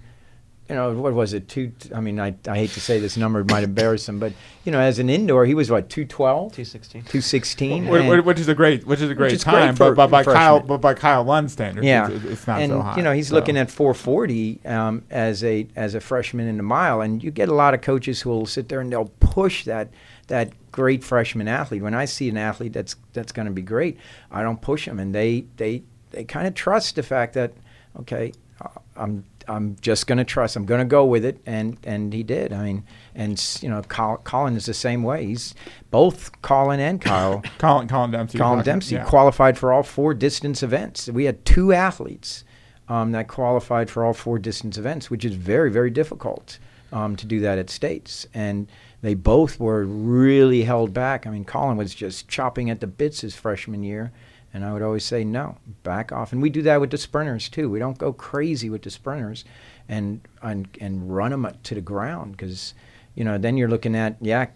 You 0.69 0.75
know, 0.77 0.93
what 0.93 1.11
was 1.13 1.33
it? 1.33 1.49
Two. 1.49 1.73
I 1.93 1.99
mean, 1.99 2.17
I, 2.17 2.33
I 2.47 2.55
hate 2.55 2.69
to 2.71 2.79
say 2.79 2.97
this 2.97 3.17
number 3.17 3.43
might 3.43 3.65
embarrass 3.65 4.07
him, 4.07 4.19
but 4.19 4.31
you 4.63 4.71
know, 4.71 4.79
as 4.79 4.99
an 4.99 5.09
indoor, 5.09 5.45
he 5.45 5.53
was 5.53 5.69
what 5.69 5.89
212, 5.89 6.53
two 6.53 6.63
sixteen. 6.63 7.01
216. 7.01 7.83
Wh- 7.83 7.89
wh- 7.89 7.93
and- 8.13 8.25
which 8.25 8.39
is 8.39 8.47
a 8.47 8.55
great 8.55 8.87
which 8.87 9.01
is 9.01 9.09
a 9.09 9.15
great 9.15 9.33
is 9.33 9.43
great 9.43 9.51
time, 9.53 9.75
for 9.75 9.93
but, 9.93 10.09
but 10.09 10.11
by 10.11 10.23
Kyle 10.23 10.59
freshman. 10.59 10.67
but 10.69 10.77
by 10.79 10.93
Kyle 10.93 11.25
Lund 11.25 11.51
standards, 11.51 11.85
Yeah, 11.85 12.09
it's, 12.09 12.23
it's 12.23 12.47
not 12.47 12.61
and 12.61 12.69
so 12.71 12.81
high. 12.81 12.95
you 12.95 13.01
know 13.03 13.11
he's 13.11 13.27
so. 13.27 13.35
looking 13.35 13.57
at 13.57 13.69
440 13.69 14.61
um, 14.65 15.03
as 15.09 15.43
a 15.43 15.67
as 15.75 15.93
a 15.93 15.99
freshman 15.99 16.47
in 16.47 16.55
the 16.55 16.63
mile, 16.63 17.01
and 17.01 17.21
you 17.21 17.31
get 17.31 17.49
a 17.49 17.53
lot 17.53 17.73
of 17.73 17.81
coaches 17.81 18.21
who 18.21 18.29
will 18.29 18.45
sit 18.45 18.69
there 18.69 18.79
and 18.79 18.89
they'll 18.93 19.11
push 19.19 19.65
that 19.65 19.89
that 20.27 20.53
great 20.71 21.03
freshman 21.03 21.47
athlete. 21.47 21.81
When 21.81 21.93
I 21.93 22.05
see 22.05 22.29
an 22.29 22.37
athlete 22.37 22.73
that's 22.73 22.95
that's 23.13 23.31
going 23.31 23.47
to 23.47 23.51
be 23.51 23.61
great, 23.61 23.97
I 24.31 24.43
don't 24.43 24.61
push 24.61 24.85
them, 24.85 24.99
and 24.99 25.13
they 25.13 25.45
they 25.57 25.83
they 26.11 26.23
kind 26.23 26.47
of 26.47 26.53
trust 26.53 26.95
the 26.95 27.03
fact 27.03 27.33
that 27.33 27.53
okay, 27.99 28.33
uh, 28.61 28.69
I'm 28.95 29.25
I'm 29.47 29.75
just 29.81 30.07
going 30.07 30.17
to 30.17 30.23
trust. 30.23 30.55
I'm 30.55 30.65
going 30.65 30.79
to 30.79 30.85
go 30.85 31.05
with 31.05 31.25
it, 31.25 31.39
and 31.45 31.77
and 31.83 32.13
he 32.13 32.23
did. 32.23 32.53
I 32.53 32.63
mean, 32.63 32.83
and 33.15 33.59
you 33.61 33.69
know, 33.69 33.81
Col- 33.83 34.17
Colin 34.17 34.55
is 34.55 34.65
the 34.65 34.73
same 34.73 35.03
way. 35.03 35.25
He's 35.25 35.53
both 35.89 36.41
Colin 36.41 36.79
and 36.79 37.01
Kyle. 37.01 37.41
Colin, 37.57 37.87
Colin 37.87 38.11
Dempsey. 38.11 38.37
Colin 38.37 38.63
Dempsey 38.63 38.95
yeah. 38.95 39.03
qualified 39.03 39.57
for 39.57 39.73
all 39.73 39.83
four 39.83 40.13
distance 40.13 40.63
events. 40.63 41.07
We 41.07 41.25
had 41.25 41.43
two 41.45 41.73
athletes 41.73 42.43
um, 42.87 43.11
that 43.11 43.27
qualified 43.27 43.89
for 43.89 44.03
all 44.03 44.13
four 44.13 44.39
distance 44.39 44.77
events, 44.77 45.09
which 45.09 45.25
is 45.25 45.33
very, 45.33 45.71
very 45.71 45.89
difficult 45.89 46.59
um, 46.91 47.15
to 47.15 47.25
do 47.25 47.39
that 47.39 47.57
at 47.57 47.69
states. 47.69 48.27
And 48.33 48.67
they 49.01 49.13
both 49.13 49.59
were 49.59 49.83
really 49.83 50.63
held 50.63 50.93
back. 50.93 51.25
I 51.25 51.31
mean, 51.31 51.45
Colin 51.45 51.77
was 51.77 51.95
just 51.95 52.27
chopping 52.27 52.69
at 52.69 52.79
the 52.79 52.87
bits 52.87 53.21
his 53.21 53.35
freshman 53.35 53.83
year. 53.83 54.11
And 54.53 54.65
I 54.65 54.73
would 54.73 54.81
always 54.81 55.05
say, 55.05 55.23
no, 55.23 55.57
back 55.83 56.11
off. 56.11 56.33
And 56.33 56.41
we 56.41 56.49
do 56.49 56.61
that 56.63 56.81
with 56.81 56.91
the 56.91 56.97
sprinters 56.97 57.47
too. 57.47 57.69
We 57.69 57.79
don't 57.79 57.97
go 57.97 58.11
crazy 58.11 58.69
with 58.69 58.81
the 58.81 58.91
sprinters 58.91 59.45
and 59.87 60.21
and, 60.41 60.67
and 60.79 61.13
run 61.15 61.31
them 61.31 61.47
to 61.63 61.75
the 61.75 61.81
ground 61.81 62.33
because, 62.33 62.73
you 63.15 63.23
know, 63.23 63.37
then 63.37 63.55
you're 63.57 63.69
looking 63.69 63.95
at, 63.95 64.17
yeah, 64.19 64.47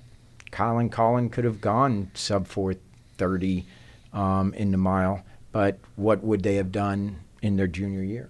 Colin 0.51 0.89
Colin 0.89 1.29
could 1.29 1.45
have 1.45 1.61
gone 1.61 2.11
sub 2.13 2.47
430 2.47 3.65
um, 4.13 4.53
in 4.53 4.71
the 4.71 4.77
mile, 4.77 5.23
but 5.51 5.77
what 5.95 6.23
would 6.23 6.43
they 6.43 6.55
have 6.55 6.71
done 6.71 7.17
in 7.41 7.57
their 7.57 7.67
junior 7.67 8.03
year? 8.03 8.29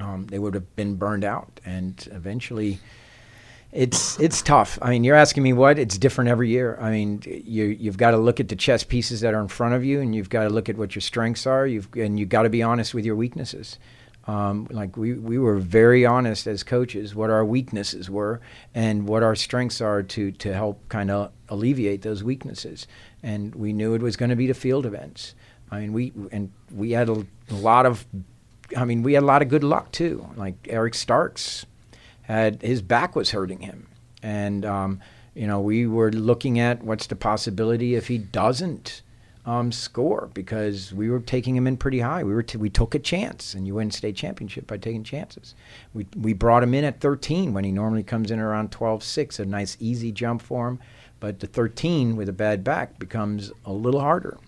Um, 0.00 0.26
they 0.26 0.38
would 0.38 0.54
have 0.54 0.74
been 0.76 0.94
burned 0.94 1.24
out, 1.24 1.60
and 1.64 2.08
eventually, 2.12 2.78
it's 3.72 4.18
it's 4.18 4.40
tough. 4.40 4.78
I 4.80 4.90
mean, 4.90 5.04
you're 5.04 5.16
asking 5.16 5.42
me 5.42 5.52
what? 5.52 5.78
It's 5.78 5.98
different 5.98 6.30
every 6.30 6.48
year. 6.48 6.78
I 6.80 6.90
mean, 6.90 7.22
you 7.24 7.64
you've 7.64 7.98
got 7.98 8.12
to 8.12 8.16
look 8.16 8.40
at 8.40 8.48
the 8.48 8.56
chess 8.56 8.82
pieces 8.82 9.20
that 9.20 9.34
are 9.34 9.40
in 9.40 9.48
front 9.48 9.74
of 9.74 9.84
you, 9.84 10.00
and 10.00 10.14
you've 10.14 10.30
got 10.30 10.44
to 10.44 10.50
look 10.50 10.68
at 10.68 10.78
what 10.78 10.94
your 10.94 11.02
strengths 11.02 11.46
are. 11.46 11.66
You've 11.66 11.88
and 11.94 12.18
you've 12.18 12.30
got 12.30 12.42
to 12.42 12.50
be 12.50 12.62
honest 12.62 12.94
with 12.94 13.04
your 13.04 13.16
weaknesses. 13.16 13.78
Um, 14.26 14.68
like 14.70 14.98
we, 14.98 15.14
we 15.14 15.38
were 15.38 15.56
very 15.56 16.04
honest 16.04 16.46
as 16.46 16.62
coaches 16.62 17.14
what 17.14 17.30
our 17.30 17.46
weaknesses 17.46 18.10
were 18.10 18.42
and 18.74 19.08
what 19.08 19.22
our 19.22 19.34
strengths 19.34 19.80
are 19.80 20.02
to 20.02 20.32
to 20.32 20.52
help 20.52 20.86
kind 20.90 21.10
of 21.10 21.32
alleviate 21.48 22.02
those 22.02 22.22
weaknesses. 22.22 22.86
And 23.22 23.54
we 23.54 23.72
knew 23.72 23.94
it 23.94 24.02
was 24.02 24.16
going 24.16 24.28
to 24.30 24.36
be 24.36 24.46
the 24.46 24.54
field 24.54 24.84
events. 24.84 25.34
I 25.70 25.80
mean, 25.80 25.92
we 25.92 26.12
and 26.30 26.52
we 26.74 26.92
had 26.92 27.08
a, 27.08 27.24
lot 27.50 27.86
of, 27.86 28.06
I 28.76 28.84
mean, 28.84 29.02
we 29.02 29.14
had 29.14 29.22
a 29.22 29.26
lot 29.26 29.42
of 29.42 29.48
good 29.48 29.64
luck 29.64 29.92
too. 29.92 30.26
Like 30.36 30.54
Eric 30.68 30.94
Starks 30.94 31.64
had 32.28 32.62
his 32.62 32.82
back 32.82 33.16
was 33.16 33.30
hurting 33.30 33.60
him, 33.60 33.88
and 34.22 34.64
um, 34.64 35.00
you 35.34 35.46
know 35.46 35.60
we 35.60 35.86
were 35.86 36.12
looking 36.12 36.60
at 36.60 36.82
what's 36.82 37.06
the 37.06 37.16
possibility 37.16 37.94
if 37.94 38.06
he 38.06 38.18
doesn't 38.18 39.02
um, 39.46 39.72
score 39.72 40.28
because 40.34 40.92
we 40.92 41.08
were 41.08 41.20
taking 41.20 41.56
him 41.56 41.66
in 41.66 41.78
pretty 41.78 42.00
high. 42.00 42.22
We 42.22 42.34
were 42.34 42.42
t- 42.42 42.58
we 42.58 42.68
took 42.68 42.94
a 42.94 42.98
chance, 42.98 43.54
and 43.54 43.66
you 43.66 43.76
win 43.76 43.90
state 43.90 44.14
championship 44.14 44.66
by 44.66 44.76
taking 44.76 45.04
chances. 45.04 45.54
We 45.94 46.06
we 46.14 46.34
brought 46.34 46.62
him 46.62 46.74
in 46.74 46.84
at 46.84 47.00
13 47.00 47.54
when 47.54 47.64
he 47.64 47.72
normally 47.72 48.02
comes 48.02 48.30
in 48.30 48.38
around 48.38 48.70
12-6, 48.72 49.40
a 49.40 49.46
nice 49.46 49.78
easy 49.80 50.12
jump 50.12 50.42
for 50.42 50.68
him. 50.68 50.78
But 51.18 51.40
the 51.40 51.46
13 51.46 52.14
with 52.14 52.28
a 52.28 52.32
bad 52.32 52.62
back 52.62 52.98
becomes 52.98 53.50
a 53.64 53.72
little 53.72 54.00
harder. 54.00 54.38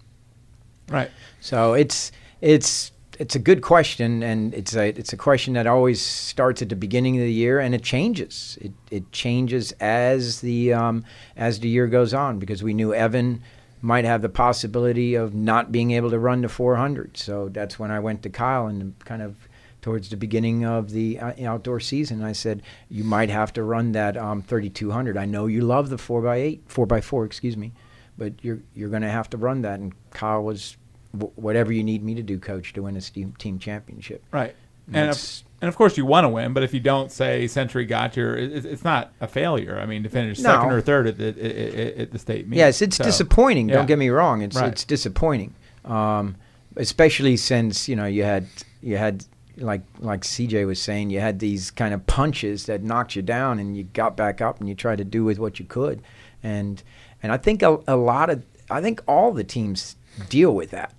Right. 0.89 1.11
So 1.41 1.73
it's 1.73 2.13
it's 2.43 2.93
it's 3.21 3.35
a 3.35 3.39
good 3.39 3.61
question, 3.61 4.23
and 4.23 4.55
it's 4.55 4.75
a 4.75 4.89
it's 4.89 5.13
a 5.13 5.17
question 5.17 5.53
that 5.53 5.67
always 5.67 6.01
starts 6.01 6.63
at 6.63 6.71
the 6.71 6.75
beginning 6.75 7.19
of 7.19 7.23
the 7.23 7.33
year, 7.33 7.61
and 7.61 7.75
it 7.75 7.83
changes. 7.83 8.57
It 8.63 8.73
it 8.91 9.13
changes 9.13 9.73
as 9.73 10.41
the 10.41 10.73
um, 10.73 11.05
as 11.37 11.61
the 11.61 11.69
year 11.69 11.87
goes 11.87 12.15
on 12.15 12.39
because 12.39 12.63
we 12.63 12.73
knew 12.73 12.95
Evan 12.95 13.43
might 13.83 14.07
have 14.07 14.23
the 14.23 14.31
possibility 14.31 15.17
of 15.17 15.35
not 15.35 15.71
being 15.71 15.91
able 15.91 16.09
to 16.11 16.19
run 16.19 16.41
the 16.41 16.49
400. 16.49 17.19
So 17.19 17.51
that's 17.51 17.79
when 17.79 17.91
I 17.91 18.01
went 18.01 18.23
to 18.23 18.31
Kyle 18.31 18.67
and 18.67 18.99
kind 19.01 19.21
of 19.21 19.37
towards 19.83 20.09
the 20.09 20.17
beginning 20.17 20.65
of 20.65 20.91
the 20.91 21.19
uh, 21.19 21.33
outdoor 21.45 21.81
season. 21.81 22.23
I 22.23 22.33
said 22.33 22.63
you 22.89 23.05
might 23.05 23.29
have 23.29 23.53
to 23.53 23.63
run 23.63 23.93
that 23.93 24.17
um, 24.17 24.41
3200. 24.41 25.19
I 25.19 25.27
know 25.27 25.47
you 25.47 25.61
love 25.61 25.91
the 25.91 25.97
4x8, 25.97 26.61
4x4, 26.69 27.27
excuse 27.27 27.57
me, 27.59 27.73
but 28.17 28.33
you're 28.43 28.61
you're 28.75 28.89
going 28.89 29.03
to 29.03 29.11
have 29.11 29.29
to 29.31 29.37
run 29.37 29.61
that. 29.61 29.79
And 29.79 29.93
Kyle 30.11 30.43
was 30.43 30.79
w- 31.13 31.33
whatever 31.37 31.73
you 31.73 31.83
need 31.85 32.03
me 32.03 32.15
to 32.15 32.23
do, 32.23 32.39
coach, 32.39 32.73
to 32.75 32.83
win 32.83 32.97
a 32.97 33.01
team, 33.01 33.35
team 33.39 33.59
championship. 33.59 34.23
Right. 34.33 34.55
And 34.89 34.97
And 34.97 35.11
of, 35.11 35.43
and 35.63 35.69
of 35.69 35.77
course 35.77 35.97
you 35.97 36.05
want 36.07 36.25
to 36.25 36.29
win, 36.29 36.53
but 36.53 36.63
if 36.63 36.73
you 36.75 36.81
don't 36.81 37.13
say 37.13 37.47
Century 37.47 37.85
got 37.87 38.17
your, 38.17 38.37
it, 38.37 38.53
it's- 38.65 38.83
not 38.85 39.13
a 39.21 39.29
failure. 39.29 39.79
I 39.79 39.87
mean, 39.87 40.03
to 40.03 40.09
finish 40.09 40.39
No. 40.41 40.51
second 40.51 40.73
or 40.73 40.81
third 40.81 41.07
at 41.07 41.19
the, 41.19 41.29
at- 41.29 41.97
at 41.99 42.11
the 42.13 42.19
state 42.19 42.49
meet. 42.49 42.57
Yes, 42.57 42.83
it's 42.83 42.97
So, 42.97 43.05
disappointing. 43.05 43.69
yeah. 43.69 43.77
Don't 43.77 43.87
get 43.87 43.99
me 43.99 44.09
wrong. 44.09 44.43
It's 44.43 44.57
Right. 44.57 44.69
it's 44.73 44.85
disappointing, 44.85 45.55
um, 45.85 46.37
especially 46.77 47.37
since 47.37 47.89
you 47.89 47.97
know 47.97 48.07
you 48.07 48.25
had 48.25 48.47
you 48.83 48.97
had 48.97 49.25
like 49.59 49.83
like 49.99 50.23
CJ 50.23 50.67
was 50.67 50.81
saying, 50.81 51.11
you 51.11 51.21
had 51.21 51.39
these 51.39 51.71
kind 51.71 51.93
of 51.95 52.07
punches 52.07 52.67
that 52.67 52.83
knocked 52.83 53.15
you 53.15 53.23
down, 53.23 53.59
and 53.59 53.77
you 53.77 53.85
got 53.85 54.17
back 54.17 54.41
up 54.41 54.59
and 54.61 54.69
you 54.69 54.75
tried 54.75 54.99
to 54.99 55.05
do 55.05 55.25
with 55.25 55.39
what 55.39 55.59
you 55.61 55.67
could, 55.67 56.01
and 56.43 56.83
and 57.23 57.31
I 57.33 57.37
think 57.37 57.63
a, 57.63 57.79
a 57.87 57.97
lot 57.97 58.31
of 58.31 58.43
I 58.71 58.81
think 58.81 59.03
all 59.07 59.33
the 59.33 59.45
teams 59.45 59.97
deal 60.29 60.55
with 60.55 60.71
that. 60.71 60.95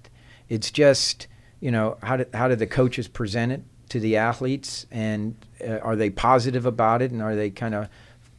It's 0.52 0.70
just 0.70 1.28
you 1.62 1.72
know 1.72 1.98
how 2.04 2.18
do 2.18 2.26
how 2.34 2.50
do 2.50 2.56
the 2.56 2.68
coaches 2.68 3.08
present 3.08 3.52
it 3.54 3.62
to 3.90 4.00
the 4.00 4.18
athletes, 4.18 4.86
and 4.92 5.36
uh, 5.66 5.78
are 5.78 5.96
they 5.96 6.10
positive 6.10 6.66
about 6.66 7.02
it, 7.02 7.12
and 7.12 7.22
are 7.22 7.36
they 7.36 7.50
kind 7.50 7.74
of 7.74 7.88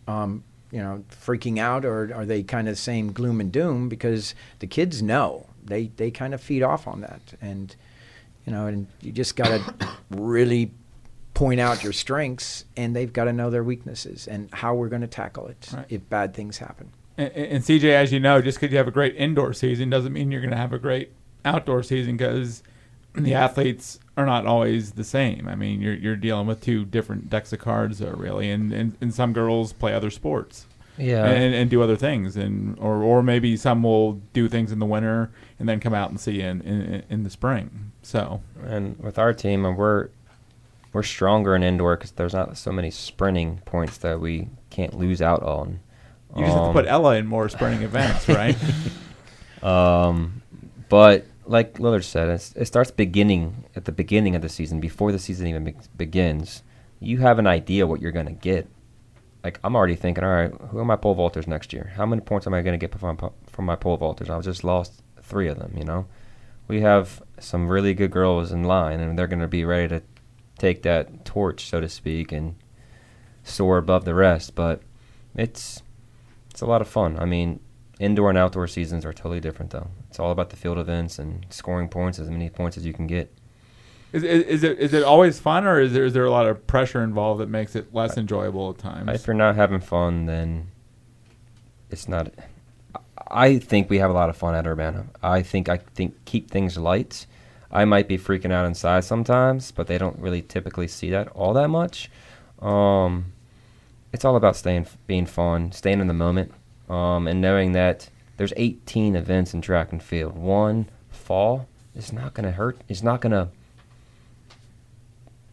um, 0.06 0.44
you 0.70 0.78
know, 0.78 1.04
freaking 1.10 1.58
out, 1.58 1.84
or 1.84 2.14
are 2.14 2.26
they 2.26 2.42
kind 2.42 2.68
of 2.68 2.78
same 2.78 3.12
gloom 3.12 3.40
and 3.40 3.52
doom? 3.52 3.88
Because 3.88 4.34
the 4.58 4.66
kids 4.66 5.02
know 5.02 5.46
they 5.64 5.90
they 5.96 6.10
kind 6.10 6.34
of 6.34 6.40
feed 6.40 6.62
off 6.62 6.86
on 6.86 7.00
that, 7.00 7.34
and 7.40 7.74
you 8.46 8.52
know, 8.52 8.66
and 8.66 8.86
you 9.00 9.12
just 9.12 9.36
got 9.36 9.46
to 9.48 9.88
really 10.10 10.70
point 11.34 11.60
out 11.60 11.82
your 11.82 11.92
strengths, 11.94 12.66
and 12.76 12.94
they've 12.94 13.12
got 13.12 13.24
to 13.24 13.32
know 13.32 13.48
their 13.48 13.64
weaknesses 13.64 14.28
and 14.28 14.52
how 14.52 14.74
we're 14.74 14.88
going 14.88 15.00
to 15.02 15.06
tackle 15.06 15.46
it 15.46 15.70
Right. 15.74 15.86
if 15.88 16.08
bad 16.10 16.34
things 16.34 16.58
happen. 16.58 16.90
And, 17.16 17.32
and 17.32 17.64
CJ, 17.64 17.84
as 17.84 18.12
you 18.12 18.20
know, 18.20 18.42
just 18.42 18.58
because 18.60 18.70
you 18.70 18.78
have 18.78 18.88
a 18.88 18.92
great 18.92 19.16
indoor 19.16 19.54
season 19.54 19.88
doesn't 19.88 20.12
mean 20.12 20.30
you're 20.30 20.40
going 20.42 20.50
to 20.50 20.56
have 20.58 20.72
a 20.72 20.78
great 20.78 21.10
outdoor 21.44 21.82
season 21.82 22.16
because 22.16 22.62
the 23.14 23.34
athletes 23.34 23.98
are 24.16 24.24
not 24.26 24.46
always 24.46 24.92
the 24.92 25.04
same. 25.04 25.46
I 25.48 25.54
mean, 25.54 25.80
you're 25.80 25.94
you're 25.94 26.16
dealing 26.16 26.46
with 26.46 26.60
two 26.62 26.84
different 26.84 27.28
decks 27.30 27.52
of 27.52 27.58
cards, 27.58 28.00
uh, 28.00 28.12
really, 28.16 28.50
and, 28.50 28.72
and 28.72 28.96
and 29.00 29.12
some 29.12 29.32
girls 29.32 29.72
play 29.72 29.92
other 29.94 30.10
sports. 30.10 30.66
Yeah. 30.98 31.24
and, 31.24 31.54
and 31.54 31.70
do 31.70 31.82
other 31.82 31.96
things, 31.96 32.36
and 32.36 32.78
or 32.78 33.02
or 33.02 33.22
maybe 33.22 33.56
some 33.56 33.82
will 33.82 34.20
do 34.34 34.46
things 34.48 34.72
in 34.72 34.78
the 34.78 34.84
winter 34.86 35.30
and 35.58 35.66
then 35.66 35.80
come 35.80 35.94
out 35.94 36.10
and 36.10 36.20
see 36.20 36.40
in 36.42 36.60
in, 36.62 37.02
in 37.08 37.22
the 37.22 37.30
spring. 37.30 37.92
So 38.02 38.42
And 38.62 38.98
with 38.98 39.18
our 39.18 39.32
team, 39.32 39.64
uh, 39.64 39.72
we're 39.72 40.08
we're 40.92 41.02
stronger 41.02 41.56
in 41.56 41.62
indoor 41.62 41.96
because 41.96 42.10
there's 42.12 42.34
not 42.34 42.56
so 42.58 42.70
many 42.72 42.90
sprinting 42.90 43.62
points 43.64 43.96
that 43.98 44.20
we 44.20 44.48
can't 44.68 44.92
lose 44.98 45.22
out 45.22 45.42
on. 45.42 45.80
you 46.36 46.42
just 46.44 46.52
have 46.54 46.64
to 46.64 46.68
Um, 46.68 46.72
put 46.74 46.86
Ella 46.86 47.16
in 47.16 47.26
more 47.26 47.48
sprinting 47.48 47.82
events, 47.82 48.28
right? 48.28 48.56
Um, 49.62 50.42
but 50.88 51.26
like 51.44 51.74
Lillard 51.74 52.04
said, 52.04 52.28
it 52.28 52.66
starts 52.66 52.90
beginning 52.90 53.64
at 53.74 53.84
the 53.84 53.92
beginning 53.92 54.36
of 54.36 54.42
the 54.42 54.48
season 54.48 54.80
before 54.80 55.12
the 55.12 55.18
season 55.18 55.46
even 55.46 55.64
be- 55.64 55.74
begins. 55.96 56.62
You 57.00 57.18
have 57.18 57.38
an 57.38 57.46
idea 57.46 57.86
what 57.86 58.00
you're 58.00 58.12
going 58.12 58.26
to 58.26 58.32
get. 58.32 58.68
Like 59.42 59.58
I'm 59.64 59.74
already 59.74 59.96
thinking, 59.96 60.22
all 60.22 60.30
right, 60.30 60.52
who 60.70 60.78
are 60.78 60.84
my 60.84 60.96
pole 60.96 61.16
vaulters 61.16 61.48
next 61.48 61.72
year? 61.72 61.92
How 61.96 62.06
many 62.06 62.22
points 62.22 62.46
am 62.46 62.54
I 62.54 62.62
going 62.62 62.78
to 62.78 62.86
get 62.86 62.96
from 62.98 63.18
my, 63.20 63.28
from 63.48 63.64
my 63.64 63.76
pole 63.76 63.98
vaulters? 63.98 64.30
I've 64.30 64.44
just 64.44 64.62
lost 64.62 65.02
three 65.20 65.48
of 65.48 65.58
them. 65.58 65.74
You 65.76 65.84
know, 65.84 66.06
we 66.68 66.80
have 66.82 67.22
some 67.40 67.68
really 67.68 67.92
good 67.92 68.12
girls 68.12 68.52
in 68.52 68.62
line, 68.62 69.00
and 69.00 69.18
they're 69.18 69.26
going 69.26 69.40
to 69.40 69.48
be 69.48 69.64
ready 69.64 69.88
to 69.88 70.02
take 70.58 70.82
that 70.82 71.24
torch, 71.24 71.68
so 71.68 71.80
to 71.80 71.88
speak, 71.88 72.30
and 72.30 72.54
soar 73.42 73.78
above 73.78 74.04
the 74.04 74.14
rest. 74.14 74.54
But 74.54 74.80
it's 75.34 75.82
it's 76.50 76.60
a 76.60 76.66
lot 76.66 76.80
of 76.80 76.88
fun. 76.88 77.18
I 77.18 77.24
mean, 77.24 77.58
indoor 78.02 78.28
and 78.28 78.38
outdoor 78.38 78.66
seasons 78.66 79.04
are 79.04 79.12
totally 79.12 79.40
different, 79.40 79.70
though. 79.70 79.88
It's 80.10 80.18
all 80.18 80.32
about 80.32 80.50
the 80.50 80.56
field 80.56 80.78
events 80.78 81.18
and 81.18 81.46
scoring 81.50 81.88
points, 81.88 82.18
as 82.18 82.28
many 82.28 82.50
points 82.50 82.76
as 82.76 82.84
you 82.84 82.92
can 82.92 83.06
get. 83.06 83.32
Is, 84.12 84.24
is, 84.24 84.42
is 84.44 84.64
it 84.64 84.78
is 84.78 84.92
it 84.92 85.04
always 85.04 85.38
fun, 85.38 85.64
or 85.64 85.80
is 85.80 85.92
there 85.94 86.04
is 86.04 86.12
there 86.12 86.24
a 86.24 86.30
lot 86.30 86.46
of 86.46 86.66
pressure 86.66 87.02
involved 87.02 87.40
that 87.40 87.48
makes 87.48 87.74
it 87.74 87.94
less 87.94 88.18
enjoyable 88.18 88.70
at 88.70 88.78
times? 88.78 89.08
If 89.14 89.26
you're 89.26 89.34
not 89.34 89.54
having 89.54 89.80
fun, 89.80 90.26
then 90.26 90.68
it's 91.90 92.08
not. 92.08 92.30
I 93.30 93.58
think 93.58 93.88
we 93.88 93.98
have 93.98 94.10
a 94.10 94.12
lot 94.12 94.28
of 94.28 94.36
fun 94.36 94.54
at 94.54 94.66
Urbana. 94.66 95.06
I 95.22 95.42
think 95.42 95.70
I 95.70 95.78
think 95.78 96.14
keep 96.26 96.50
things 96.50 96.76
light. 96.76 97.26
I 97.70 97.86
might 97.86 98.06
be 98.06 98.18
freaking 98.18 98.52
out 98.52 98.66
inside 98.66 99.04
sometimes, 99.04 99.70
but 99.70 99.86
they 99.86 99.96
don't 99.96 100.18
really 100.18 100.42
typically 100.42 100.88
see 100.88 101.08
that 101.10 101.28
all 101.28 101.54
that 101.54 101.68
much. 101.68 102.10
Um, 102.60 103.32
it's 104.12 104.26
all 104.26 104.36
about 104.36 104.56
staying, 104.56 104.86
being 105.06 105.24
fun, 105.24 105.72
staying 105.72 106.00
in 106.00 106.06
the 106.06 106.12
moment, 106.12 106.52
um, 106.92 107.26
and 107.26 107.40
knowing 107.40 107.72
that 107.72 108.08
there's 108.36 108.52
18 108.56 109.16
events 109.16 109.54
in 109.54 109.60
track 109.60 109.92
and 109.92 110.02
field. 110.02 110.36
One 110.36 110.88
fall 111.10 111.66
is 111.94 112.12
not 112.12 112.34
going 112.34 112.44
to 112.46 112.52
hurt. 112.52 112.78
It's 112.88 113.02
not 113.02 113.20
going 113.20 113.32
to. 113.32 113.48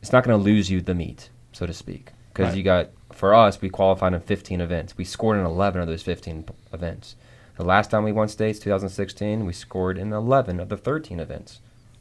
It's 0.01 0.11
not 0.13 0.23
going 0.23 0.37
to 0.37 0.43
lose 0.43 0.69
you 0.71 0.81
the 0.81 0.95
meet, 0.95 1.29
so 1.51 1.65
to 1.65 1.73
speak, 1.73 2.11
because 2.33 2.49
Right. 2.49 2.57
you 2.57 2.63
got. 2.63 2.89
For 3.11 3.33
us, 3.33 3.59
we 3.59 3.69
qualified 3.69 4.13
in 4.13 4.21
15 4.21 4.61
events. 4.61 4.95
We 4.95 5.03
scored 5.03 5.37
in 5.39 5.45
11 5.45 5.81
of 5.81 5.87
those 5.87 6.03
15 6.03 6.43
p- 6.43 6.53
events. 6.71 7.15
The 7.57 7.65
last 7.65 7.89
time 7.91 8.03
we 8.03 8.11
won 8.13 8.29
states, 8.29 8.59
2016, 8.59 9.45
we 9.45 9.51
scored 9.51 9.97
in 9.97 10.13
11 10.13 10.59
of 10.59 10.69
the 10.69 10.77
13 10.77 11.19
events. 11.19 11.59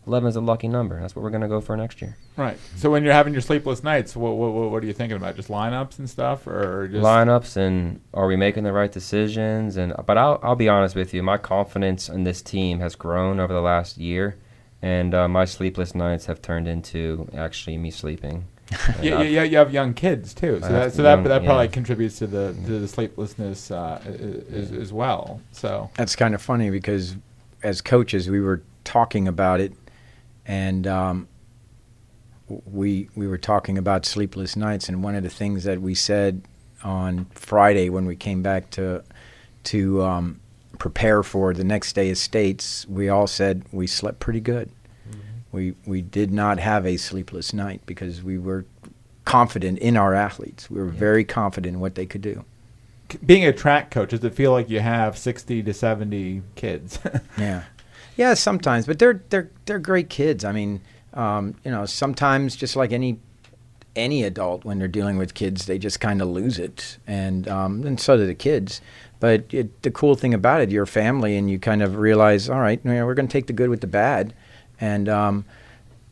11 0.09 0.31
is 0.31 0.37
a 0.37 0.41
lucky 0.41 0.69
number. 0.69 1.01
That's 1.01 1.15
what 1.15 1.23
we're 1.23 1.31
going 1.31 1.43
to 1.43 1.49
go 1.49 1.61
for 1.61 1.77
next 1.77 2.01
year. 2.01 2.17
Right. 2.37 2.59
So 2.77 2.91
when 2.91 3.05
you're 3.05 3.13
having 3.13 3.35
your 3.35 3.43
sleepless 3.43 3.85
nights, 3.85 4.17
what 4.17 4.37
what, 4.37 4.53
what 4.53 4.71
what 4.71 4.83
are 4.83 4.87
you 4.87 4.93
thinking 4.93 5.17
about? 5.17 5.37
Just 5.37 5.49
lineups 5.49 5.99
and 5.99 6.09
stuff, 6.09 6.47
or 6.47 6.89
just 6.89 7.05
lineups 7.05 7.57
and 7.57 8.01
are 8.15 8.27
we 8.27 8.37
making 8.37 8.65
the 8.65 8.73
right 8.73 8.91
decisions 8.91 9.77
and 9.77 9.95
but 10.07 10.17
I'll 10.17 10.41
I'll 10.43 10.57
be 10.57 10.69
honest 10.69 10.95
with 10.95 11.13
you 11.13 11.23
my 11.23 11.37
confidence 11.37 12.09
in 12.09 12.25
this 12.25 12.43
team 12.43 12.81
has 12.81 12.95
grown 12.95 13.39
over 13.39 13.53
the 13.53 13.61
last 13.61 13.99
year 13.99 14.37
and 14.81 15.15
uh, 15.15 15.29
my 15.29 15.45
sleepless 15.45 15.95
nights 15.95 16.27
have 16.27 16.41
turned 16.41 16.69
into 16.69 17.29
actually 17.35 17.77
me 17.77 17.91
sleeping 17.91 18.47
And 18.89 19.05
Yeah, 19.05 19.23
yeah, 19.23 19.43
you 19.43 19.57
have 19.59 19.73
young 19.73 19.95
kids 19.95 20.35
too, 20.35 20.61
so 20.61 20.67
I 20.67 20.71
that 20.71 20.83
have 20.83 20.93
so 20.95 21.03
that 21.03 21.25
that 21.25 21.45
probably 21.45 21.67
yeah. 21.67 21.71
contributes 21.71 22.19
to 22.19 22.27
the 22.27 22.55
to 22.67 22.79
the 22.79 22.89
sleeplessness 22.89 23.71
uh, 23.71 24.01
as, 24.53 24.73
as 24.73 24.93
well. 24.93 25.41
So 25.53 25.91
That's 25.95 26.17
kind 26.17 26.35
of 26.35 26.43
funny 26.43 26.71
because 26.71 27.17
as 27.63 27.81
coaches, 27.81 28.31
we 28.31 28.41
were 28.41 28.63
talking 28.85 29.27
about 29.27 29.61
it, 29.61 29.73
and 30.49 30.87
um, 30.87 31.29
we 32.49 33.09
we 33.15 33.29
were 33.29 33.39
talking 33.39 33.79
about 33.79 34.07
sleepless 34.07 34.57
nights. 34.57 34.89
And 34.89 35.05
one 35.05 35.15
of 35.15 35.23
the 35.23 35.31
things 35.31 35.65
that 35.65 35.81
we 35.81 35.95
said 35.95 36.43
on 36.83 37.27
Friday 37.33 37.91
when 37.91 38.07
we 38.07 38.17
came 38.17 38.43
back 38.43 38.71
to 38.71 39.05
to 39.65 40.03
um, 40.03 40.41
prepare 40.79 41.23
for 41.23 41.53
the 41.53 41.65
next 41.65 41.93
day 41.93 42.11
of 42.11 42.19
states, 42.19 42.87
we 42.89 43.09
all 43.09 43.27
said 43.27 43.65
we 43.71 43.87
slept 43.87 44.19
pretty 44.19 44.41
good. 44.41 44.71
We 45.53 45.75
we 45.87 46.03
did 46.03 46.31
not 46.33 46.59
have 46.59 46.87
a 46.87 46.97
sleepless 46.97 47.53
night 47.53 47.83
because 47.87 48.23
we 48.23 48.39
were 48.39 48.65
confident 49.25 49.79
in 49.79 49.97
our 49.97 50.15
athletes. 50.15 50.71
We 50.71 50.79
were 50.81 50.87
very 50.87 51.25
confident 51.25 51.75
in 51.77 51.81
what 51.81 51.95
they 51.95 52.07
could 52.07 52.23
do. 52.23 52.45
being 53.25 53.47
a 53.47 53.53
track 53.53 53.91
coach, 53.91 54.11
does 54.11 54.23
it 54.25 54.35
feel 54.35 54.53
like 54.53 54.69
you 54.71 54.81
have 54.81 55.17
sixty 55.19 55.63
to 55.63 55.73
seventy 55.75 56.43
kids? 56.55 56.99
Yeah, 57.39 57.65
yeah. 58.19 58.35
Sometimes, 58.35 58.85
but 58.87 58.99
they're 58.99 59.23
they're 59.31 59.49
they're 59.65 59.79
great 59.79 60.11
kids. 60.11 60.45
I 60.45 60.53
mean, 60.53 60.83
um, 61.15 61.55
you 61.65 61.71
know, 61.71 61.87
sometimes 61.87 62.55
just 62.55 62.77
like 62.77 62.93
any 62.93 63.19
any 63.97 64.23
adult, 64.23 64.65
when 64.65 64.79
they're 64.79 64.87
dealing 64.87 65.17
with 65.17 65.33
kids, 65.35 65.65
they 65.67 65.79
just 65.79 65.99
kind 66.01 66.21
of 66.21 66.29
lose 66.29 66.59
it, 66.59 66.99
and 67.07 67.49
um, 67.49 67.85
and 67.87 67.99
so 67.99 68.17
do 68.19 68.27
the 68.27 68.35
kids. 68.35 68.83
But 69.21 69.53
it, 69.53 69.83
the 69.83 69.91
cool 69.91 70.15
thing 70.15 70.33
about 70.35 70.61
it, 70.61 70.71
you're 70.71 70.87
family, 70.87 71.37
and 71.37 71.51
you 71.51 71.59
kind 71.59 71.83
of 71.83 71.97
realize, 71.97 72.49
all 72.49 72.61
right, 72.61 72.79
you 72.85 72.91
know, 72.93 73.05
we're 73.07 73.15
going 73.15 73.27
to 73.27 73.33
take 73.33 73.47
the 73.49 73.53
good 73.53 73.69
with 73.71 73.81
the 73.81 73.89
bad, 73.89 74.33
and 74.81 75.09
um, 75.09 75.45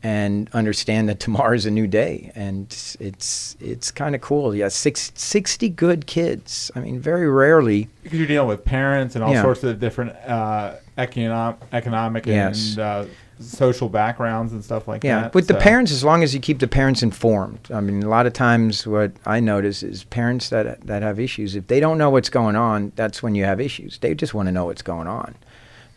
and 0.02 0.48
understand 0.52 1.08
that 1.08 1.20
tomorrow's 1.26 1.66
a 1.66 1.70
new 1.70 1.86
day, 1.86 2.32
and 2.34 2.64
it's 2.66 2.96
it's, 2.98 3.56
it's 3.60 3.90
kind 3.92 4.16
of 4.16 4.20
cool. 4.20 4.54
Yeah, 4.56 4.68
six, 4.68 5.12
60 5.14 5.68
good 5.68 6.06
kids. 6.08 6.70
I 6.74 6.80
mean, 6.80 6.98
very 6.98 7.28
rarely. 7.30 7.88
because 8.02 8.18
you're 8.18 8.26
dealing 8.26 8.48
with 8.48 8.64
parents 8.64 9.14
and 9.14 9.22
all 9.22 9.32
Yeah. 9.32 9.42
sorts 9.42 9.62
of 9.62 9.78
different 9.78 10.16
uh, 10.26 10.74
economic, 10.98 11.58
economic 11.72 12.26
Yes. 12.26 12.70
and 12.72 12.78
uh, 12.78 13.04
social 13.38 13.88
backgrounds 13.88 14.52
and 14.52 14.64
stuff 14.64 14.88
like 14.88 15.04
Yeah, 15.04 15.22
that. 15.22 15.34
with 15.34 15.46
the 15.48 15.54
parents, 15.54 15.92
as 15.92 16.02
long 16.02 16.22
as 16.22 16.32
you 16.34 16.40
keep 16.40 16.58
the 16.58 16.66
parents 16.68 17.02
informed. 17.02 17.58
I 17.72 17.80
mean, 17.80 18.02
a 18.02 18.08
lot 18.08 18.26
of 18.26 18.32
times, 18.32 18.86
what 18.86 19.12
I 19.26 19.40
notice 19.40 19.82
is 19.82 20.04
parents 20.04 20.48
that 20.50 20.80
that 20.86 21.02
have 21.02 21.20
issues. 21.20 21.54
If 21.54 21.66
they 21.66 21.80
don't 21.80 21.98
know 21.98 22.10
what's 22.10 22.30
going 22.30 22.56
on, 22.56 22.92
that's 22.96 23.22
when 23.22 23.34
you 23.34 23.44
have 23.44 23.60
issues. 23.60 23.98
They 23.98 24.14
just 24.14 24.32
want 24.34 24.46
to 24.48 24.52
know 24.52 24.64
what's 24.66 24.82
going 24.82 25.06
on. 25.06 25.34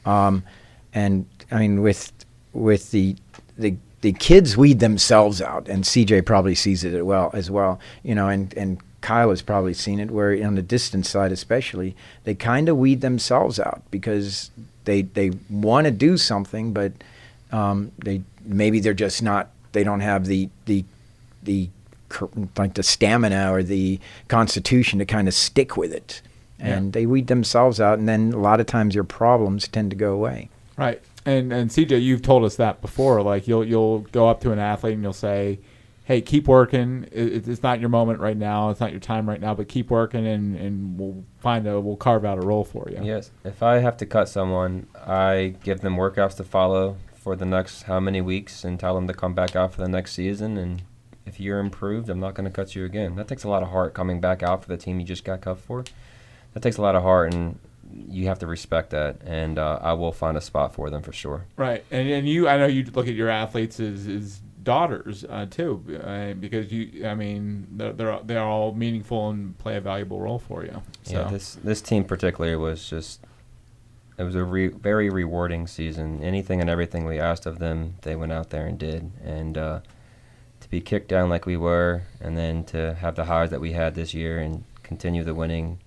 Um, 0.06 0.43
and 0.93 1.26
I 1.52 1.60
mean, 1.60 1.82
with 1.82 2.12
with 2.54 2.91
the 2.91 3.16
the 3.58 3.76
the 4.02 4.14
kids 4.14 4.58
weed 4.58 4.80
themselves 4.80 5.41
out, 5.41 5.68
and 5.70 5.84
CJ 5.84 6.26
probably 6.26 6.56
sees 6.56 6.84
it 6.84 6.93
as 6.93 7.04
well 7.04 7.30
as 7.34 7.50
well. 7.50 7.80
You 8.04 8.16
know, 8.16 8.28
and 8.28 8.54
and 8.58 8.80
Kyle 9.02 9.30
has 9.30 9.41
probably 9.41 9.74
seen 9.74 10.00
it 10.02 10.12
where 10.12 10.32
on 10.45 10.56
the 10.56 10.62
distance 10.62 11.10
side, 11.10 11.32
especially, 11.32 11.95
they 12.26 12.36
kind 12.36 12.68
of 12.68 12.76
weed 12.78 13.00
themselves 13.02 13.60
out 13.62 13.82
because 13.91 14.52
they 14.90 15.04
they 15.04 15.32
want 15.52 15.86
to 15.86 15.92
do 15.92 16.18
something, 16.18 16.74
but 16.74 16.92
um, 17.52 17.92
they 18.00 18.24
maybe 18.44 18.80
they're 18.80 18.96
just 18.96 19.22
not. 19.22 19.50
They 19.72 19.84
don't 19.84 20.00
have 20.00 20.26
the 20.26 20.50
the 20.66 20.84
the 21.44 21.70
like 22.58 22.74
the 22.74 22.82
stamina 22.82 23.54
or 23.54 23.62
the 23.62 24.00
constitution 24.30 24.98
to 24.98 25.06
kind 25.06 25.28
of 25.28 25.36
stick 25.36 25.78
with 25.78 25.94
it, 25.94 26.24
and 26.58 26.94
they 26.94 27.06
weed 27.06 27.28
themselves 27.28 27.80
out, 27.80 28.00
and 28.00 28.10
then 28.10 28.34
a 28.34 28.40
lot 28.40 28.60
of 28.60 28.66
times 28.66 28.96
your 28.96 29.04
problems 29.04 29.68
tend 29.68 29.92
to 29.92 29.96
go 29.96 30.12
away. 30.12 30.50
Right. 30.76 31.02
And 31.24 31.54
and 31.54 31.70
CJ, 31.70 32.02
you've 32.02 32.24
told 32.24 32.44
us 32.44 32.56
that 32.56 32.82
before. 32.82 33.22
Like 33.22 33.48
you'll 33.48 33.64
you'll 33.64 34.00
go 34.00 34.28
up 34.28 34.42
to 34.42 34.52
an 34.52 34.58
athlete 34.58 34.96
and 34.96 35.04
you'll 35.04 35.14
say, 35.14 35.60
"Hey, 36.10 36.22
keep 36.22 36.47
working. 36.47 37.05
It, 37.12 37.47
it's 37.47 37.62
not 37.62 37.80
your 37.80 37.89
moment 37.89 38.20
right 38.20 38.36
now. 38.36 38.72
It's 38.72 38.80
not 38.80 38.89
your 38.89 38.99
time 38.99 39.30
right 39.30 39.39
now, 39.39 39.53
but 39.53 39.68
keep 39.68 39.91
working, 39.91 40.26
and, 40.26 40.55
and 40.55 40.99
we'll 40.99 41.24
find 41.38 41.68
a 41.68 41.80
we'll 41.80 41.97
carve 41.97 42.26
out 42.26 42.39
a 42.39 42.41
role 42.41 42.64
for 42.64 42.89
you." 42.89 42.99
Yes. 43.03 43.30
If 43.43 43.62
I 43.62 43.78
have 43.78 43.95
to 43.97 44.07
cut 44.07 44.28
someone, 44.28 44.88
I 44.95 45.53
give 45.64 45.82
them 45.82 45.97
workouts 45.97 46.36
to 46.38 46.43
follow 46.43 46.97
for 47.14 47.36
the 47.36 47.45
next 47.45 47.84
how 47.84 47.99
many 47.99 48.22
weeks 48.22 48.64
and 48.64 48.80
tell 48.80 48.95
them 48.95 49.05
to 49.05 49.14
come 49.14 49.36
back 49.36 49.55
out 49.55 49.72
for 49.72 49.82
the 49.82 49.88
next 49.88 50.14
season. 50.14 50.57
And 50.57 50.82
if 51.28 51.39
you're 51.39 51.60
improved, 51.60 52.10
I'm 52.10 52.20
not 52.20 52.34
going 52.34 52.45
to 52.45 52.51
cut 52.51 52.76
you 52.76 52.86
again. 52.86 53.16
That 53.16 53.28
takes 53.28 53.43
a 53.43 53.47
lot 53.47 53.62
of 53.62 53.70
heart 53.70 53.93
coming 53.93 54.20
back 54.20 54.41
out 54.41 54.64
for 54.64 54.68
the 54.68 54.78
team 54.78 54.99
you 54.99 55.05
just 55.05 55.24
got 55.24 55.41
cut 55.41 55.60
for. 55.60 55.84
That 56.55 56.64
takes 56.64 56.78
a 56.78 56.82
lot 56.82 56.95
of 56.95 57.03
heart, 57.03 57.36
and 57.36 57.60
you 58.10 58.26
have 58.26 58.39
to 58.39 58.47
respect 58.47 58.89
that. 58.89 59.18
And 59.24 59.60
uh, 59.60 59.78
I 59.80 59.93
will 59.93 60.12
find 60.12 60.38
a 60.38 60.41
spot 60.41 60.74
for 60.74 60.89
them 60.89 61.03
for 61.03 61.14
sure. 61.14 61.45
Right. 61.55 61.86
And 61.91 62.10
and 62.10 62.28
you, 62.28 62.47
I 62.47 62.57
know 62.57 62.66
you 62.66 62.84
look 62.86 63.07
at 63.07 63.14
your 63.14 63.30
athletes 63.30 63.80
as, 63.80 64.07
as 64.07 64.41
daughters 64.70 65.26
uh, 65.26 65.47
too, 65.49 65.84
uh, 66.03 66.34
because 66.34 66.72
you, 66.72 67.07
I 67.07 67.15
mean, 67.15 67.67
they're, 67.72 67.93
they're 67.93 68.20
they're 68.24 68.43
all 68.43 68.74
meaningful 68.74 69.30
and 69.32 69.57
play 69.57 69.76
a 69.78 69.82
valuable 69.82 70.20
role 70.20 70.39
for 70.39 70.63
you. 70.63 70.82
So. 71.03 71.13
Yeah, 71.13 71.32
this 71.32 71.57
this 71.63 71.82
team 71.82 72.03
particularly 72.03 72.55
was 72.55 72.88
just 72.88 73.26
it 74.20 74.24
was 74.24 74.36
a 74.36 74.43
re- 74.43 74.67
very 74.67 75.09
rewarding 75.09 75.65
season. 75.65 76.22
Anything 76.22 76.61
and 76.61 76.70
everything 76.70 77.05
we 77.05 77.20
asked 77.20 77.45
of 77.45 77.57
them, 77.57 77.95
they 78.01 78.15
went 78.15 78.34
out 78.34 78.49
there 78.49 78.67
and 78.67 78.78
did. 78.78 79.11
And 79.24 79.57
uh, 79.57 79.80
to 80.59 80.70
be 80.70 80.82
kicked 80.82 81.07
down 81.07 81.30
like 81.30 81.45
we 81.45 81.57
were, 81.57 82.03
and 82.20 82.38
then 82.38 82.63
to 82.65 82.95
have 82.95 83.15
the 83.15 83.26
highs 83.26 83.49
that 83.49 83.61
we 83.61 83.72
had 83.72 83.95
this 83.95 84.13
year 84.13 84.38
and 84.38 84.65
continue 84.84 85.24
the 85.24 85.34
winning, 85.34 85.80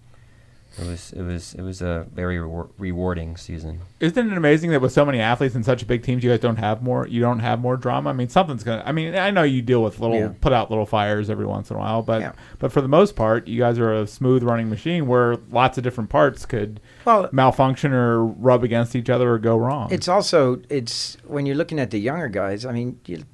it 0.79 0.87
was 0.87 1.13
it 1.13 1.23
was 1.23 1.55
it 1.55 1.61
was 1.63 1.83
a 1.83 2.07
very 2.15 2.37
rewar- 2.39 2.71
rewarding 2.79 3.37
season. 3.37 3.81
Isn't 4.01 4.33
it 4.33 4.37
amazing 4.37 4.71
that 4.71 4.81
with 4.81 4.93
so 4.93 5.05
many 5.05 5.21
athletes 5.21 5.55
and 5.55 5.65
such 5.65 5.87
big 5.87 6.03
teams, 6.03 6.25
you 6.25 6.31
guys 6.31 6.41
don't 6.41 6.57
have 6.57 6.83
more? 6.83 7.07
You 7.07 7.21
don't 7.21 7.41
have 7.41 7.61
more 7.61 7.77
drama. 7.77 8.11
I 8.11 8.13
mean, 8.15 8.29
something's 8.29 8.65
gonna. 8.65 8.83
I 8.87 8.93
mean, 8.93 9.15
I 9.15 9.31
know 9.31 9.43
you 9.43 9.61
deal 9.63 9.83
with 9.83 10.01
little, 10.01 10.17
Yeah. 10.19 10.31
put 10.41 10.53
out 10.53 10.71
little 10.71 10.87
fires 10.87 11.29
every 11.29 11.45
once 11.47 11.71
in 11.71 11.77
a 11.77 11.79
while, 11.79 12.03
but 12.03 12.21
Yeah. 12.23 12.33
but 12.59 12.73
for 12.73 12.81
the 12.81 12.89
most 12.89 13.17
part, 13.17 13.47
you 13.49 13.59
guys 13.59 13.79
are 13.79 13.93
a 13.93 14.07
smooth 14.07 14.43
running 14.43 14.71
machine 14.71 15.07
where 15.07 15.37
lots 15.51 15.77
of 15.79 15.85
different 15.85 16.09
parts 16.11 16.47
could 16.47 16.81
Well, 17.05 17.29
malfunction 17.33 17.93
or 17.93 18.25
rub 18.25 18.65
against 18.65 18.97
each 18.97 19.11
other 19.11 19.31
or 19.33 19.39
go 19.39 19.57
wrong. 19.57 19.89
It's 19.93 20.09
also 20.09 20.63
it's 20.71 21.17
when 21.27 21.45
you're 21.47 21.57
looking 21.57 21.79
at 21.79 21.91
the 21.91 21.99
younger 22.01 22.29
guys. 22.29 22.65
I 22.65 22.73
mean, 22.73 22.99
you, 23.07 23.25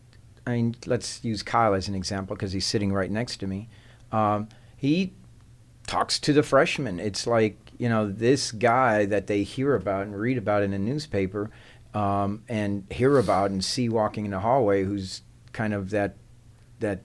I 0.47 0.51
mean, 0.53 0.75
let's 0.87 1.23
use 1.25 1.43
Kyle 1.43 1.75
as 1.75 1.89
an 1.89 1.95
example 1.95 2.35
because 2.35 2.53
he's 2.53 2.67
sitting 2.67 2.93
right 2.93 3.11
next 3.11 3.37
to 3.39 3.47
me. 3.47 3.69
Um, 4.13 4.49
he 4.77 5.13
talks 5.89 6.21
to 6.21 6.33
the 6.33 6.45
freshmen. 6.45 7.01
It's 7.01 7.27
like 7.27 7.57
you 7.79 7.89
know 7.89 8.09
this 8.09 8.53
guy 8.53 9.07
that 9.07 9.27
they 9.27 9.43
hear 9.43 9.75
about 9.75 10.03
and 10.07 10.17
read 10.17 10.39
about 10.39 10.63
in 10.63 10.73
a 10.73 10.79
newspaper, 10.79 11.51
um, 11.95 12.45
and 12.49 12.87
hear 12.91 13.19
about 13.19 13.51
and 13.51 13.65
see 13.65 13.89
walking 13.89 14.25
in 14.25 14.31
the 14.31 14.41
hallway, 14.41 14.85
who's 14.85 15.23
kind 15.53 15.75
of 15.75 15.91
that 15.91 16.15
that 16.79 17.01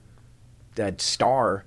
that 0.76 1.00
star 1.00 1.64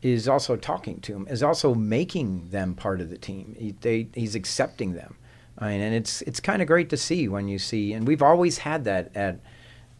is 0.00 0.28
also 0.28 0.54
talking 0.54 1.00
to 1.00 1.14
him, 1.14 1.26
is 1.28 1.42
also 1.42 1.74
making 1.74 2.50
them 2.50 2.74
part 2.74 3.00
of 3.00 3.10
the 3.10 3.18
team. 3.18 3.56
He, 3.58 3.74
they, 3.80 4.08
he's 4.14 4.36
accepting 4.36 4.92
them. 4.92 5.16
I 5.58 5.70
mean, 5.70 5.80
and 5.80 5.94
it's 5.94 6.22
it's 6.22 6.38
kind 6.38 6.62
of 6.62 6.68
great 6.68 6.88
to 6.90 6.96
see 6.96 7.26
when 7.26 7.48
you 7.48 7.58
see, 7.58 7.92
and 7.92 8.06
we've 8.06 8.22
always 8.22 8.58
had 8.58 8.84
that 8.84 9.10
at 9.16 9.40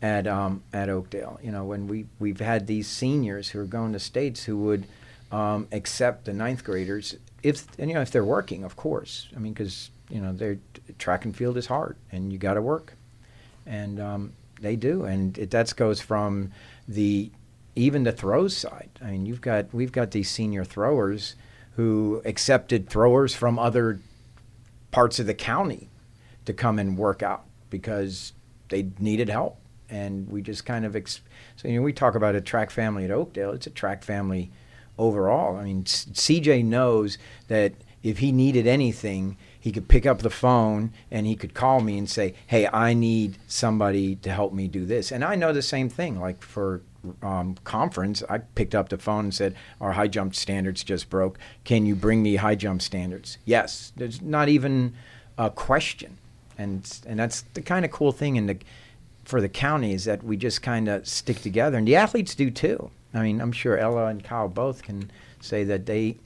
at 0.00 0.28
um, 0.28 0.62
at 0.72 0.88
Oakdale. 0.88 1.40
You 1.42 1.50
know, 1.50 1.64
when 1.64 1.88
we 1.88 2.06
we've 2.20 2.38
had 2.38 2.68
these 2.68 2.86
seniors 2.86 3.48
who 3.48 3.60
are 3.60 3.64
going 3.66 3.92
to 3.92 3.98
states 3.98 4.44
who 4.44 4.56
would 4.58 4.86
um, 5.30 5.68
accept 5.72 6.24
the 6.24 6.32
ninth 6.32 6.64
graders 6.64 7.16
if 7.42 7.66
and 7.78 7.90
you 7.90 7.94
know 7.94 8.00
if 8.02 8.10
they're 8.10 8.24
working, 8.24 8.64
of 8.64 8.76
course. 8.76 9.28
I 9.34 9.38
mean, 9.38 9.52
because 9.52 9.90
you 10.10 10.20
know, 10.20 10.32
their 10.32 10.58
track 10.98 11.24
and 11.24 11.36
field 11.36 11.56
is 11.56 11.66
hard, 11.66 11.96
and 12.10 12.32
you 12.32 12.38
got 12.38 12.54
to 12.54 12.62
work, 12.62 12.94
and 13.66 14.00
um, 14.00 14.32
they 14.60 14.76
do, 14.76 15.04
and 15.04 15.36
it, 15.38 15.50
that 15.50 15.74
goes 15.76 16.00
from 16.00 16.52
the 16.86 17.30
even 17.76 18.04
the 18.04 18.12
throws 18.12 18.56
side. 18.56 18.90
I 19.02 19.12
mean, 19.12 19.26
you've 19.26 19.40
got 19.40 19.72
we've 19.72 19.92
got 19.92 20.10
these 20.10 20.30
senior 20.30 20.64
throwers 20.64 21.36
who 21.76 22.20
accepted 22.24 22.88
throwers 22.88 23.34
from 23.34 23.58
other 23.58 24.00
parts 24.90 25.20
of 25.20 25.26
the 25.26 25.34
county 25.34 25.88
to 26.44 26.52
come 26.52 26.78
and 26.78 26.98
work 26.98 27.22
out 27.22 27.44
because 27.70 28.32
they 28.68 28.88
needed 28.98 29.28
help. 29.28 29.58
And 29.88 30.28
we 30.28 30.42
just 30.42 30.66
kind 30.66 30.84
of, 30.84 30.96
ex- 30.96 31.20
so, 31.56 31.68
you 31.68 31.76
know, 31.76 31.82
we 31.82 31.92
talk 31.92 32.14
about 32.14 32.34
a 32.34 32.40
track 32.40 32.70
family 32.70 33.04
at 33.04 33.10
Oakdale. 33.10 33.52
It's 33.52 33.66
a 33.66 33.70
track 33.70 34.02
family 34.02 34.50
overall. 34.99 35.57
I 35.57 35.64
mean, 35.64 35.84
CJ 35.84 36.64
knows 36.64 37.18
that 37.49 37.72
if 38.03 38.18
he 38.18 38.32
needed 38.32 38.66
anything, 38.66 39.36
he 39.59 39.72
could 39.72 39.88
pick 39.88 40.07
up 40.07 40.20
the 40.20 40.30
phone 40.30 40.92
and 41.11 41.26
he 41.26 41.36
could 41.36 41.55
call 41.55 41.80
me 41.80 41.99
and 41.99 42.09
say, 42.09 42.34
"Hey, 42.46 42.68
I 42.72 42.94
need 42.94 43.38
somebody 43.46 44.16
to 44.16 44.30
help 44.30 44.53
me 44.53 44.68
do 44.68 44.86
this." 44.86 45.11
And 45.12 45.24
I 45.24 45.34
know 45.34 45.53
the 45.53 45.62
same 45.62 45.88
thing. 45.88 46.20
Like 46.20 46.42
for 46.42 46.82
um, 47.22 47.57
conference, 47.64 48.22
I 48.28 48.38
picked 48.38 48.74
up 48.74 48.88
the 48.88 48.99
phone 48.99 49.24
and 49.24 49.34
said, 49.34 49.55
"Our 49.80 49.92
high 49.92 50.09
jump 50.09 50.34
standards 50.34 50.84
just 50.84 51.11
broke. 51.11 51.38
Can 51.64 51.86
you 51.86 51.94
bring 51.94 52.22
me 52.22 52.36
high 52.36 52.55
jump 52.55 52.82
standards?" 52.82 53.38
Yes. 53.44 53.92
There's 53.96 54.22
not 54.22 54.49
even 54.49 54.94
a 55.36 55.51
question, 55.51 56.18
and 56.57 57.01
and 57.07 57.18
that's 57.18 57.42
the 57.55 57.62
kind 57.62 57.84
of 57.84 57.90
cool 57.90 58.12
thing. 58.12 58.38
And 58.38 58.49
the 58.49 58.59
for 59.24 59.40
the 59.40 59.49
county 59.49 59.92
is 59.92 60.05
that 60.05 60.22
we 60.22 60.36
just 60.36 60.62
kind 60.62 60.88
of 60.88 61.07
stick 61.07 61.42
together, 61.42 61.76
and 61.76 61.86
the 61.86 61.96
athletes 61.96 62.34
do 62.34 62.51
too. 62.51 62.90
I 63.14 63.22
mean, 63.22 63.40
I'm 63.40 63.52
sure 63.52 63.76
Ella 63.76 64.06
and 64.06 64.22
Kyle 64.22 64.48
both 64.48 64.82
can 64.82 65.11
say 65.40 65.64
that 65.64 65.86
they 65.86 66.18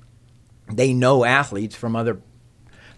they 0.69 0.93
know 0.93 1.25
athletes 1.25 1.75
from 1.75 1.97
other 1.97 2.21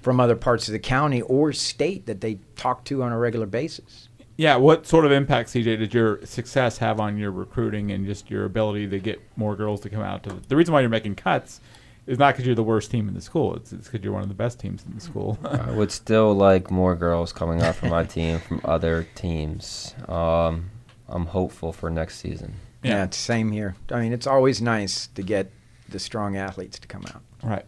from 0.00 0.20
other 0.20 0.36
parts 0.36 0.68
of 0.68 0.72
the 0.72 0.78
county 0.78 1.22
or 1.22 1.52
state 1.52 2.06
that 2.06 2.20
they 2.20 2.38
talk 2.56 2.84
to 2.84 3.02
on 3.02 3.12
a 3.12 3.18
regular 3.18 3.46
basis. 3.46 4.08
Yeah, 4.36 4.56
what 4.56 4.86
sort 4.86 5.04
of 5.04 5.12
impact, 5.12 5.50
CJ, 5.50 5.78
did 5.78 5.94
your 5.94 6.24
success 6.26 6.78
have 6.78 6.98
on 6.98 7.16
your 7.16 7.30
recruiting 7.30 7.92
and 7.92 8.04
just 8.04 8.30
your 8.30 8.44
ability 8.44 8.88
to 8.88 8.98
get 8.98 9.22
more 9.36 9.54
girls 9.54 9.80
to 9.82 9.90
come 9.90 10.02
out 10.02 10.24
to 10.24 10.30
the, 10.30 10.48
the 10.48 10.56
reason 10.56 10.74
why 10.74 10.80
you're 10.80 10.90
making 10.90 11.14
cuts 11.14 11.60
is 12.06 12.18
not 12.18 12.34
because 12.34 12.44
you're 12.44 12.54
the 12.54 12.62
worst 12.62 12.90
team 12.90 13.08
in 13.08 13.14
the 13.14 13.20
school. 13.20 13.54
It's 13.54 13.70
because 13.70 14.02
you're 14.02 14.12
one 14.12 14.22
of 14.22 14.28
the 14.28 14.34
best 14.34 14.58
teams 14.58 14.84
in 14.84 14.94
the 14.94 15.00
school. 15.00 15.38
I 15.44 15.70
would 15.70 15.92
still 15.92 16.34
like 16.34 16.70
more 16.70 16.94
girls 16.94 17.32
coming 17.32 17.62
out 17.62 17.76
from 17.76 17.90
my 17.90 18.04
team 18.04 18.40
from 18.40 18.60
other 18.64 19.06
teams. 19.14 19.94
Um, 20.08 20.70
I'm 21.08 21.26
hopeful 21.26 21.72
for 21.72 21.88
next 21.88 22.18
season. 22.18 22.54
Yeah. 22.84 22.90
Yeah. 22.98 23.04
it's 23.04 23.16
same 23.16 23.50
here. 23.50 23.74
I 23.90 24.00
mean, 24.00 24.12
it's 24.12 24.26
always 24.26 24.60
nice 24.62 25.08
to 25.14 25.22
get 25.22 25.50
the 25.88 25.98
strong 25.98 26.36
athletes 26.36 26.78
to 26.78 26.86
come 26.88 27.04
out. 27.06 27.22
right. 27.42 27.64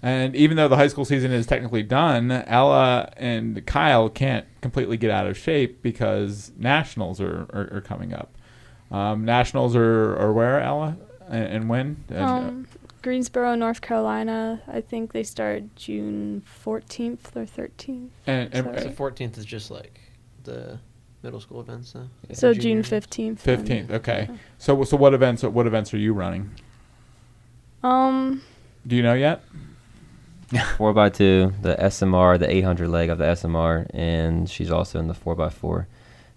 And 0.00 0.36
even 0.36 0.56
though 0.56 0.68
the 0.68 0.76
high 0.76 0.86
school 0.86 1.04
season 1.04 1.32
is 1.32 1.44
technically 1.44 1.82
done, 1.82 2.30
Ella 2.30 3.12
and 3.16 3.66
Kyle 3.66 4.08
can't 4.08 4.46
completely 4.60 4.96
get 4.96 5.10
out 5.10 5.26
of 5.26 5.36
shape 5.36 5.82
because 5.82 6.52
nationals 6.56 7.20
are, 7.20 7.46
are, 7.52 7.68
are 7.78 7.80
coming 7.80 8.12
up. 8.14 8.32
Um, 8.92 9.24
nationals 9.24 9.74
are, 9.74 10.16
are 10.16 10.32
where, 10.32 10.60
Ella? 10.60 10.96
And, 11.28 11.44
and 11.44 11.68
when? 11.68 12.04
And, 12.10 12.18
uh, 12.18 12.24
Um, 12.26 12.68
Greensboro, 13.02 13.56
North 13.56 13.80
Carolina. 13.80 14.62
I 14.68 14.80
think 14.82 15.12
they 15.12 15.24
start 15.24 15.64
June 15.74 16.42
14th 16.64 17.34
or 17.34 17.44
13th. 17.44 18.10
and, 18.26 18.54
and, 18.54 18.64
sorry. 18.66 18.80
So 18.82 18.90
fourteenth 18.90 19.36
is 19.36 19.44
just 19.44 19.70
like 19.70 19.98
the 20.44 20.78
middle 21.22 21.40
school 21.40 21.60
events. 21.60 21.92
Though. 21.92 22.08
So 22.32 22.52
Junior. 22.54 22.82
June 22.82 23.00
15th. 23.00 23.38
Fifteenth. 23.38 23.90
Okay. 23.90 24.26
Yeah. 24.30 24.36
So 24.58 24.84
so 24.84 24.96
what 24.96 25.14
events 25.14 25.42
what 25.42 25.66
events 25.66 25.92
are 25.94 25.98
you 25.98 26.12
running? 26.12 26.50
Um, 27.82 28.42
Do 28.86 28.96
you 28.96 29.02
know 29.02 29.14
yet? 29.14 29.42
Four 30.78 30.94
by 30.94 31.10
two, 31.10 31.52
the 31.60 31.74
SMR, 31.76 32.38
the 32.38 32.50
800 32.50 32.88
leg 32.88 33.10
of 33.10 33.18
the 33.18 33.24
SMR, 33.24 33.86
and 33.92 34.48
she's 34.48 34.70
also 34.70 34.98
in 34.98 35.06
the 35.06 35.12
four 35.14 35.34
by 35.34 35.50
four. 35.50 35.88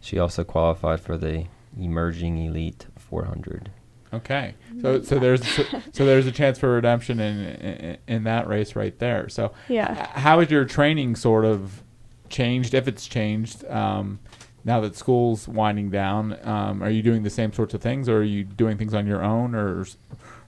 She 0.02 0.20
also 0.20 0.44
qualified 0.44 1.00
for 1.00 1.18
the 1.18 1.46
emerging 1.80 2.38
elite 2.38 2.88
400. 2.98 3.70
Okay. 4.14 4.56
So 4.82 5.02
so 5.02 5.18
there's 5.18 5.48
so, 5.48 5.64
so 5.94 6.06
there's 6.06 6.26
a 6.28 6.32
chance 6.34 6.60
for 6.60 6.74
redemption 6.74 7.22
in, 7.22 7.40
in 7.40 7.98
in 8.08 8.24
that 8.26 8.48
race 8.50 8.76
right 8.76 8.98
there. 9.00 9.30
So 9.30 9.54
yeah. 9.70 10.04
h- 10.04 10.10
how 10.22 10.42
has 10.42 10.52
your 10.52 10.66
training 10.66 11.16
sort 11.16 11.46
of 11.46 11.82
changed 12.28 12.74
if 12.74 12.90
it's 12.90 13.08
changed 13.08 13.64
um, 13.66 14.20
now 14.64 14.80
that 14.82 14.96
school's 14.96 15.48
winding 15.48 15.90
down? 15.90 16.38
Um, 16.48 16.84
are 16.84 16.90
you 16.90 17.02
doing 17.02 17.24
the 17.24 17.30
same 17.30 17.52
sorts 17.54 17.74
of 17.74 17.82
things 17.82 18.08
or 18.08 18.18
are 18.18 18.24
you 18.24 18.44
doing 18.44 18.78
things 18.78 18.94
on 18.94 19.08
your 19.08 19.24
own 19.24 19.56
or 19.56 19.86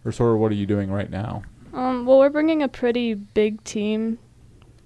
or 0.05 0.11
sort 0.11 0.33
of 0.33 0.39
what 0.39 0.51
are 0.51 0.55
you 0.55 0.65
doing 0.65 0.91
right 0.91 1.09
now? 1.09 1.43
Um, 1.73 2.05
well, 2.05 2.19
we're 2.19 2.29
bringing 2.29 2.61
a 2.61 2.67
pretty 2.67 3.13
big 3.15 3.63
team, 3.63 4.19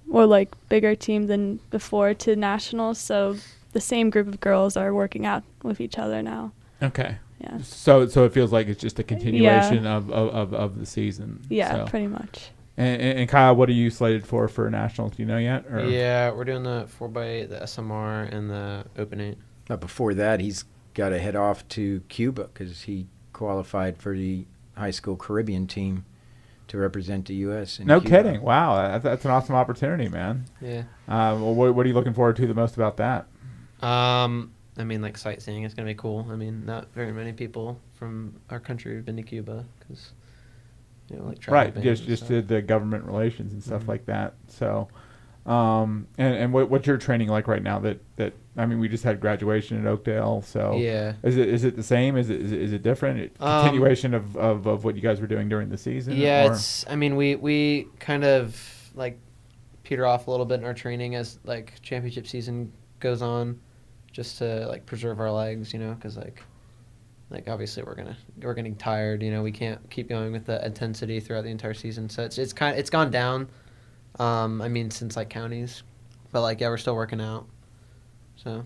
or 0.09 0.25
like 0.25 0.49
bigger 0.69 0.95
team 0.95 1.27
than 1.27 1.59
before, 1.69 2.13
to 2.13 2.35
nationals. 2.35 2.97
So 2.97 3.37
the 3.73 3.81
same 3.81 4.09
group 4.09 4.27
of 4.27 4.39
girls 4.39 4.77
are 4.77 4.93
working 4.93 5.25
out 5.25 5.43
with 5.63 5.81
each 5.81 5.97
other 5.97 6.21
now. 6.21 6.53
Okay. 6.81 7.17
Yeah. 7.41 7.57
So 7.61 8.07
so 8.07 8.23
it 8.23 8.33
feels 8.33 8.51
like 8.51 8.67
it's 8.67 8.81
just 8.81 8.99
a 8.99 9.03
continuation 9.03 9.85
of, 9.85 10.09
of, 10.09 10.29
of, 10.29 10.53
of 10.53 10.79
the 10.79 10.85
season. 10.85 11.41
Yeah, 11.49 11.73
So. 11.73 11.85
pretty 11.85 12.07
much. 12.07 12.51
And, 12.77 13.01
and, 13.01 13.19
and 13.19 13.29
Kyle, 13.29 13.55
what 13.55 13.69
are 13.69 13.73
you 13.73 13.89
slated 13.89 14.25
for 14.25 14.47
for 14.47 14.69
nationals? 14.69 15.13
Do 15.15 15.23
you 15.23 15.27
know 15.27 15.37
yet? 15.39 15.65
Or? 15.71 15.83
Yeah, 15.83 16.31
we're 16.31 16.45
doing 16.45 16.63
the 16.63 16.85
four 16.87 17.07
by 17.07 17.25
eight, 17.27 17.49
the 17.49 17.57
SMR, 17.57 18.31
and 18.31 18.49
the 18.49 18.85
open 18.97 19.19
eight. 19.19 19.37
But 19.67 19.79
before 19.79 20.13
that, 20.13 20.39
he's 20.39 20.63
got 20.93 21.09
to 21.09 21.19
head 21.19 21.35
off 21.35 21.67
to 21.69 22.01
Cuba 22.07 22.49
because 22.53 22.83
he 22.83 23.07
qualified 23.33 23.97
for 23.97 24.15
the 24.15 24.45
high 24.75 24.91
school 24.91 25.15
Caribbean 25.15 25.65
team 25.67 26.05
to 26.67 26.77
represent 26.77 27.25
the 27.27 27.33
U.S. 27.35 27.79
in 27.79 27.87
No 27.87 27.99
Cuba. 27.99 28.23
kidding! 28.23 28.41
Wow, 28.41 28.75
that's, 28.75 29.03
that's 29.03 29.25
an 29.25 29.31
awesome 29.31 29.55
opportunity, 29.55 30.09
man. 30.09 30.45
Yeah. 30.61 30.81
Uh, 31.07 31.33
well, 31.39 31.55
what, 31.55 31.73
what 31.73 31.85
are 31.85 31.89
you 31.89 31.95
looking 31.95 32.13
forward 32.13 32.35
to 32.37 32.45
the 32.47 32.53
most 32.53 32.75
about 32.75 32.97
that? 32.97 33.25
Um, 33.81 34.53
I 34.77 34.83
mean, 34.83 35.01
like 35.01 35.17
sightseeing 35.17 35.63
is 35.63 35.73
gonna 35.73 35.87
be 35.87 35.95
cool. 35.95 36.27
I 36.29 36.35
mean, 36.35 36.65
not 36.65 36.93
very 36.93 37.11
many 37.11 37.31
people 37.33 37.79
from 37.95 38.35
our 38.49 38.59
country 38.59 38.95
have 38.95 39.05
been 39.05 39.15
to 39.17 39.23
Cuba 39.23 39.65
because, 39.79 40.11
you 41.09 41.17
know, 41.17 41.25
like 41.25 41.47
Right, 41.47 41.75
just 41.81 42.05
just 42.05 42.27
did 42.27 42.47
the 42.47 42.61
government 42.61 43.05
relations 43.05 43.53
and 43.53 43.63
stuff 43.63 43.83
Mhm. 43.83 43.87
like 43.87 44.05
that. 44.07 44.33
So, 44.47 44.87
um, 45.45 46.07
and 46.17 46.35
and 46.35 46.53
what, 46.53 46.69
what's 46.69 46.85
your 46.87 46.97
training 46.97 47.29
like 47.29 47.47
right 47.47 47.63
now? 47.63 47.79
That 47.79 47.99
that 48.17 48.33
I 48.57 48.65
mean, 48.65 48.79
we 48.79 48.89
just 48.89 49.03
had 49.03 49.19
graduation 49.21 49.79
at 49.79 49.85
Oakdale, 49.85 50.41
so 50.41 50.75
Yeah. 50.77 51.13
Is 51.23 51.37
it 51.37 51.47
is 51.47 51.63
it 51.63 51.75
the 51.75 51.83
same? 51.83 52.17
Is 52.17 52.29
it 52.29 52.41
is 52.41 52.51
it, 52.51 52.61
is 52.61 52.73
it 52.73 52.83
different? 52.83 53.19
It- 53.19 53.35
Um, 53.39 53.63
Continuation 53.65 54.13
of, 54.13 54.35
of, 54.35 54.65
of 54.65 54.83
what 54.83 54.95
you 54.95 55.01
guys 55.01 55.21
were 55.21 55.27
doing 55.27 55.47
during 55.47 55.69
the 55.69 55.77
season? 55.77 56.15
Yeah, 56.17 56.47
or- 56.47 56.51
it's. 56.53 56.85
I 56.89 56.95
mean, 56.95 57.15
we 57.15 57.35
we 57.35 57.87
kind 57.99 58.23
of 58.25 58.91
like 58.95 59.19
peter 59.83 60.05
off 60.05 60.27
a 60.27 60.31
little 60.31 60.45
bit 60.45 60.59
in 60.59 60.65
our 60.65 60.73
training 60.73 61.15
as 61.15 61.39
like 61.45 61.73
championship 61.81 62.27
season 62.27 62.71
goes 62.99 63.21
on, 63.21 63.57
just 64.11 64.39
to 64.39 64.67
like 64.67 64.85
preserve 64.85 65.19
our 65.21 65.31
legs, 65.31 65.71
you 65.71 65.79
know, 65.79 65.93
because 65.93 66.17
like, 66.17 66.43
like 67.29 67.47
obviously 67.49 67.83
we're 67.83 67.95
gonna 67.95 68.17
we're 68.41 68.53
getting 68.53 68.75
tired, 68.75 69.21
you 69.21 69.31
know, 69.31 69.43
we 69.43 69.51
can't 69.51 69.89
keep 69.89 70.07
going 70.09 70.31
with 70.31 70.45
the 70.45 70.63
intensity 70.65 71.19
throughout 71.19 71.43
the 71.43 71.49
entire 71.49 71.73
season. 71.73 72.09
So 72.09 72.23
it's 72.23 72.37
it's 72.37 72.53
kind 72.53 72.77
it's 72.77 72.89
gone 72.89 73.11
down. 73.11 73.49
Um, 74.19 74.61
I 74.61 74.67
mean, 74.67 74.89
since 74.89 75.15
like 75.15 75.29
counties, 75.29 75.83
but 76.31 76.41
like 76.41 76.61
yeah, 76.61 76.69
we're 76.69 76.77
still 76.77 76.95
working 76.95 77.21
out. 77.21 77.47
So 78.37 78.65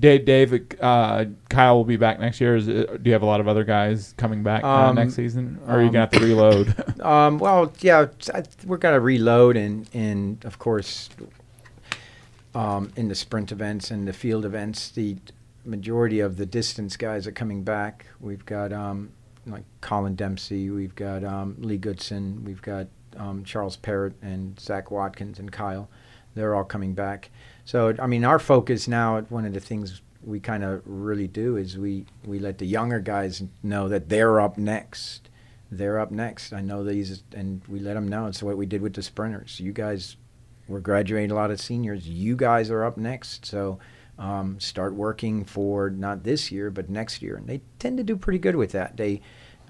Dave, 0.00 0.24
Dave 0.24 0.66
uh, 0.80 1.24
Kyle 1.48 1.76
will 1.76 1.84
be 1.84 1.96
back 1.96 2.20
next 2.20 2.40
year. 2.40 2.56
Is 2.56 2.68
it, 2.68 3.02
do 3.02 3.08
you 3.08 3.12
have 3.12 3.22
a 3.22 3.26
lot 3.26 3.40
of 3.40 3.48
other 3.48 3.64
guys 3.64 4.14
coming 4.16 4.42
back 4.42 4.64
uh, 4.64 4.88
Um, 4.88 4.96
next 4.96 5.14
season, 5.14 5.58
or 5.66 5.76
are 5.76 5.80
you 5.80 5.86
um, 5.86 5.92
gonna 5.92 6.00
have 6.00 6.10
to 6.10 6.20
reload? 6.20 6.84
Um, 7.00 7.38
well, 7.38 7.72
yeah, 7.80 8.06
I, 8.34 8.42
we're 8.66 8.76
gonna 8.76 9.00
reload 9.00 9.56
and 9.56 9.88
and 9.94 10.44
of 10.44 10.58
course, 10.58 11.08
um, 12.54 12.92
in 12.96 13.08
the 13.08 13.14
sprint 13.14 13.52
events 13.52 13.90
and 13.90 14.06
the 14.06 14.12
field 14.12 14.44
events, 14.44 14.90
the 14.90 15.16
majority 15.68 16.20
of 16.20 16.36
the 16.36 16.46
distance 16.46 16.96
guys 16.96 17.26
are 17.26 17.32
coming 17.32 17.62
back. 17.62 18.06
We've 18.20 18.44
got 18.44 18.72
um, 18.72 19.12
like 19.46 19.64
Colin 19.80 20.14
Dempsey, 20.14 20.70
we've 20.70 20.94
got 20.94 21.24
um, 21.24 21.56
Lee 21.58 21.78
Goodson, 21.78 22.44
we've 22.44 22.62
got 22.62 22.88
um, 23.16 23.44
Charles 23.44 23.76
Parrott 23.76 24.14
and 24.22 24.58
Zach 24.58 24.90
Watkins 24.90 25.38
and 25.38 25.52
Kyle. 25.52 25.88
They're 26.34 26.54
all 26.54 26.64
coming 26.64 26.94
back. 26.94 27.30
So 27.64 27.94
I 27.98 28.06
mean, 28.06 28.24
our 28.24 28.38
focus 28.38 28.88
now. 28.88 29.20
One 29.28 29.44
of 29.44 29.54
the 29.54 29.60
things 29.60 30.02
we 30.24 30.40
kind 30.40 30.64
of 30.64 30.82
really 30.84 31.28
do 31.28 31.56
is 31.56 31.78
we 31.78 32.06
we 32.24 32.38
let 32.38 32.58
the 32.58 32.66
younger 32.66 33.00
guys 33.00 33.42
know 33.62 33.88
that 33.88 34.08
they're 34.08 34.40
up 34.40 34.58
next 34.58 35.28
they're 35.70 35.98
up 35.98 36.10
next. 36.10 36.52
I 36.52 36.60
know 36.60 36.82
these, 36.82 37.22
and 37.34 37.62
we 37.68 37.80
let 37.80 37.94
them 37.94 38.08
know. 38.08 38.26
It's 38.26 38.42
what 38.42 38.56
we 38.56 38.66
did 38.66 38.80
with 38.80 38.94
the 38.94 39.02
sprinters. 39.02 39.60
You 39.60 39.72
guys, 39.72 40.16
we're 40.66 40.80
graduating 40.80 41.30
a 41.30 41.34
lot 41.34 41.50
of 41.50 41.60
seniors. 41.60 42.08
You 42.08 42.36
guys 42.36 42.70
are 42.70 42.84
up 42.84 42.96
next, 42.96 43.44
so 43.44 43.78
um, 44.18 44.58
start 44.58 44.94
working 44.94 45.44
for 45.44 45.90
not 45.90 46.24
this 46.24 46.50
year 46.50 46.70
but 46.70 46.90
next 46.90 47.22
year. 47.22 47.36
And 47.36 47.46
they 47.46 47.60
tend 47.78 47.98
to 47.98 48.04
do 48.04 48.16
pretty 48.16 48.38
good 48.38 48.56
with 48.56 48.72
that. 48.72 48.96
They, 48.96 49.20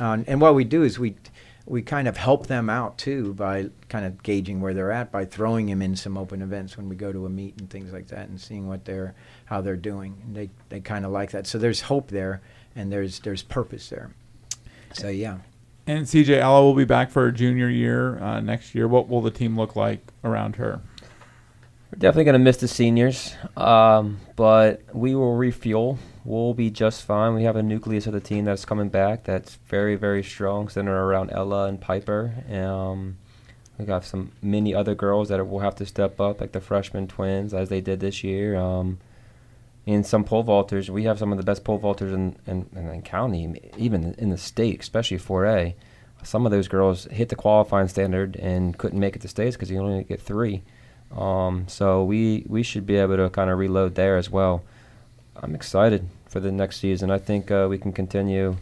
uh, 0.01 0.19
and 0.27 0.41
what 0.41 0.55
we 0.55 0.65
do 0.65 0.83
is 0.83 0.99
we 0.99 1.17
we 1.69 1.83
kind 1.83 2.09
of 2.09 2.17
help 2.17 2.47
them 2.47 2.71
out 2.71 2.97
too 2.97 3.35
by 3.35 3.69
kind 3.91 4.07
of 4.07 4.23
gauging 4.23 4.63
where 4.63 4.73
they're 4.73 4.91
at 4.91 5.13
by 5.13 5.27
throwing 5.27 5.67
them 5.67 5.83
in 5.83 5.95
some 5.95 6.17
open 6.17 6.41
events 6.41 6.79
when 6.79 6.89
we 6.89 6.97
go 6.97 7.13
to 7.13 7.27
a 7.27 7.29
meet 7.29 7.61
and 7.61 7.69
things 7.69 7.93
like 7.93 8.09
that 8.09 8.27
and 8.31 8.41
seeing 8.41 8.67
what 8.67 8.87
they're 8.87 9.15
how 9.45 9.61
they're 9.61 9.77
doing. 9.77 10.21
And 10.25 10.35
they 10.35 10.51
they 10.71 10.81
kind 10.81 11.05
of 11.05 11.13
like 11.13 11.31
that. 11.33 11.47
So 11.47 11.59
there's 11.59 11.83
hope 11.83 12.09
there 12.09 12.41
and 12.75 12.91
there's 12.91 13.21
there's 13.21 13.43
purpose 13.43 13.91
there. 13.91 14.11
So 14.95 15.09
yeah. 15.09 15.39
and 15.87 16.07
CJ 16.07 16.39
Ella 16.39 16.63
will 16.63 16.75
be 16.75 16.87
back 16.87 17.11
for 17.11 17.25
her 17.25 17.33
junior 17.33 17.69
year 17.69 18.19
uh, 18.19 18.41
next 18.41 18.75
year. 18.75 18.89
What 18.89 19.09
will 19.09 19.21
the 19.21 19.31
team 19.31 19.57
look 19.57 19.77
like 19.77 20.01
around 20.25 20.57
her? 20.57 20.81
We're 21.91 22.01
definitely 22.01 22.25
going 22.25 22.35
to 22.35 22.39
miss 22.41 22.59
the 22.59 22.69
seniors, 22.69 23.35
um, 23.57 24.21
but 24.37 24.83
we 24.93 25.15
will 25.15 25.37
refuel. 25.37 25.99
We'll 26.23 26.53
be 26.53 26.71
just 26.71 27.05
fine. 27.05 27.35
We 27.35 27.45
have 27.45 27.57
a 27.57 27.63
nucleus 27.63 28.07
of 28.07 28.13
the 28.13 28.21
team 28.21 28.45
that's 28.45 28.67
coming 28.67 28.91
back 28.91 29.25
that's 29.25 29.55
very, 29.67 29.97
very 29.97 30.23
strong, 30.23 30.69
centered 30.69 30.93
around 30.93 31.31
Ella 31.31 31.67
and 31.67 31.81
Piper. 31.81 32.35
Um, 32.53 33.17
we 33.79 33.87
got 33.87 34.05
some 34.05 34.33
many 34.43 34.75
other 34.75 34.95
girls 34.95 35.31
that 35.31 35.43
will 35.49 35.61
have 35.61 35.77
to 35.77 35.87
step 35.87 36.21
up, 36.21 36.43
like 36.43 36.53
the 36.53 36.61
freshman 36.61 37.09
twins, 37.09 37.55
as 37.55 37.71
they 37.71 37.81
did 37.81 38.01
this 38.01 38.23
year. 38.23 38.57
Um, 38.57 38.99
and 39.87 40.05
some 40.05 40.25
pole 40.25 40.45
vaulters. 40.45 40.91
We 40.91 41.05
have 41.05 41.19
some 41.19 41.33
of 41.33 41.39
the 41.39 41.45
best 41.45 41.65
pole 41.65 41.79
vaulters 41.79 42.13
in, 42.13 42.37
in, 42.47 42.69
in 42.77 42.87
the 42.87 43.01
county, 43.01 43.73
even 43.79 44.15
in 44.19 44.29
the 44.29 44.37
state, 44.37 44.83
especially 44.83 45.17
4A. 45.17 45.73
Some 46.23 46.45
of 46.45 46.53
those 46.53 46.69
girls 46.69 47.05
hit 47.05 47.31
the 47.31 47.37
qualifying 47.37 47.89
standard 47.89 48.37
and 48.37 48.77
couldn't 48.77 49.01
make 49.01 49.17
it 49.17 49.23
to 49.23 49.29
states 49.29 49.57
because 49.57 49.71
you 49.71 49.79
only 49.79 50.05
get 50.05 50.21
three. 50.21 50.63
Um, 51.17 51.67
so 51.69 52.05
we 52.05 52.45
we 52.49 52.63
should 52.63 52.87
be 52.87 52.97
able 52.97 53.17
to 53.17 53.31
kind 53.31 53.51
of 53.51 53.59
reload 53.59 53.95
there 53.95 54.17
as 54.17 54.31
well. 54.31 54.63
I'm 55.37 55.55
excited 55.55 56.09
for 56.27 56.41
the 56.41 56.53
next 56.53 56.79
season. 56.81 57.11
I 57.11 57.19
think 57.19 57.51
uh, 57.51 57.67
we 57.71 57.79
can 57.79 57.93
continue 57.93 58.57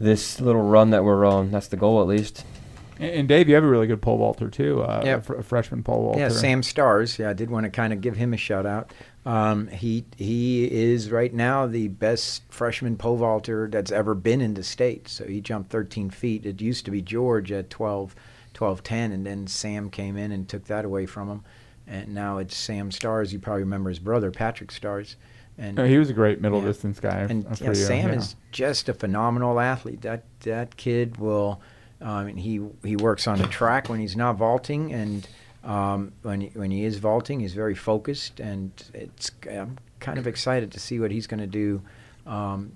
this 0.00 0.40
little 0.40 0.62
run 0.62 0.90
that 0.90 1.04
we're 1.04 1.24
on. 1.24 1.50
That's 1.50 1.68
the 1.68 1.76
goal, 1.76 2.00
at 2.00 2.08
least. 2.08 2.44
And, 2.98 3.10
and 3.10 3.28
Dave, 3.28 3.48
you 3.48 3.54
have 3.54 3.64
a 3.64 3.68
really 3.68 3.86
good 3.86 4.00
pole 4.02 4.18
vaulter 4.18 4.48
too. 4.48 4.82
Uh, 4.82 5.02
Yeah. 5.04 5.16
a, 5.16 5.20
fr- 5.20 5.34
a 5.34 5.44
freshman 5.44 5.82
pole 5.82 6.02
vaulter. 6.04 6.20
Yeah, 6.20 6.28
Sam 6.28 6.62
Stars. 6.62 7.18
Yeah, 7.18 7.30
I 7.30 7.32
did 7.34 7.50
want 7.50 7.64
to 7.64 7.70
kind 7.70 7.92
of 7.92 8.00
give 8.00 8.16
him 8.16 8.32
a 8.32 8.36
shout 8.36 8.66
out. 8.66 8.90
Um, 9.24 9.68
he 9.68 10.04
he 10.16 10.64
is 10.72 11.10
right 11.12 11.32
now 11.32 11.66
the 11.66 11.88
best 11.88 12.42
freshman 12.48 12.96
pole 12.96 13.16
vaulter 13.16 13.68
that's 13.70 13.92
ever 13.92 14.14
been 14.14 14.40
in 14.40 14.54
the 14.54 14.64
state. 14.64 15.08
So 15.08 15.24
he 15.26 15.40
jumped 15.40 15.70
13 15.70 16.10
feet. 16.10 16.44
It 16.46 16.60
used 16.60 16.84
to 16.86 16.90
be 16.90 17.02
George 17.02 17.52
at 17.52 17.70
12, 17.70 18.16
12 18.62 18.84
10, 18.84 19.10
and 19.10 19.26
then 19.26 19.48
Sam 19.48 19.90
came 19.90 20.16
in 20.16 20.30
and 20.30 20.48
took 20.48 20.66
that 20.66 20.84
away 20.84 21.04
from 21.04 21.28
him. 21.28 21.42
And 21.88 22.14
now 22.14 22.38
it's 22.38 22.56
Sam 22.56 22.92
Stars. 22.92 23.32
You 23.32 23.40
probably 23.40 23.64
remember 23.64 23.88
his 23.90 23.98
brother, 23.98 24.30
Patrick 24.30 24.70
Stars. 24.70 25.16
And 25.58 25.76
he 25.80 25.98
was 25.98 26.10
a 26.10 26.12
great 26.12 26.40
middle 26.40 26.60
Yeah. 26.60 26.66
distance 26.66 27.00
guy. 27.00 27.26
and 27.28 27.44
yeah, 27.60 27.70
you, 27.70 27.74
Sam 27.74 28.10
yeah. 28.10 28.18
is 28.18 28.36
just 28.52 28.88
a 28.88 28.94
phenomenal 28.94 29.58
athlete. 29.58 30.02
That 30.02 30.22
that 30.42 30.76
kid 30.76 31.16
will. 31.16 31.60
I 32.00 32.22
mean, 32.22 32.36
he 32.36 32.60
he 32.84 32.94
works 32.94 33.26
on 33.26 33.38
the 33.38 33.48
track 33.48 33.88
when 33.88 33.98
he's 33.98 34.14
not 34.14 34.36
vaulting, 34.36 34.92
and 34.92 35.28
um, 35.64 36.12
when 36.22 36.42
he, 36.42 36.50
when 36.54 36.70
he 36.70 36.84
is 36.84 36.98
vaulting, 36.98 37.40
he's 37.40 37.54
very 37.54 37.74
focused. 37.74 38.38
And 38.38 38.70
it's 38.94 39.32
I'm 39.50 39.76
kind 39.98 40.18
of 40.18 40.28
excited 40.28 40.70
to 40.70 40.78
see 40.78 41.00
what 41.00 41.10
he's 41.10 41.26
going 41.26 41.40
to 41.40 41.48
do 41.48 41.82
um, 42.28 42.70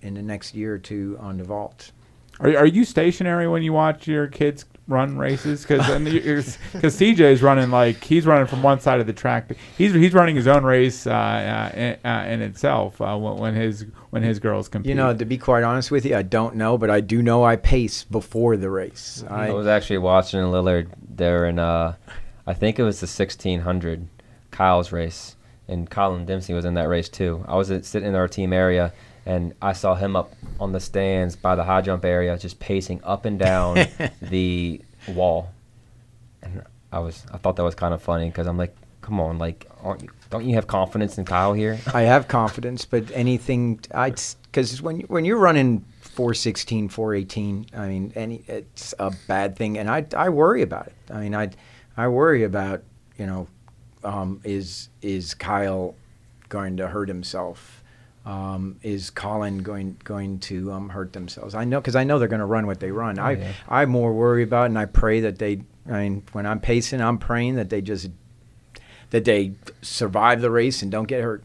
in 0.00 0.14
the 0.14 0.22
next 0.22 0.54
year 0.54 0.76
or 0.76 0.78
two 0.78 1.18
on 1.20 1.36
the 1.36 1.44
vault. 1.44 1.92
Are, 2.40 2.56
are 2.56 2.66
you 2.66 2.86
stationary 2.86 3.46
when 3.48 3.62
you 3.62 3.74
watch 3.74 4.06
your 4.08 4.26
kids 4.28 4.64
run 4.88 5.16
races? 5.16 5.62
Because 5.62 5.86
because 5.86 6.96
CJ's 7.00 7.42
running 7.42 7.70
like 7.70 8.02
he's 8.04 8.26
running 8.26 8.46
from 8.46 8.62
one 8.62 8.80
side 8.80 9.00
of 9.00 9.06
the 9.06 9.12
track. 9.12 9.50
He's 9.76 9.92
he's 9.94 10.14
running 10.14 10.36
his 10.36 10.46
own 10.46 10.64
race 10.64 11.06
uh, 11.06 11.12
uh, 11.12 11.78
in, 11.78 11.98
uh, 12.04 12.26
in 12.28 12.42
itself 12.42 13.00
uh, 13.00 13.16
when, 13.16 13.36
when 13.36 13.54
his 13.54 13.86
when 14.10 14.22
his 14.22 14.38
girls 14.38 14.68
compete. 14.68 14.88
You 14.88 14.94
know, 14.94 15.14
to 15.14 15.24
be 15.24 15.38
quite 15.38 15.62
honest 15.62 15.90
with 15.90 16.04
you, 16.04 16.16
I 16.16 16.22
don't 16.22 16.56
know, 16.56 16.78
but 16.78 16.90
I 16.90 17.00
do 17.00 17.22
know 17.22 17.44
I 17.44 17.56
pace 17.56 18.04
before 18.04 18.56
the 18.56 18.70
race. 18.70 19.24
I 19.28 19.48
I, 19.48 19.52
was 19.52 19.66
actually 19.66 19.98
watching 19.98 20.40
Lillard 20.40 20.88
there 21.08 21.46
in, 21.46 21.58
uh, 21.58 21.94
I 22.46 22.54
think 22.54 22.78
it 22.78 22.82
was 22.82 23.00
the 23.00 23.06
1600 23.06 24.08
Kyle's 24.50 24.92
race, 24.92 25.36
and 25.68 25.90
Colin 25.90 26.24
Dempsey 26.24 26.52
was 26.52 26.64
in 26.64 26.74
that 26.74 26.88
race 26.88 27.08
too. 27.08 27.44
I 27.48 27.56
was 27.56 27.68
sitting 27.86 28.08
in 28.08 28.14
our 28.14 28.28
team 28.28 28.52
area, 28.52 28.92
and 29.26 29.54
I 29.60 29.72
saw 29.72 29.96
him 29.96 30.14
up 30.14 30.32
on 30.60 30.72
the 30.72 30.80
stands 30.80 31.34
by 31.36 31.56
the 31.56 31.64
high 31.64 31.82
jump 31.82 32.04
area, 32.04 32.38
just 32.38 32.60
pacing 32.60 33.00
up 33.04 33.24
and 33.24 33.38
down 33.38 33.86
the 34.22 34.80
wall. 35.08 35.50
And 36.42 36.62
I 36.92 37.00
was, 37.00 37.26
I 37.32 37.36
thought 37.36 37.56
that 37.56 37.64
was 37.64 37.74
kind 37.74 37.92
of 37.92 38.00
funny 38.00 38.26
because 38.26 38.46
I'm 38.46 38.56
like, 38.56 38.74
come 39.02 39.20
on, 39.20 39.38
like, 39.38 39.68
aren't 39.82 40.02
you, 40.02 40.10
don't 40.30 40.44
you 40.44 40.54
have 40.54 40.68
confidence 40.68 41.18
in 41.18 41.24
Kyle 41.24 41.52
here? 41.52 41.78
I 41.94 42.02
have 42.02 42.28
confidence, 42.28 42.84
but 42.84 43.10
anything 43.12 43.80
I 43.92 44.10
because 44.10 44.80
when 44.80 45.00
when 45.02 45.24
you're 45.24 45.38
running 45.38 45.84
416, 46.00 46.88
418, 46.88 47.66
I 47.76 47.88
mean, 47.88 48.12
any 48.16 48.42
it's 48.46 48.94
a 48.98 49.12
bad 49.28 49.56
thing, 49.56 49.76
and 49.76 49.90
I 49.90 50.06
I 50.16 50.28
worry 50.28 50.62
about 50.62 50.86
it. 50.86 50.94
I 51.10 51.20
mean, 51.20 51.34
I 51.34 51.50
I 51.96 52.08
worry 52.08 52.42
about 52.44 52.82
you 53.18 53.26
know, 53.26 53.48
um, 54.02 54.40
is 54.44 54.88
is 55.02 55.34
Kyle 55.34 55.94
going 56.48 56.76
to 56.78 56.88
hurt 56.88 57.08
himself? 57.08 57.82
Um, 58.26 58.76
is 58.82 59.08
Colin 59.10 59.58
going 59.62 59.96
going 60.02 60.40
to 60.40 60.72
um, 60.72 60.88
hurt 60.88 61.12
themselves? 61.12 61.54
I 61.54 61.64
know 61.64 61.80
because 61.80 61.94
I 61.94 62.02
know 62.04 62.18
they're 62.18 62.26
going 62.28 62.40
to 62.40 62.44
run 62.46 62.66
what 62.66 62.80
they 62.80 62.90
run. 62.90 63.18
I 63.20 63.32
yeah. 63.32 63.52
I 63.68 63.86
more 63.86 64.12
worry 64.12 64.42
about, 64.42 64.66
and 64.66 64.78
I 64.78 64.86
pray 64.86 65.20
that 65.20 65.38
they. 65.38 65.62
I 65.88 66.00
mean, 66.02 66.24
when 66.32 66.44
I'm 66.46 66.58
pacing, 66.58 67.00
I'm 67.00 67.18
praying 67.18 67.54
that 67.54 67.70
they 67.70 67.80
just 67.80 68.10
that 69.10 69.24
they 69.24 69.52
survive 69.80 70.40
the 70.40 70.50
race 70.50 70.82
and 70.82 70.90
don't 70.90 71.06
get 71.06 71.22
hurt. 71.22 71.44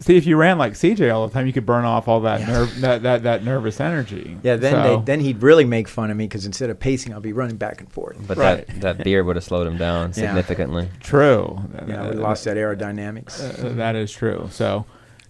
see 0.00 0.16
if 0.16 0.24
you 0.26 0.36
ran 0.36 0.56
like 0.58 0.72
CJ 0.72 1.14
all 1.14 1.26
the 1.28 1.34
time, 1.34 1.46
you 1.46 1.52
could 1.52 1.66
burn 1.66 1.84
off 1.84 2.08
all 2.08 2.20
that 2.20 2.40
Yeah. 2.40 2.46
nerve 2.46 2.80
that, 2.80 3.02
that 3.02 3.22
that 3.24 3.44
nervous 3.44 3.78
energy. 3.80 4.38
Yeah, 4.42 4.56
then 4.56 4.72
So- 4.72 4.96
they, 4.98 5.04
then 5.04 5.20
he'd 5.20 5.42
really 5.42 5.66
make 5.66 5.88
fun 5.88 6.10
of 6.10 6.16
me 6.16 6.24
because 6.24 6.46
instead 6.46 6.70
of 6.70 6.80
pacing, 6.80 7.12
I'll 7.12 7.20
be 7.20 7.32
running 7.34 7.56
back 7.56 7.80
and 7.82 7.92
forth. 7.92 8.16
But 8.26 8.38
Right. 8.38 8.66
that, 8.66 8.80
that 8.96 9.04
beer 9.04 9.22
would 9.24 9.36
have 9.36 9.44
slowed 9.44 9.66
him 9.66 9.76
down 9.76 10.08
Yeah. 10.08 10.28
significantly. 10.28 10.88
true. 11.00 11.60
Yeah, 11.86 12.08
we 12.10 12.16
lost 12.16 12.44
that 12.44 12.56
aerodynamics. 12.56 13.62
Uh, 13.64 13.74
that 13.74 13.96
is 13.96 14.10
true. 14.12 14.48
So, 14.50 14.84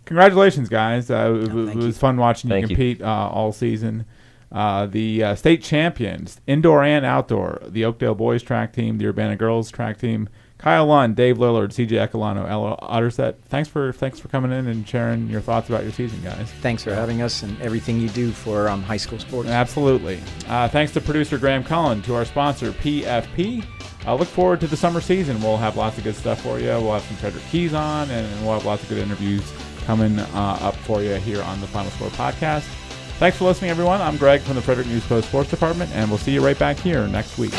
congratulations, 0.07 0.69
guys. 0.71 1.11
Uh, 1.11 1.39
it, 1.43 1.51
Oh, 1.53 1.69
it 1.69 1.77
was 1.77 1.85
you. 1.87 1.93
fun 1.93 2.17
watching 2.17 2.49
you 2.51 2.55
Thank 2.55 2.71
you. 2.71 2.77
compete 2.77 3.03
uh, 3.03 3.29
all 3.31 3.53
season. 3.53 4.07
Uh, 4.51 4.87
the 4.87 5.23
uh, 5.23 5.35
state 5.35 5.63
champions, 5.63 6.41
indoor 6.47 6.83
and 6.85 7.05
outdoor, 7.05 7.61
the 7.67 7.85
Oakdale 7.85 8.15
boys 8.15 8.43
track 8.43 8.73
team, 8.73 8.97
the 8.97 9.07
Urbana 9.07 9.37
girls 9.37 9.71
track 9.71 9.99
team, 9.99 10.29
Kyle 10.57 10.87
Lund, 10.87 11.17
Dave 11.17 11.37
Lillard, 11.37 11.69
CJ 11.71 12.09
Ecalono, 12.09 12.49
Ella 12.49 12.79
Auderset. 12.81 13.35
Thanks 13.49 13.69
for 13.69 13.93
thanks 13.93 14.19
for 14.21 14.29
coming 14.29 14.53
in 14.53 14.69
and 14.69 14.89
sharing 14.89 15.29
your 15.29 15.41
thoughts 15.43 15.69
about 15.69 15.83
your 15.83 15.93
season, 15.93 16.23
guys. 16.23 16.51
Thanks 16.63 16.83
for 16.85 16.95
having 16.95 17.21
us 17.21 17.43
and 17.43 17.61
everything 17.61 18.01
you 18.01 18.09
do 18.09 18.31
for 18.31 18.69
um, 18.69 18.83
high 18.83 18.97
school 18.97 19.19
sports. 19.19 19.49
Absolutely. 19.51 20.21
Uh, 20.49 20.69
thanks 20.69 20.93
to 20.95 21.01
producer 21.03 21.37
Graham 21.39 21.63
Cullen, 21.65 22.01
to 22.03 22.15
our 22.15 22.25
sponsor 22.25 22.71
PFP. 22.73 23.67
I 24.07 24.15
look 24.15 24.29
forward 24.29 24.61
to 24.61 24.67
the 24.69 24.77
summer 24.77 25.01
season. 25.01 25.43
We'll 25.43 25.57
have 25.59 25.77
lots 25.77 25.99
of 25.99 26.05
good 26.05 26.15
stuff 26.15 26.41
for 26.43 26.61
you. 26.61 26.69
We'll 26.69 26.93
have 26.95 27.03
some 27.03 27.17
Frederick 27.17 27.45
Keys 27.51 27.75
on, 27.75 28.09
and 28.11 28.43
we'll 28.47 28.55
have 28.55 28.65
lots 28.65 28.85
of 28.85 28.89
good 28.89 28.99
interviews 28.99 29.43
coming 29.87 30.19
uh, 30.19 30.59
up 30.61 30.75
for 30.75 31.03
you 31.03 31.15
here 31.15 31.43
on 31.43 31.61
the 31.61 31.67
Final 31.67 31.91
Score 31.93 32.09
podcast. 32.11 32.65
Thanks 33.19 33.39
for 33.39 33.45
listening, 33.45 33.71
everyone. 33.71 34.03
I'm 34.03 34.19
Greg 34.19 34.43
from 34.43 34.57
the 34.57 34.63
Frederick 34.63 34.89
News 34.89 35.07
Post 35.07 35.29
Sports 35.29 35.49
Department, 35.49 35.91
and 35.93 36.11
we'll 36.11 36.19
see 36.19 36.33
you 36.33 36.45
right 36.45 36.59
back 36.59 36.77
here 36.79 37.07
next 37.07 37.39
week. 37.39 37.55